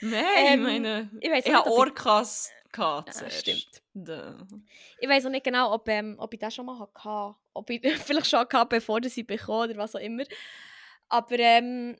[0.00, 3.40] Nein, Ähm, ich meine, ich weiss ich habe Orcas gehabt Ja, zuerst.
[3.40, 3.82] stimmt.
[3.94, 4.46] Da.
[4.98, 7.36] Ich weiß auch nicht genau, ob, ähm, ob ich das schon mal hatte.
[7.54, 10.24] Ob ich vielleicht schon hatte, bevor ich sie bekomme oder was auch immer.
[11.08, 11.96] Aber ähm,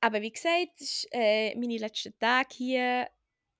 [0.00, 3.08] aber wie gesagt, ist äh, meine letzten Tage hier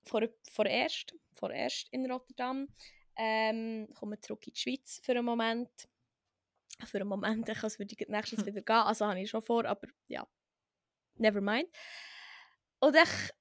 [0.05, 0.22] vor,
[0.53, 2.68] vorerst, vorerst in Rotterdam.
[3.16, 5.68] Ähm, komme zurück in die Schweiz für einen Moment.
[6.87, 8.47] Für einen Moment, ich als würde ich nächstes Hm.
[8.47, 8.76] wieder gehen.
[8.76, 10.24] Also habe ich schon vor, aber ja,
[11.16, 11.68] never mind.
[12.79, 13.33] Und ich,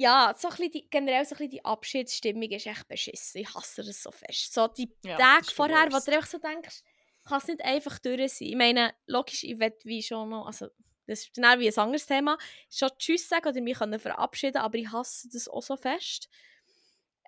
[0.00, 3.42] ja, so ein die, generell so ein die Abschiedsstimmung ist echt beschissen.
[3.42, 4.54] Ich hasse das so fest.
[4.54, 6.82] So die Ja, Tage vorher, wo du einfach so denkst,
[7.28, 8.48] kann es nicht einfach durch sein.
[8.48, 10.68] Ich meine, logisch, ich will wie schon noch, also
[11.06, 12.38] das ist dann auch wie ein anderes Thema,
[12.70, 16.30] schon Tschüss sagen oder mich können verabschieden, aber ich hasse das auch so fest.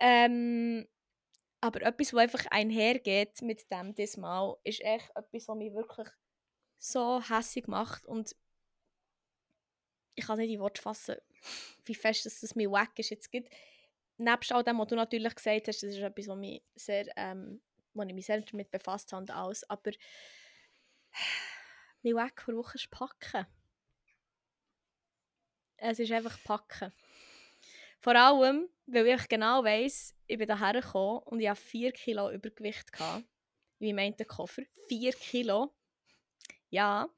[0.01, 0.89] Ähm,
[1.61, 6.09] aber etwas, was einfach einhergeht mit dem diesmal, ist echt etwas, was mich wirklich
[6.79, 8.35] so hässlich macht und
[10.15, 11.17] ich kann nicht in Worte fassen,
[11.85, 13.11] wie fest dass das mir wack ist.
[13.11, 13.51] Jetzt gibt
[14.19, 17.61] nebst all dem, was du natürlich gesagt hast, das ist etwas, was mich sehr, ähm,
[17.95, 19.93] wo ich mich sehr damit befasst habe und alles, aber
[22.03, 23.47] mein wack vor Woche ist packen.
[25.77, 26.93] Es ist einfach packen.
[28.01, 32.31] Vor allem, weil ich genau weiss, ich bin hierher gekommen und ich hatte 4 Kilo
[32.31, 32.93] Übergewicht.
[32.93, 33.25] Gehabt.
[33.79, 34.63] Wie meint der Koffer?
[34.89, 35.73] 4 Kilo.
[36.71, 37.09] Ja.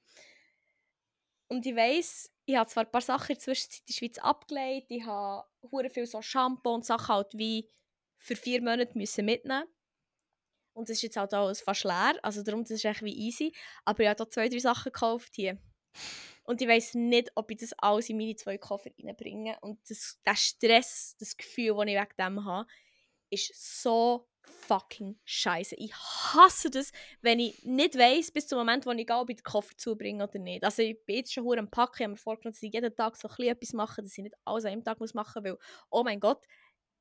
[1.49, 4.18] Und ich weiss, ich habe zwar ein paar Sachen in der Zwischenzeit in der Schweiz
[4.18, 7.70] abgelegt, ich habe hure viel so Shampoo und Sachen halt wie
[8.18, 9.64] für vier Monate müssen mitnehmen.
[10.74, 13.53] Und das ist jetzt halt alles fast leer, also darum das ist echt wie easy.
[13.84, 15.59] Aber ich habe da zwei, drei Sachen gekauft hier.
[16.42, 19.57] Und ich weiß nicht, ob ich das alles in meine zwei Koffer reinbringe.
[19.61, 22.68] Und das, der Stress, das Gefühl, das ich wegen dem habe,
[23.35, 24.28] ist so
[24.66, 25.76] fucking scheiße.
[25.76, 29.37] Ich hasse das, wenn ich nicht weiß bis zum Moment, wo ich gehe, ob ich
[29.37, 30.64] den Koffer zubringe oder nicht.
[30.64, 32.95] Also ich bin jetzt schon hure am Packen, ich habe mir vorgenommen, dass ich jeden
[32.97, 35.43] Tag so ein bisschen etwas mache, dass ich nicht alles an einem Tag muss machen
[35.43, 35.59] muss, weil,
[35.91, 36.45] oh mein Gott,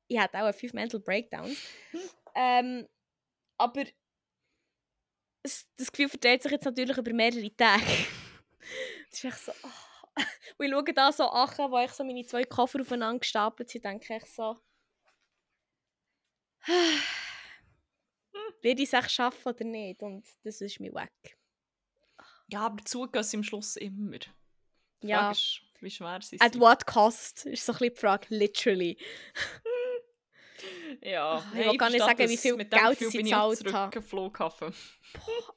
[0.08, 1.58] ich hatte auch fünf Mental Breakdowns.
[2.34, 2.86] ähm,
[3.56, 3.84] aber
[5.42, 7.82] es, das Gefühl verteilt sich jetzt natürlich über mehrere Tage.
[9.10, 9.52] das ist echt so...
[9.62, 9.68] Oh.
[10.58, 13.84] Und ich schaue da so an, wo ich so meine zwei Koffer aufeinander gestapelt sind,
[13.84, 14.56] denke ich so...
[18.62, 20.02] Werde ich es echt schaffen oder nicht?
[20.02, 21.36] Und das ist mir weg.
[22.48, 24.18] Ja, aber zugehen sie am Schluss immer.
[25.02, 25.18] Die Ja.
[25.18, 26.60] Frage ist, wie schwer sie At sind.
[26.62, 27.46] what cost?
[27.46, 28.98] Ist so ein bisschen die Frage, literally.
[31.02, 34.02] Ja, Ich will gar nicht sagen, wie viel Geld Gefühl sie auch zurück haben.
[34.02, 34.72] Flughafen.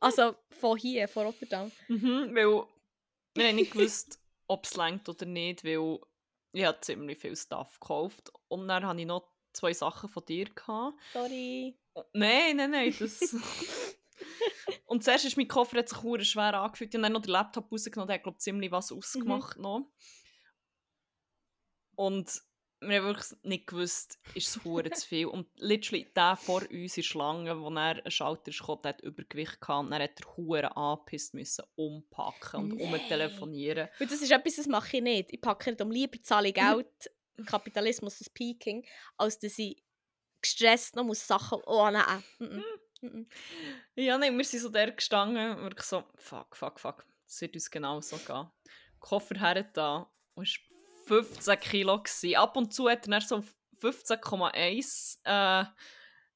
[0.02, 1.72] Also von hier, von Rotterdam.
[1.88, 2.66] Mhm, weil
[3.36, 6.00] wir haben nicht gewusst, ob es längt oder nicht, weil
[6.52, 8.32] ich habe ziemlich viel Stuff gekauft.
[8.50, 10.46] Und dann hatte ich noch zwei Sachen von dir.
[10.46, 10.98] Gehabt.
[11.14, 11.76] Sorry.
[12.14, 13.36] Nein, nein, nein, das...
[14.86, 16.94] Und zuerst ist mein Koffer hat sich hure schwer angefühlt.
[16.94, 19.92] Ich habe dann noch den Laptop rausgenommen, der hat, glaube ziemlich was ausgemacht noch.
[21.96, 22.42] Und
[22.80, 25.26] wir haben wirklich nicht gewusst, ist es hure zu viel.
[25.26, 29.86] Und literally, der vor uns in Schlange, wo er ein Schalter der hat Übergewicht gehabt.
[29.86, 32.94] Und dann hat er hure angepisst müssen umpacken und Nein.
[32.94, 33.90] umtelefonieren.
[34.00, 35.34] Und das ist etwas, das mache ich nicht.
[35.34, 37.12] Ich packe nicht um lieber zahle ich Geld,
[37.46, 38.86] Kapitalismus ist Peaking,
[39.18, 39.84] als dass ich
[40.42, 41.60] gestresst noch muss Sachen...
[41.66, 42.24] Oh nein.
[42.40, 42.64] Mm -mm.
[43.02, 43.26] Mm -mm.
[43.96, 47.70] Ja, nein, wir sind so der gestanden, wirklich so, fuck, fuck, fuck, das wird uns
[47.70, 48.50] genau so gehen.
[49.00, 50.60] Koffer her da, und es
[51.08, 52.02] war 15 Kilo.
[52.02, 52.36] Gewesen.
[52.36, 55.66] Ab und zu hat er so auf 15,1 äh,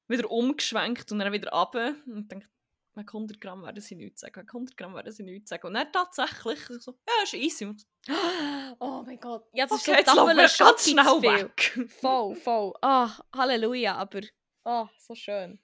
[0.08, 1.94] wieder umgeschwenkt und dann wieder runter.
[2.06, 2.48] Und dachte,
[2.94, 5.66] wegen 100 Gramm werden sie nichts sagen, wegen 100 Gramm werden sie nichts sagen.
[5.66, 7.74] Und dann tatsächlich, so, ja, ist easy.
[8.78, 9.44] Oh mein Gott.
[9.52, 11.90] Ja, das okay, ist jetzt so laufen Tafel ganz schnell weg.
[12.00, 12.72] Voll, voll.
[12.80, 14.22] Ah, Halleluja, aber
[14.64, 15.60] ah, so schön.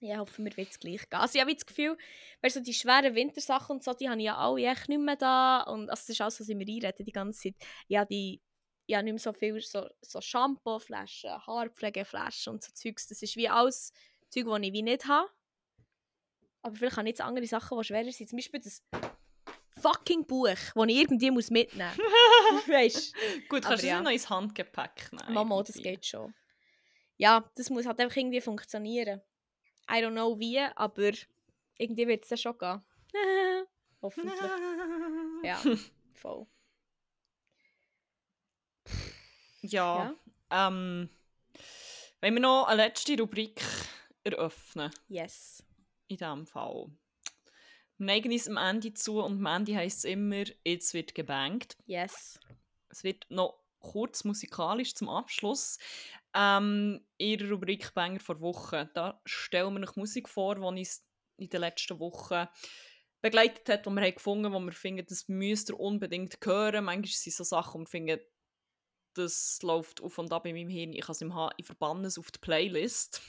[0.00, 1.18] Ja, hoffen wir, wird es gleich gehen.
[1.18, 1.96] Also ich habe das Gefühl,
[2.42, 5.16] weißt du, die schweren Wintersachen und so, die habe ich ja alle echt nicht mehr
[5.16, 5.62] da.
[5.62, 7.54] Und also das ist alles, was ich mir einrede die ganze Zeit.
[7.88, 8.42] Ja, die,
[8.86, 13.06] ich habe nicht mehr so viel so, so Shampoo-Flaschen, Haarpflegeflaschen und so Zeugs.
[13.06, 13.92] Das ist wie alles
[14.28, 15.30] Zeug, das ich wie nicht habe.
[16.64, 18.26] Aber vielleicht habe ich jetzt andere Sachen, die schwerer sind.
[18.30, 18.82] Zum Beispiel das
[19.82, 22.68] fucking Buch, das ich irgendwie muss mitnehmen muss.
[22.68, 23.14] weißt
[23.50, 24.00] Gut, kannst du ja.
[24.00, 25.34] noch ins Handgepäck nehmen?
[25.34, 26.34] Mama, das geht schon.
[27.18, 29.20] Ja, das muss halt einfach irgendwie funktionieren.
[29.90, 31.12] I don't know wie, aber
[31.76, 32.82] irgendwie wird es dann schon gehen.
[34.02, 34.40] Hoffentlich.
[35.44, 35.60] Ja,
[36.14, 36.46] voll.
[39.60, 40.14] Ja,
[40.50, 40.68] Ja.
[40.68, 41.10] ähm,
[42.22, 43.60] wenn wir noch eine letzte Rubrik
[44.22, 44.90] eröffnen.
[45.08, 45.62] Yes.
[46.08, 46.86] In diesem Fall.
[47.96, 51.76] Wir neigen uns am Ende zu und am Ende heisst es immer, jetzt wird gebankt.
[51.86, 52.40] Yes.
[52.88, 55.78] Es wird noch kurz musikalisch zum Abschluss.
[56.34, 58.90] Ähm, in der Rubrik Banger vor Woche.
[58.94, 61.04] Da stellen wir noch Musik vor, die uns
[61.36, 62.48] in den letzten Wochen
[63.20, 66.84] begleitet hat, die wir haben gefunden haben, wo wir finden, das müsst ihr unbedingt hören.
[66.84, 68.20] Manchmal sind es so Sachen, wo wir finden,
[69.14, 70.92] das läuft auf und ab in meinem Hirn.
[70.92, 73.22] Ich kann es im ha ich verbanne es auf die Playlist.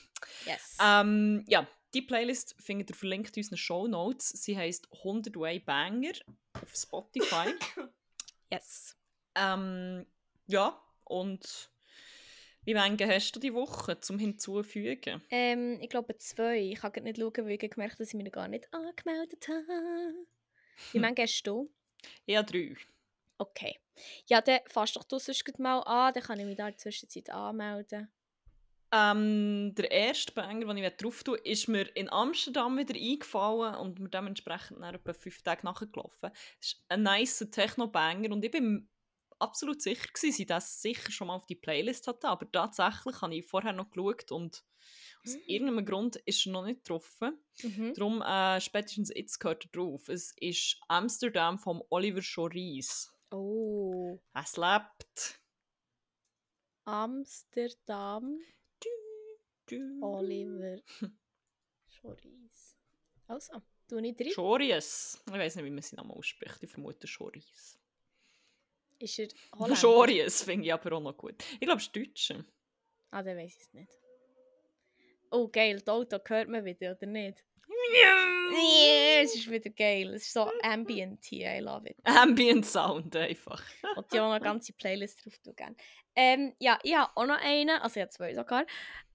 [0.45, 0.77] Yes.
[0.83, 4.29] Ähm, ja, die Playlist findet ihr verlinkt in unseren Show Notes.
[4.29, 6.11] Sie heisst 100 Way Banger
[6.53, 7.53] auf Spotify.
[8.51, 8.97] yes.
[9.33, 10.05] ähm,
[10.47, 11.71] ja, und
[12.65, 15.23] wie viele hast du die Woche zum hinzufügen?
[15.29, 16.59] Ähm, ich glaube zwei.
[16.59, 18.67] Ich kann gerade nicht schauen, weil ich gemerkt habe, dass ich mich noch gar nicht
[18.73, 20.25] angemeldet habe.
[20.91, 21.71] Wie viele hast du?
[22.25, 22.75] Ja, drei.
[23.37, 23.79] Okay.
[24.27, 26.77] Ja, dann fasst doch du sonst mal an, dann kann ich mich da in der
[26.77, 28.11] Zwischenzeit anmelden.
[28.91, 33.99] Ähm, der erste Banger, den ich drauf tue, ist mir in Amsterdam wieder eingefallen und
[33.99, 36.31] mir dementsprechend nach etwa fünf Tage nachgelaufen.
[36.61, 38.87] Es ist ein nice Techno-Banger und ich bin
[39.39, 43.21] absolut sicher gewesen, dass ich das sicher schon mal auf die Playlist hatte, aber tatsächlich
[43.21, 44.63] habe ich vorher noch geschaut und
[45.25, 45.41] aus Mhm.
[45.47, 47.37] irgendeinem Grund ist er noch nicht getroffen.
[47.63, 47.93] Mhm.
[47.95, 50.07] Darum äh, spätestens jetzt gehört er drauf.
[50.07, 53.11] Es ist Amsterdam vom Oliver Schoris.
[53.31, 54.19] Oh.
[54.33, 55.41] Es lebt.
[56.85, 58.37] Amsterdam,
[60.01, 60.77] Oliver
[61.89, 62.75] Schoris.
[63.27, 64.31] Also, tu nicht drin.
[64.31, 65.21] Schories.
[65.27, 66.61] Ich weiß nicht, wie man seinen Namen ausspricht.
[66.61, 67.79] Ich vermute Schoris.
[68.99, 69.75] Ist er Holländer?
[69.75, 71.43] Schories finde ich aber auch noch gut.
[71.53, 72.45] Ich glaube, es ist Deutsche.
[73.11, 73.91] Ah, dann weiß ich es nicht.
[75.31, 75.79] Oh, geil.
[75.79, 77.43] Das Auto hört man wieder, oder nicht?
[79.21, 80.13] Es ist wieder geil.
[80.13, 81.57] Es ist so ambient hier.
[81.57, 81.97] I love it.
[82.03, 83.61] Ambient Sound einfach.
[83.95, 85.55] Und die auch noch eine ganze Playlist drauf tun.
[85.55, 85.75] gerne.
[86.15, 88.65] Ähm, ja, ich habe auch noch einen, also ich habe zwei sogar.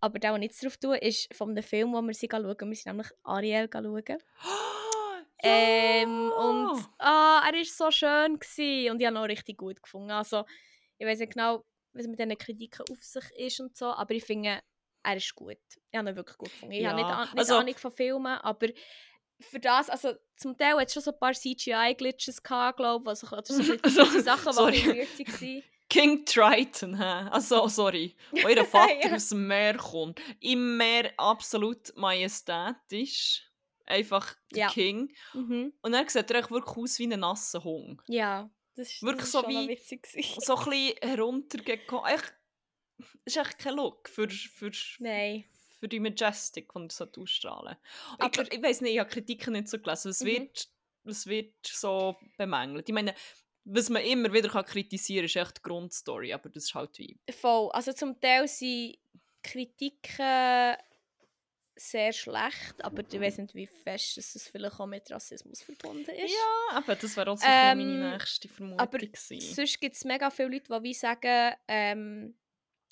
[0.00, 2.44] Aber der, den ich jetzt drauf tue, ist von einem Film, den wir sie schauen.
[2.44, 4.04] Wir sind nämlich Ariel schauen.
[5.42, 9.82] Ähm, und ah, er war so schön gewesen, und ich habe ihn auch richtig gut
[9.82, 10.10] gefunden.
[10.10, 10.44] Also,
[10.98, 11.64] ich weiß nicht genau,
[11.94, 14.60] was mit diesen Kritiken auf sich ist und so, aber ich finde,
[15.02, 15.56] er ist gut.
[15.90, 16.74] Ich habe ihn wirklich gut gefunden.
[16.74, 18.68] Ich habe nicht, Ja, an, nicht also- Ahnung von Filmen, aber
[19.40, 23.22] für das, also zum Teil hat es schon so ein paar CGI-Glitches gehabt, glaube ich,
[23.32, 23.54] oder so,
[23.88, 25.62] So- Sachen, die weird waren.
[25.88, 27.28] King Triton, hä?
[27.30, 28.14] Also, sorry.
[28.32, 29.14] Ihr Vater Ja.
[29.16, 30.20] aus dem Meer kommt.
[30.40, 33.46] Im Meer absolut majestätisch.
[33.86, 34.68] Einfach der Ja.
[34.68, 35.12] King.
[35.32, 35.72] Mhm.
[35.82, 38.00] Und dann sieht er wirklich aus wie ein nasser Hund.
[38.06, 39.76] Ja, das ist, Wirklich das ist so wie-.
[40.38, 42.04] So ein bisschen heruntergekommen.
[42.14, 42.32] Echt,
[43.24, 45.44] ist echt kein Look für, für, Nein.
[45.78, 47.76] für die Majestic, die so ausstrahlen
[48.18, 50.10] Aber- Ich, ich weiß nicht, ich habe Kritiken nicht so gelesen.
[50.10, 50.26] Es, Mhm.
[50.26, 50.68] wird,
[51.04, 52.88] es wird so bemängelt.
[52.88, 53.14] Ich meine,
[53.64, 56.32] was man immer wieder kann kritisieren kann, ist echt die Grundstory.
[56.32, 57.18] Aber das ist halt wie.
[57.30, 57.70] Voll.
[57.72, 58.96] Also zum Teil sind
[59.42, 60.76] Kritiken
[61.76, 66.10] sehr schlecht, aber ich weiß nicht, wie fest dass es vielleicht auch mit Rassismus verbunden
[66.10, 66.30] ist.
[66.32, 68.80] Ja, aber das wäre auch so Ähm, meine nächste Vermutung.
[68.80, 69.40] aber gewesen.
[69.54, 72.34] Sonst gibt es mega viele Leute, die wie sagen, ähm,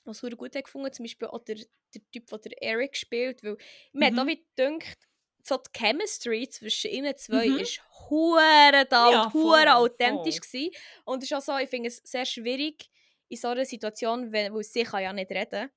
[0.09, 1.57] was sehr gut gefunden zum Beispiel auch der,
[1.95, 3.57] der Typ, der der Eric spielt, weil
[3.93, 4.19] mir hat Mhm.
[4.19, 4.99] auch wie gedacht,
[5.45, 7.59] so die Chemistry zwischen ihnen zwei Mhm.
[7.63, 10.71] ist hure da Ja, und hure authentisch voll.
[11.05, 12.91] Und es ist auch so, ich finde es sehr schwierig
[13.29, 15.71] in so einer Situation, wenn, weil sie kann ja nicht reden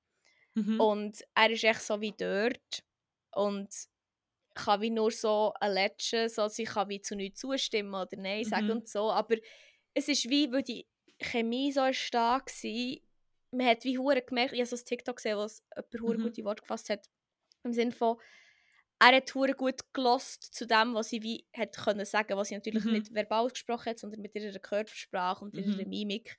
[0.56, 0.78] Mhm.
[0.78, 2.84] und er ist echt so wie dort
[3.34, 3.68] und
[4.54, 8.72] kann wie nur so allegen, so sie kann wie zu nichts zustimmen oder nein sagen
[8.72, 8.78] Mhm.
[8.78, 9.36] und so, aber
[9.94, 10.86] es ist wie, weil die
[11.20, 12.96] Chemie so stark war,
[13.52, 15.62] man hat wie hure gemerkt, ich habe so ein TikTok gesehen, wo es
[15.94, 16.22] jemand Mhm.
[16.22, 17.06] gute Worte gefasst hat,
[17.64, 18.18] im Sinne von,
[19.00, 22.54] er hat hure gut gelost zu dem, was sie wie hat können sagen, was sie
[22.56, 22.90] natürlich Mhm.
[22.90, 25.88] nicht verbal gesprochen hat, sondern mit ihrer Körpersprache und ihrer Mhm.
[25.88, 26.36] Mimik.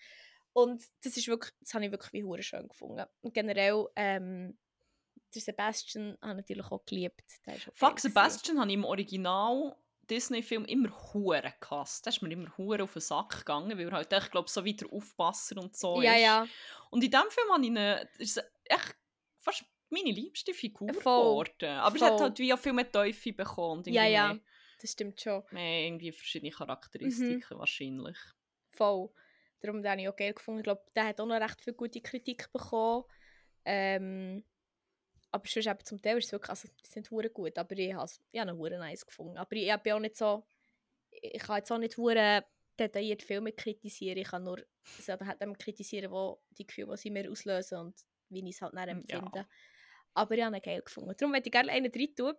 [0.53, 3.05] Und das ist wirklich, das habe ich wirklich wie hure schön gefunden.
[3.21, 4.57] Und generell, ähm,
[5.35, 7.23] der Sebastian habe ich natürlich auch geliebt.
[7.73, 7.99] Fuck.
[7.99, 9.75] Sebastian habe ich im Original
[10.15, 12.05] Disney-Film immer hure gehasst.
[12.05, 14.63] Der ist mir immer hure auf den Sack gegangen, weil er halt echt, glaub, so
[14.63, 16.21] wie der Aufpasser und so Ja, ist.
[16.21, 16.47] ja.
[16.91, 17.65] Und in diesem Film habe
[18.15, 18.95] ich ist es echt
[19.39, 21.43] fast meine liebste Figur Voll.
[21.45, 21.77] geworden.
[21.79, 22.21] Aber es hat Voll.
[22.21, 23.83] halt wie auch viel mehr Teufel bekommen.
[23.87, 24.37] Ja, ja.
[24.81, 25.43] Das stimmt schon.
[25.51, 27.59] mehr irgendwie verschiedene Charakteristiken Mhm.
[27.59, 28.17] wahrscheinlich.
[28.71, 29.09] Voll.
[29.61, 30.59] Darum habe ich auch geil gefunden.
[30.59, 33.05] Ich glaube, der hat auch noch recht viel gute Kritik bekommen.
[33.65, 34.43] Ähm,
[35.33, 37.93] aber sonst eben zum Teil ist es wirklich, also die sind hure gut, aber ich
[37.95, 39.37] habe ich habe hure nice gefunden.
[39.37, 40.45] Aber ich bin auch nicht so,
[41.11, 42.45] ich kann jetzt auch nicht hure
[42.79, 44.59] detailliert Filme kritisieren, ich kann nur
[44.97, 48.61] also, halt dem kritisieren, wo die Gefühle, die sie mir auslösen und wie ich es
[48.61, 49.21] halt dann Ja.
[49.21, 49.47] empfinde.
[50.15, 51.15] Aber ich habe ihn geil gefunden.
[51.17, 52.33] Darum möchte ich gerne einen drin tun,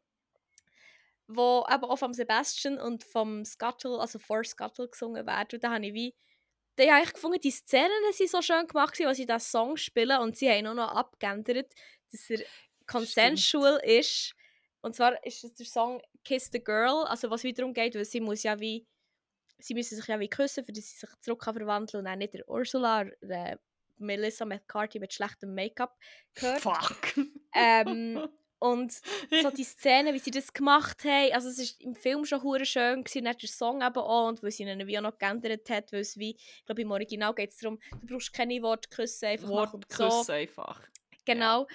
[1.26, 5.54] wo eben auch vom Sebastian und vom Scuttle, also For Scuttle gesungen wird.
[5.54, 6.14] Und da habe ich wie
[6.76, 10.20] da habe ich gefunden, die Szenen sind so schön gemacht, als sie diesen Song spielen
[10.20, 11.72] und sie haben auch noch abgeändert,
[12.10, 12.46] dass er
[12.86, 14.34] consensual ist.
[14.80, 18.20] Und zwar ist es der Song Kiss the Girl, also was wiederum geht, weil sie
[18.20, 18.86] muss ja wie
[19.58, 22.34] sie müssen sich ja wie küssen, damit sie sich zurück kann verwandeln und dann nicht
[22.34, 23.58] der Ursula, der
[23.98, 25.96] Melissa McCarthy mit schlechtem Make-up
[26.34, 26.60] gehört.
[26.60, 27.26] Fuck.
[27.54, 28.28] Ähm,
[28.58, 32.42] und so die Szene, wie sie das gemacht haben, also es ist im Film schon
[32.42, 35.18] hure schön gewesen, nicht der Song eben auch, und weil sie ihn wie auch noch
[35.18, 38.60] geändert hat, weil es wie, ich glaube im Original geht es darum, du brauchst keine
[38.62, 40.32] Worte küssen, einfach machen und so.
[40.32, 40.80] Einfach.
[41.24, 41.66] Genau.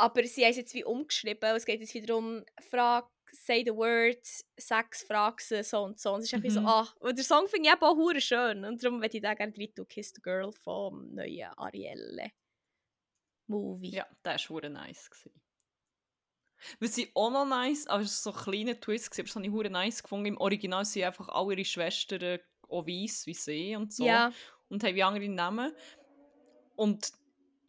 [0.00, 1.54] Aber sie haben es jetzt wie umgeschrieben.
[1.56, 4.24] Es geht jetzt wieder um Frag, say the word,
[4.58, 6.14] Sex, frag sie, so und so.
[6.14, 6.66] Und es ist einfach so, Mhm.
[6.66, 8.64] ah, und der Song finde ich eben auch schön.
[8.64, 12.30] Und darum würde ich da gerne rein tun, Kiss the Girl vom neuen Arielle
[13.46, 13.90] Movie.
[13.90, 15.10] Ja, der war hure nice.
[15.10, 15.32] Gewesen.
[16.78, 19.34] Was ich auch noch nice, aber es war so ein kleiner Twist, gewesen, aber das
[19.36, 20.26] habe ich hure nice gefunden.
[20.26, 24.04] Im Original sind einfach alle ihre Schwestern auch weiss wie sie und so.
[24.04, 24.32] Ja,
[24.68, 25.72] Und haben wie andere Namen.
[26.76, 27.12] Und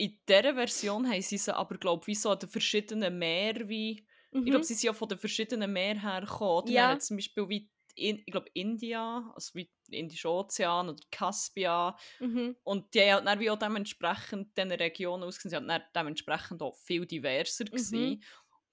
[0.02, 3.70] in dieser Version haben sie sie aber, glaube ich, wie so an den verschiedenen Meeren
[3.70, 4.04] wie...
[4.32, 4.40] mhm.
[4.40, 6.72] Ich glaube, sie sind ja von den verschiedenen Meeren hergekommen.
[6.72, 6.98] Ja.
[6.98, 11.94] Zum Beispiel wie in, ich glaube India, also wie der Indische Ozean oder Caspian.
[12.20, 12.56] mhm.
[12.64, 15.50] Und die haben halt dann wie auch dementsprechend diesen Regionen ausgesehen.
[15.52, 18.24] Sie haben dann dementsprechend auch viel diverser gewesen.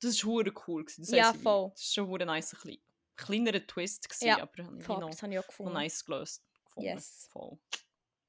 [0.01, 0.85] Das war hure cool.
[0.87, 1.03] Gewesen.
[1.03, 1.17] Das Mhm.
[1.17, 1.73] Ja, voll.
[1.75, 2.57] Das war schon hure nice.
[2.65, 2.79] Ein
[3.17, 5.75] kleinerer Twist, gewesen, Ja, aber Fuck, noch, das habe ich auch gefunden.
[5.75, 6.89] nice gelöst gefunden.
[6.89, 7.29] Yes.
[7.31, 7.59] Voll.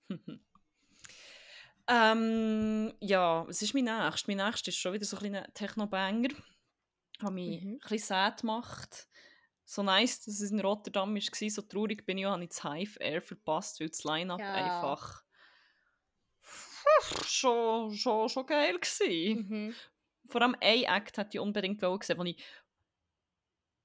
[1.90, 4.28] ähm, ja, was ist mein nächstes?
[4.28, 6.30] Mein nächstes ist schon wieder so ein kleiner Techno-Banger,
[7.22, 7.74] der mich Mhm.
[7.74, 9.07] ein bisschen sad macht.
[9.66, 12.64] So nice, dass es in Rotterdam war, so traurig bin ich auch, habe ich das
[12.64, 14.53] Hive Air verpasst, weil das Line-Up Ja.
[14.53, 15.24] einfach
[17.26, 19.36] schon, schon, schon geil war.
[19.36, 19.76] Mhm.
[20.28, 22.44] Vor allem ein Act hätte ich unbedingt wollen sehen, den ich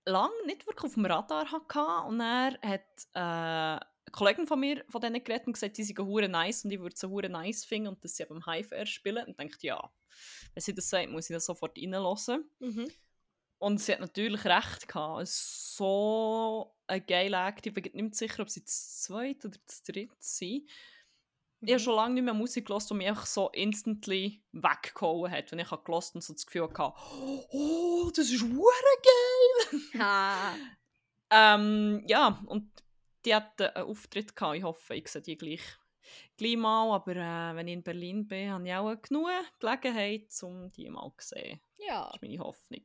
[0.06, 2.06] lange nicht wirklich auf dem Radar hatte.
[2.06, 5.98] Und er hat äh, eine Kollegin von mir von denen geredet und gesagt, die sind
[5.98, 8.86] hure nice und ich würde sie hure nice finden und dass sie beim Hive Air
[8.86, 9.24] spielen.
[9.26, 9.90] Und ich dachte, ja,
[10.54, 12.48] wenn sie das sagt, muss ich das sofort reinlassen.
[12.60, 12.90] Mhm.
[13.58, 15.22] Und sie hat natürlich recht gehabt.
[15.22, 17.66] Es ist so ein geiler Act.
[17.66, 20.68] Ich bin nicht sicher, ob sie das zweite oder das dritte sind.
[21.60, 21.84] Ich habe Mhm.
[21.84, 25.50] schon lange nicht mehr Musik gehört, die mich einfach so instantly weggehauen hat.
[25.50, 26.92] Wenn ich habe gehört und so das Gefühl hatte,
[27.50, 29.80] oh, das ist hure geil!
[29.98, 30.54] Ha.
[31.30, 32.70] ähm, ja, und
[33.24, 34.56] die hat äh, einen Auftritt gehabt.
[34.56, 35.62] Ich hoffe, ich sehe die gleich,
[36.36, 36.94] gleich mal.
[36.94, 39.28] Aber äh, wenn ich in Berlin bin, habe ich auch genug
[39.58, 41.60] Gelegenheit, um die mal zu sehen.
[41.78, 42.06] Ja.
[42.06, 42.80] Das ist meine Hoffnung.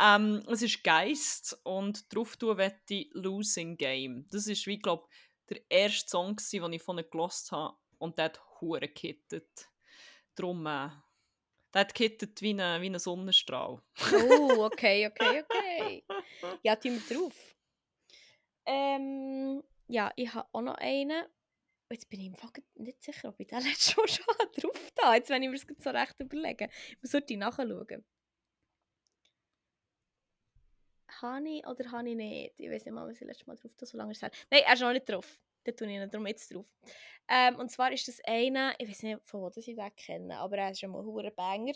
[0.00, 2.58] Ähm, es ist Geist und drauf tun
[2.88, 4.26] ich Losing Game.
[4.30, 5.08] Das ist, wie glaube
[5.48, 9.70] der erste Song, gewesen, den ich von ihr gelost habe und der hat hure gekittet.
[10.34, 10.88] Drum, äh,
[11.72, 13.82] der hat gekittet wie ein wie Sonnenstrahl.
[14.12, 16.04] Oh, okay, okay, okay.
[16.62, 17.34] Ja, tun wir drauf.
[18.66, 21.24] Ähm, ja, ich habe auch noch einen.
[21.90, 24.24] Jetzt bin ich im Fall nicht sicher, ob ich den letztes Mal schon
[24.56, 25.14] drauf da.
[25.14, 26.70] Jetzt, wenn ich mir das so recht überlegen.
[26.90, 28.04] Ich muss heute nachschauen.
[31.20, 32.54] Habe ich oder habe ich nicht?
[32.58, 34.22] Ich weiß nicht mal, was ich letztes Mal drauf da so lange ist.
[34.22, 35.38] Nein, er ist noch nicht drauf.
[35.66, 36.66] Den tue ich ihn darum jetzt drauf.
[37.28, 40.58] Ähm, und zwar ist das einer, ich weiß nicht, von wo ich den kenne, aber
[40.58, 41.72] er ist schon mal ein Banger.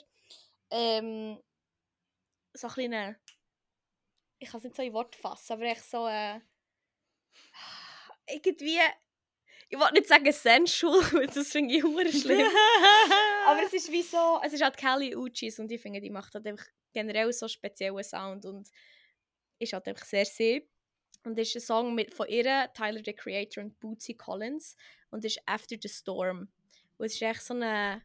[0.71, 1.41] Ähm,
[2.53, 3.17] so ein kleiner,
[4.39, 6.41] ich kann es nicht so in Wort fassen, aber echt so äh,
[8.33, 8.79] irgendwie,
[9.69, 12.47] ich wollte nicht sagen sensual, weil das finde ich hure schlimm.
[13.47, 16.35] aber es ist wie so, es ist halt Kelly Uchis und ich finde, die macht
[16.35, 18.69] halt einfach generell so speziellen Sound und
[19.59, 20.69] ist halt einfach sehr sie.
[21.25, 24.77] Und ist ein Song mit, von ihr, Tyler, the Creator und Bootsy Collins
[25.11, 26.49] und ist After the Storm.
[26.97, 28.03] Und es ist echt so eine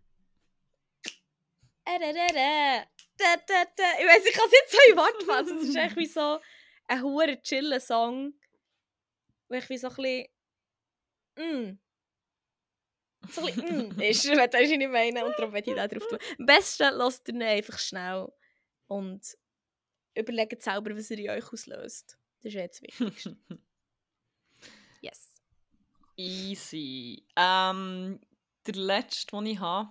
[3.75, 3.83] da.
[3.99, 5.57] Ich weiß, ich kann es nicht so in Wort fassen.
[5.59, 6.39] Es ist echt wie so
[6.87, 8.33] ein hoher chiller Song,
[9.53, 10.27] wo ich wie so ein bisschen
[11.37, 11.79] mm,
[13.29, 16.07] so ein bisschen mm, ist, wenn du nicht meinen und darum will ich da drauf
[16.09, 16.19] tun.
[16.39, 18.27] Am besten lasst ihr ihn einfach schnell
[18.87, 19.21] und
[20.15, 22.17] überlegt selber, was er in euch auslöst.
[22.41, 23.35] Das ist jetzt wichtig.
[25.01, 25.41] Yes.
[26.15, 27.25] Easy.
[27.35, 28.19] Ähm,
[28.65, 29.89] der letzte, den ich habe,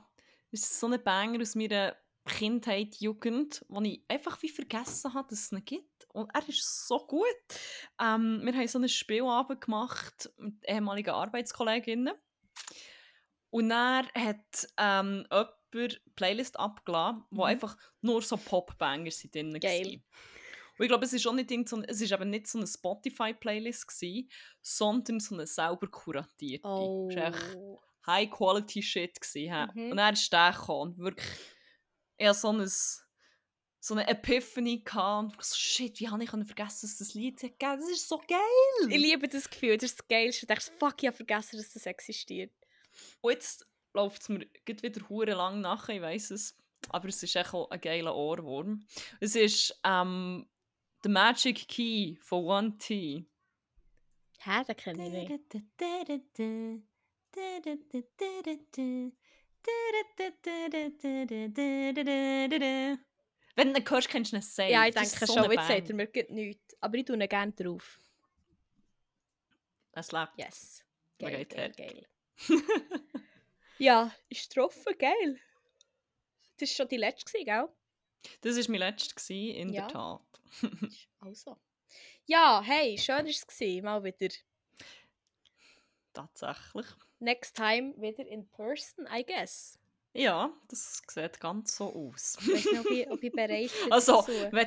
[0.51, 1.97] ist so ein Banger aus meiner
[2.27, 6.07] Kindheit, Jugend, wo ich einfach wie vergessen habe, dass es ihn gibt.
[6.13, 7.25] Und er ist so gut.
[8.01, 12.15] Ähm, wir haben so einen Spielabend gemacht mit ehemaligen Arbeitskolleginnen.
[13.51, 17.49] Und er hat ähm, jemand Playlist abgeladen, wo Mhm.
[17.49, 19.85] einfach nur so Pop-Banger sind drin Geil.
[19.85, 20.05] waren.
[20.79, 22.67] Und ich glaube, es ist auch nicht so, ein- es ist eben nicht so eine
[22.67, 24.31] Spotify-Playlist gewesen,
[24.63, 26.67] sondern so eine selber kuratierte.
[26.67, 27.09] Oh.
[27.11, 27.57] Es war echt
[28.07, 29.21] High-Quality-Shit.
[29.21, 29.67] gewesen, hä?
[29.75, 29.91] Mhm.
[29.93, 31.27] Und dann ist der gekommen und wirklich
[32.17, 32.71] eher so ein
[33.85, 35.37] so eine Epiphany gehabt.
[35.37, 37.81] Und so, shit, wie habe ich vergessen, dass das Lied hat gegeben?
[37.81, 38.89] Das ist so geil!
[38.89, 40.47] Ich liebe das Gefühl, das ist das Geilste.
[40.47, 42.53] Du denkst, fuck, ich habe vergessen, dass das existiert.
[43.21, 46.57] Und jetzt läuft es mir wieder hure lang nach, ich weiß es.
[46.91, 48.85] aber es ist echt ein geiler Ohrwurm.
[49.21, 50.49] Es ist ähm,
[51.03, 53.27] The Magic Key von One T.
[54.39, 55.55] Hä, den kenne ich nicht.
[63.55, 64.71] Wenn du ihn hörst, kennst du ihn safe.
[64.71, 66.75] Ja, ich denke schon, jetzt sagt er mir nichts.
[66.81, 67.99] Aber ich tue ihn gerne drauf.
[69.93, 70.33] Es lebt.
[70.37, 70.83] Yes.
[71.19, 72.07] Geil, geil, geil.
[73.79, 75.39] ja, ist getroffen, geil.
[76.59, 77.69] Das war schon die letzte, gell?
[78.41, 78.81] Das war mein
[79.15, 79.87] gewesen, in Ja.
[79.87, 80.23] der Tat.
[81.21, 81.57] Also.
[82.25, 83.45] Ja, hey, schön war es.
[83.83, 84.35] Mal wieder.
[86.13, 86.87] Tatsächlich.
[87.23, 89.79] Next time wieder in person, I guess.
[90.13, 92.37] Ja, das sieht ganz so aus.
[92.41, 94.67] Ich weiß nicht, ob ich, ob ich bereit bin Also, wenn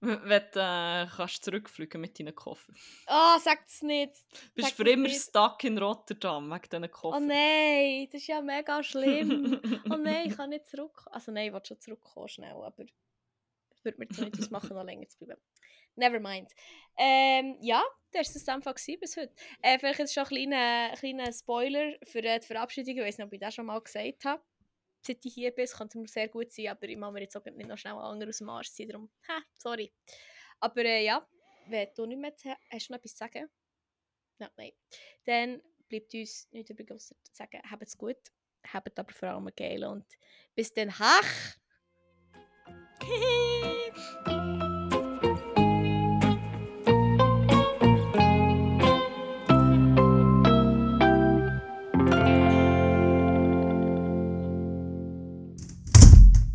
[0.00, 2.72] du, wenn du äh, kannst zurückfliegen mit deinen Koffer.
[3.06, 4.12] Ah, sagt es nicht.
[4.54, 5.20] Bist Sag für immer nicht.
[5.20, 7.26] stuck in Rotterdam wegen diesen Oh Koffern.
[7.26, 9.60] nein, das ist ja mega schlimm.
[9.90, 11.04] oh nein, ich kann nicht zurück.
[11.10, 12.84] Also nein, ich will schon zurückkommen schnell, aber
[13.86, 15.40] würde mir zu nicht ausmachen, noch länger zu bleiben.
[15.96, 16.52] Never mind.
[16.98, 17.82] Ähm, ja,
[18.12, 19.34] das war es einfach gewesen bis heute.
[19.62, 22.96] Äh, vielleicht ist schon ein kleiner, kleiner Spoiler für äh, die Verabschiedung.
[22.98, 24.42] Ich weiß nicht, ob ich das schon mal gesagt habe.
[25.00, 27.36] Seit ich hier bin, es könnte mir sehr gut sein, aber ich mache mir jetzt
[27.36, 28.90] auch nicht noch schnell andere aus dem Arsch ziehen.
[28.90, 29.90] Darum, ha, sorry.
[30.60, 31.26] Aber äh, ja,
[31.68, 32.32] wenn du nicht mehr
[32.70, 33.48] hast du noch etwas zu sagen?
[34.38, 34.72] Ja, nein.
[35.24, 38.18] Dann bleibt uns nicht übrig, ausser zu sagen, habt es gut,
[38.66, 40.04] habt aber vor allem geil und
[40.54, 41.56] bis dann, hach!
[43.08, 44.35] okay.